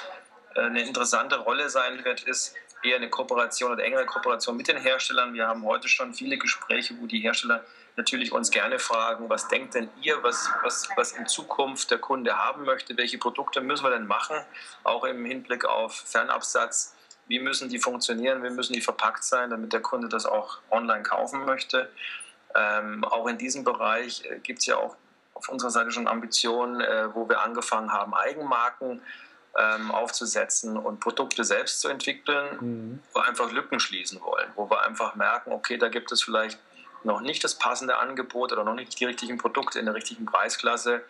äh, 0.54 0.62
eine 0.62 0.82
interessante 0.82 1.36
Rolle 1.36 1.70
sein 1.70 2.04
wird, 2.04 2.22
ist 2.22 2.54
eher 2.82 2.96
eine 2.96 3.10
Kooperation 3.10 3.72
oder 3.72 3.84
engere 3.84 4.06
Kooperation 4.06 4.56
mit 4.56 4.68
den 4.68 4.76
Herstellern. 4.76 5.34
Wir 5.34 5.46
haben 5.46 5.64
heute 5.64 5.88
schon 5.88 6.14
viele 6.14 6.38
Gespräche, 6.38 6.94
wo 7.00 7.06
die 7.06 7.20
Hersteller 7.20 7.64
natürlich 7.98 8.32
uns 8.32 8.50
gerne 8.50 8.78
fragen, 8.78 9.28
was 9.28 9.48
denkt 9.48 9.74
denn 9.74 9.90
ihr, 10.00 10.22
was, 10.22 10.50
was, 10.62 10.88
was 10.96 11.12
in 11.12 11.26
Zukunft 11.26 11.90
der 11.90 11.98
Kunde 11.98 12.38
haben 12.38 12.64
möchte, 12.64 12.96
welche 12.96 13.18
Produkte 13.18 13.60
müssen 13.60 13.84
wir 13.84 13.90
denn 13.90 14.06
machen, 14.06 14.36
auch 14.84 15.04
im 15.04 15.24
Hinblick 15.24 15.66
auf 15.66 15.94
Fernabsatz, 15.94 16.94
wie 17.26 17.40
müssen 17.40 17.68
die 17.68 17.78
funktionieren, 17.78 18.42
wie 18.42 18.50
müssen 18.50 18.72
die 18.72 18.80
verpackt 18.80 19.24
sein, 19.24 19.50
damit 19.50 19.74
der 19.74 19.82
Kunde 19.82 20.08
das 20.08 20.24
auch 20.24 20.58
online 20.70 21.02
kaufen 21.02 21.44
möchte. 21.44 21.90
Ähm, 22.54 23.04
auch 23.04 23.26
in 23.26 23.36
diesem 23.36 23.64
Bereich 23.64 24.24
äh, 24.24 24.38
gibt 24.38 24.60
es 24.60 24.66
ja 24.66 24.76
auch 24.76 24.96
auf 25.34 25.48
unserer 25.50 25.70
Seite 25.70 25.90
schon 25.90 26.08
Ambitionen, 26.08 26.80
äh, 26.80 27.14
wo 27.14 27.28
wir 27.28 27.42
angefangen 27.42 27.92
haben, 27.92 28.14
Eigenmarken 28.14 29.02
ähm, 29.56 29.90
aufzusetzen 29.90 30.76
und 30.76 31.00
Produkte 31.00 31.44
selbst 31.44 31.80
zu 31.80 31.88
entwickeln, 31.88 32.56
mhm. 32.60 33.02
wo 33.12 33.20
wir 33.20 33.26
einfach 33.26 33.52
Lücken 33.52 33.80
schließen 33.80 34.20
wollen, 34.22 34.48
wo 34.56 34.70
wir 34.70 34.82
einfach 34.82 35.14
merken, 35.14 35.52
okay, 35.52 35.76
da 35.76 35.88
gibt 35.88 36.10
es 36.12 36.22
vielleicht 36.22 36.58
noch 37.04 37.20
nicht 37.20 37.42
das 37.44 37.54
passende 37.54 37.98
Angebot 37.98 38.52
oder 38.52 38.64
noch 38.64 38.74
nicht 38.74 38.98
die 38.98 39.04
richtigen 39.04 39.38
Produkte 39.38 39.78
in 39.78 39.86
der 39.86 39.94
richtigen 39.94 40.26
Preisklasse. 40.26 41.02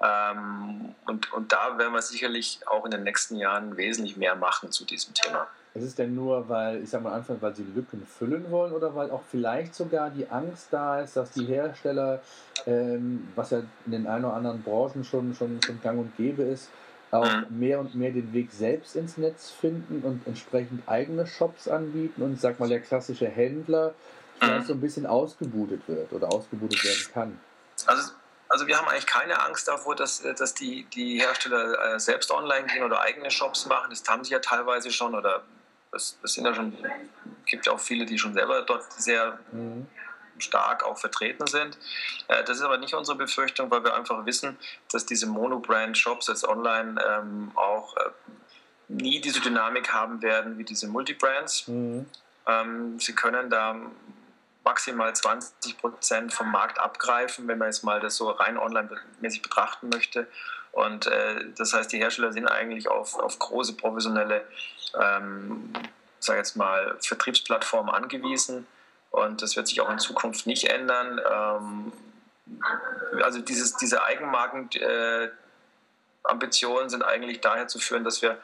Ähm, 0.00 0.94
und, 1.06 1.32
und 1.32 1.52
da 1.52 1.78
werden 1.78 1.92
wir 1.92 2.02
sicherlich 2.02 2.60
auch 2.66 2.84
in 2.84 2.90
den 2.90 3.04
nächsten 3.04 3.36
Jahren 3.36 3.76
wesentlich 3.76 4.16
mehr 4.16 4.34
machen 4.34 4.70
zu 4.70 4.84
diesem 4.84 5.14
Thema. 5.14 5.46
Ist 5.74 5.84
es 5.84 5.94
denn 5.94 6.14
nur, 6.14 6.48
weil, 6.48 6.82
ich 6.82 6.90
sag 6.90 7.02
mal 7.02 7.12
Anfang, 7.12 7.38
weil 7.40 7.54
sie 7.54 7.64
Lücken 7.74 8.06
füllen 8.06 8.50
wollen 8.50 8.72
oder 8.72 8.94
weil 8.94 9.10
auch 9.10 9.22
vielleicht 9.28 9.74
sogar 9.74 10.10
die 10.10 10.28
Angst 10.28 10.68
da 10.70 11.00
ist, 11.00 11.16
dass 11.16 11.32
die 11.32 11.46
Hersteller, 11.46 12.20
ähm, 12.66 13.28
was 13.34 13.50
ja 13.50 13.58
in 13.86 13.92
den 13.92 14.06
ein 14.06 14.24
oder 14.24 14.34
anderen 14.34 14.62
Branchen 14.62 15.04
schon, 15.04 15.34
schon, 15.34 15.60
schon 15.62 15.80
gang 15.80 15.98
und 15.98 16.16
gäbe 16.16 16.42
ist, 16.42 16.70
auch 17.10 17.24
mhm. 17.24 17.58
mehr 17.58 17.80
und 17.80 17.94
mehr 17.94 18.10
den 18.10 18.32
Weg 18.32 18.52
selbst 18.52 18.94
ins 18.96 19.16
Netz 19.16 19.50
finden 19.50 20.02
und 20.04 20.26
entsprechend 20.26 20.88
eigene 20.88 21.26
Shops 21.26 21.66
anbieten 21.66 22.22
und 22.22 22.40
sag 22.40 22.60
mal 22.60 22.68
der 22.68 22.80
klassische 22.80 23.26
Händler 23.26 23.94
vielleicht 24.38 24.60
mhm. 24.62 24.66
so 24.66 24.72
ein 24.74 24.80
bisschen 24.80 25.06
ausgebudet 25.06 25.82
wird 25.86 26.12
oder 26.12 26.28
ausgebudet 26.28 26.82
werden 26.84 27.12
kann. 27.12 27.40
Also, 27.86 28.12
also 28.48 28.66
wir 28.66 28.78
haben 28.78 28.88
eigentlich 28.88 29.06
keine 29.06 29.40
Angst 29.44 29.68
davor, 29.68 29.96
dass, 29.96 30.22
dass 30.22 30.54
die, 30.54 30.84
die 30.94 31.20
Hersteller 31.20 31.94
äh, 31.94 32.00
selbst 32.00 32.30
online 32.30 32.66
gehen 32.66 32.84
oder 32.84 33.00
eigene 33.00 33.30
Shops 33.30 33.66
machen. 33.66 33.90
Das 33.90 34.02
haben 34.08 34.24
sie 34.24 34.32
ja 34.32 34.38
teilweise 34.38 34.90
schon 34.90 35.14
oder 35.14 35.42
es, 35.92 36.18
es 36.22 36.34
sind 36.34 36.44
ja 36.44 36.54
schon, 36.54 36.76
gibt 37.46 37.66
ja 37.66 37.72
auch 37.72 37.80
viele, 37.80 38.04
die 38.04 38.18
schon 38.18 38.34
selber 38.34 38.62
dort 38.62 38.92
sehr 38.92 39.38
mhm 39.52 39.86
stark 40.38 40.84
auch 40.84 40.98
vertreten 40.98 41.46
sind. 41.46 41.78
Äh, 42.28 42.44
das 42.44 42.58
ist 42.58 42.62
aber 42.62 42.78
nicht 42.78 42.94
unsere 42.94 43.16
Befürchtung, 43.16 43.70
weil 43.70 43.84
wir 43.84 43.94
einfach 43.94 44.24
wissen, 44.26 44.58
dass 44.90 45.06
diese 45.06 45.26
Monobrand-Shops 45.26 46.28
jetzt 46.28 46.46
online 46.46 47.00
ähm, 47.06 47.52
auch 47.54 47.96
äh, 47.96 48.10
nie 48.88 49.20
diese 49.20 49.40
Dynamik 49.40 49.92
haben 49.92 50.22
werden 50.22 50.58
wie 50.58 50.64
diese 50.64 50.88
Multibrands. 50.88 51.68
Mhm. 51.68 52.06
Ähm, 52.46 53.00
sie 53.00 53.14
können 53.14 53.50
da 53.50 53.76
maximal 54.64 55.14
20 55.14 55.78
Prozent 55.78 56.32
vom 56.32 56.50
Markt 56.50 56.78
abgreifen, 56.78 57.46
wenn 57.48 57.58
man 57.58 57.68
jetzt 57.68 57.84
mal 57.84 58.00
das 58.00 58.16
so 58.16 58.30
rein 58.30 58.58
online-mäßig 58.58 59.42
betrachten 59.42 59.90
möchte. 59.90 60.26
Und 60.72 61.06
äh, 61.06 61.44
das 61.56 61.72
heißt, 61.72 61.92
die 61.92 61.98
Hersteller 61.98 62.32
sind 62.32 62.48
eigentlich 62.48 62.88
auf, 62.88 63.16
auf 63.18 63.38
große 63.38 63.74
professionelle, 63.74 64.44
ähm, 65.00 65.72
sag 66.18 66.36
jetzt 66.36 66.56
mal, 66.56 66.96
Vertriebsplattformen 67.00 67.94
angewiesen. 67.94 68.66
Und 69.10 69.42
das 69.42 69.54
wird 69.54 69.68
sich 69.68 69.80
auch 69.80 69.90
in 69.90 70.00
Zukunft 70.00 70.46
nicht 70.46 70.64
ändern. 70.64 71.20
Ähm, 71.30 71.92
also 73.22 73.40
dieses, 73.40 73.76
diese 73.76 74.02
Eigenmarkenambitionen 74.02 76.86
äh, 76.86 76.90
sind 76.90 77.04
eigentlich 77.04 77.40
daher 77.40 77.68
zu 77.68 77.78
führen, 77.78 78.02
dass 78.02 78.22
wir 78.22 78.38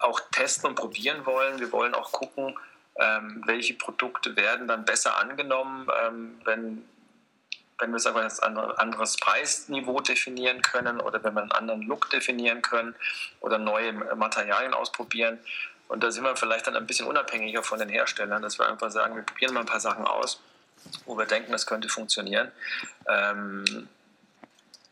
auch 0.00 0.20
testen 0.32 0.68
und 0.68 0.74
probieren 0.74 1.24
wollen. 1.24 1.60
Wir 1.60 1.72
wollen 1.72 1.94
auch 1.94 2.12
gucken, 2.12 2.58
ähm, 2.98 3.42
welche 3.46 3.74
Produkte 3.74 4.36
werden 4.36 4.68
dann 4.68 4.84
besser 4.84 5.18
angenommen, 5.18 5.88
ähm, 6.04 6.40
wenn, 6.44 6.84
wenn 7.78 7.92
wir 7.92 7.98
sagen, 7.98 8.18
ein 8.18 8.58
anderes 8.58 9.16
Preisniveau 9.16 10.00
definieren 10.00 10.62
können 10.62 11.00
oder 11.00 11.22
wenn 11.22 11.34
wir 11.34 11.42
einen 11.42 11.52
anderen 11.52 11.82
Look 11.82 12.10
definieren 12.10 12.62
können 12.62 12.94
oder 13.40 13.58
neue 13.58 13.92
Materialien 13.92 14.74
ausprobieren. 14.74 15.38
Und 15.86 16.02
da 16.02 16.10
sind 16.10 16.24
wir 16.24 16.36
vielleicht 16.36 16.66
dann 16.66 16.76
ein 16.76 16.86
bisschen 16.86 17.06
unabhängiger 17.06 17.62
von 17.62 17.78
den 17.78 17.88
Herstellern, 17.88 18.42
dass 18.42 18.58
wir 18.58 18.68
einfach 18.68 18.90
sagen, 18.90 19.16
wir 19.16 19.22
probieren 19.22 19.54
mal 19.54 19.60
ein 19.60 19.66
paar 19.66 19.80
Sachen 19.80 20.04
aus, 20.04 20.40
wo 21.06 21.16
wir 21.16 21.24
denken, 21.24 21.52
das 21.52 21.66
könnte 21.66 21.88
funktionieren. 21.88 22.50
Ähm, 23.08 23.88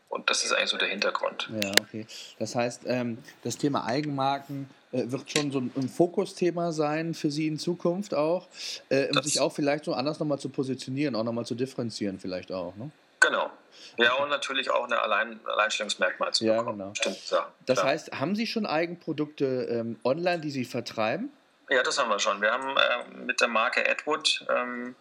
und 0.09 0.29
das 0.29 0.43
ist 0.43 0.53
eigentlich 0.53 0.69
so 0.69 0.77
der 0.77 0.87
Hintergrund. 0.87 1.49
Ja, 1.61 1.71
okay. 1.81 2.07
Das 2.39 2.55
heißt, 2.55 2.83
ähm, 2.85 3.17
das 3.43 3.57
Thema 3.57 3.85
Eigenmarken 3.85 4.69
wird 4.91 5.29
schon 5.29 5.51
so 5.51 5.59
ein, 5.59 5.71
ein, 5.75 5.89
Fokusthema 5.89 6.71
sein 6.71 7.13
für 7.13 7.29
Sie 7.29 7.47
in 7.47 7.57
Zukunft 7.57 8.13
auch, 8.13 8.47
äh, 8.89 9.09
um 9.09 9.21
sich 9.21 9.39
auch 9.39 9.51
vielleicht 9.51 9.85
so 9.85 9.93
anders 9.93 10.19
nochmal 10.19 10.39
zu 10.39 10.49
positionieren, 10.49 11.15
auch 11.15 11.23
nochmal 11.23 11.45
zu 11.45 11.55
differenzieren 11.55 12.19
vielleicht 12.19 12.51
auch. 12.51 12.75
Ne? 12.75 12.91
Genau. 13.19 13.49
Ja, 13.97 14.13
und 14.15 14.29
natürlich 14.29 14.69
auch 14.71 14.85
ein 14.85 14.93
Allein 14.93 15.39
Alleinstellungsmerkmal 15.45 16.33
zu 16.33 16.45
ja, 16.45 16.59
bekommen. 16.59 16.79
Genau. 16.79 16.93
Stimmt, 16.93 17.29
ja, 17.29 17.51
das 17.65 17.79
klar. 17.79 17.91
heißt, 17.91 18.11
haben 18.13 18.35
Sie 18.35 18.47
schon 18.47 18.65
Eigenprodukte 18.65 19.67
ähm, 19.69 19.99
online, 20.03 20.39
die 20.39 20.51
Sie 20.51 20.65
vertreiben? 20.65 21.31
Ja, 21.69 21.83
das 21.83 21.99
haben 21.99 22.09
wir 22.09 22.19
schon. 22.19 22.41
Wir 22.41 22.51
haben 22.51 22.69
ähm, 22.69 23.25
mit 23.25 23.41
der 23.41 23.47
Marke 23.47 23.85
Edwood 23.85 24.45
ähm, 24.49 24.95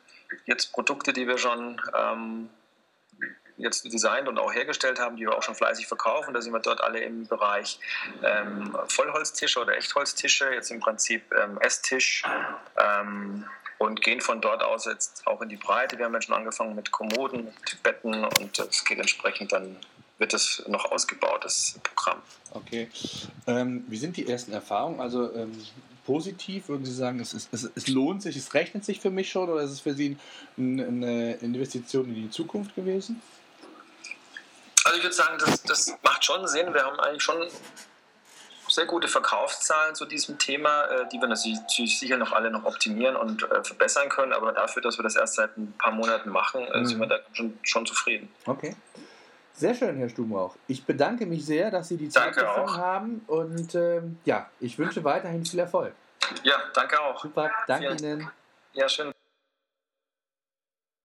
jetzt 0.46 0.72
Produkte, 0.72 1.12
die 1.12 1.28
wir 1.28 1.38
schon 1.38 1.80
ähm, 1.96 2.50
jetzt 3.56 3.90
designt 3.92 4.28
und 4.28 4.38
auch 4.38 4.52
hergestellt 4.52 5.00
haben, 5.00 5.16
die 5.16 5.22
wir 5.22 5.36
auch 5.36 5.42
schon 5.42 5.54
fleißig 5.54 5.86
verkaufen. 5.86 6.34
Da 6.34 6.40
sind 6.42 6.52
wir 6.52 6.60
dort 6.60 6.80
alle 6.80 7.00
im 7.00 7.26
Bereich 7.26 7.78
ähm, 8.22 8.76
Vollholztische 8.88 9.60
oder 9.60 9.76
Echtholztische, 9.76 10.52
jetzt 10.52 10.70
im 10.70 10.80
Prinzip 10.80 11.22
ähm, 11.32 11.58
Esstisch 11.60 12.22
ähm, 12.76 13.44
und 13.78 14.02
gehen 14.02 14.20
von 14.20 14.40
dort 14.40 14.62
aus 14.62 14.84
jetzt 14.86 15.26
auch 15.26 15.40
in 15.42 15.48
die 15.48 15.56
Breite. 15.56 15.98
Wir 15.98 16.06
haben 16.06 16.14
jetzt 16.14 16.26
schon 16.26 16.34
angefangen 16.34 16.74
mit 16.74 16.90
Kommoden, 16.90 17.44
mit 17.44 17.82
Betten 17.82 18.24
und 18.24 18.58
es 18.58 18.84
geht 18.84 18.98
entsprechend 18.98 19.52
dann 19.52 19.76
wird 20.18 20.32
es 20.32 20.62
noch 20.66 20.90
ausgebaut, 20.90 21.44
das 21.44 21.78
Programm. 21.82 22.22
Okay. 22.52 22.88
Ähm, 23.46 23.84
wie 23.88 23.98
sind 23.98 24.16
die 24.16 24.26
ersten 24.26 24.52
Erfahrungen? 24.52 25.00
Also 25.00 25.32
ähm, 25.34 25.52
positiv? 26.06 26.68
Würden 26.68 26.86
Sie 26.86 26.94
sagen, 26.94 27.20
es, 27.20 27.34
ist, 27.34 27.52
es, 27.52 27.70
es, 27.74 27.88
lohnt 27.88 28.22
sich, 28.22 28.36
es 28.36 28.54
rechnet 28.54 28.84
sich 28.84 29.00
für 29.00 29.10
mich 29.10 29.30
schon 29.30 29.50
oder 29.50 29.62
ist 29.62 29.72
es 29.72 29.80
für 29.80 29.94
Sie 29.94 30.16
eine 30.56 31.34
Investition 31.34 32.06
in 32.06 32.14
die 32.14 32.30
Zukunft 32.30 32.74
gewesen? 32.74 33.20
Also 34.86 34.98
ich 34.98 35.02
würde 35.02 35.16
sagen, 35.16 35.36
das, 35.38 35.62
das 35.64 35.98
macht 36.04 36.24
schon 36.24 36.46
Sinn. 36.46 36.72
Wir 36.72 36.84
haben 36.84 37.00
eigentlich 37.00 37.22
schon 37.22 37.44
sehr 38.68 38.86
gute 38.86 39.08
Verkaufszahlen 39.08 39.96
zu 39.96 40.06
diesem 40.06 40.38
Thema, 40.38 40.84
äh, 40.84 41.08
die 41.08 41.20
wir 41.20 41.26
natürlich 41.26 41.98
sicher 41.98 42.16
noch 42.16 42.32
alle 42.32 42.52
noch 42.52 42.64
optimieren 42.64 43.16
und 43.16 43.42
äh, 43.42 43.64
verbessern 43.64 44.08
können. 44.08 44.32
Aber 44.32 44.52
dafür, 44.52 44.82
dass 44.82 44.96
wir 44.96 45.02
das 45.02 45.16
erst 45.16 45.34
seit 45.34 45.56
ein 45.56 45.74
paar 45.76 45.90
Monaten 45.90 46.30
machen, 46.30 46.68
mhm. 46.72 46.86
sind 46.86 47.00
wir 47.00 47.08
da 47.08 47.18
schon, 47.32 47.58
schon 47.62 47.84
zufrieden. 47.84 48.28
Okay. 48.46 48.76
Sehr 49.54 49.74
schön, 49.74 49.96
Herr 49.96 50.08
Stubenrauch. 50.08 50.54
Ich 50.68 50.84
bedanke 50.84 51.26
mich 51.26 51.44
sehr, 51.44 51.70
dass 51.70 51.88
Sie 51.88 51.96
die 51.96 52.08
Zeit 52.08 52.26
danke 52.26 52.40
gefunden 52.42 52.68
auch. 52.68 52.76
haben 52.76 53.24
und 53.26 53.74
ähm, 53.74 54.18
ja, 54.24 54.48
ich 54.60 54.78
wünsche 54.78 55.02
weiterhin 55.02 55.44
viel 55.44 55.58
Erfolg. 55.60 55.94
Ja, 56.44 56.56
danke 56.74 57.00
auch. 57.00 57.20
Super, 57.20 57.50
danke 57.66 57.96
Vielen. 57.96 58.20
Ihnen. 58.20 58.30
Ja, 58.74 58.88
schön. 58.88 59.15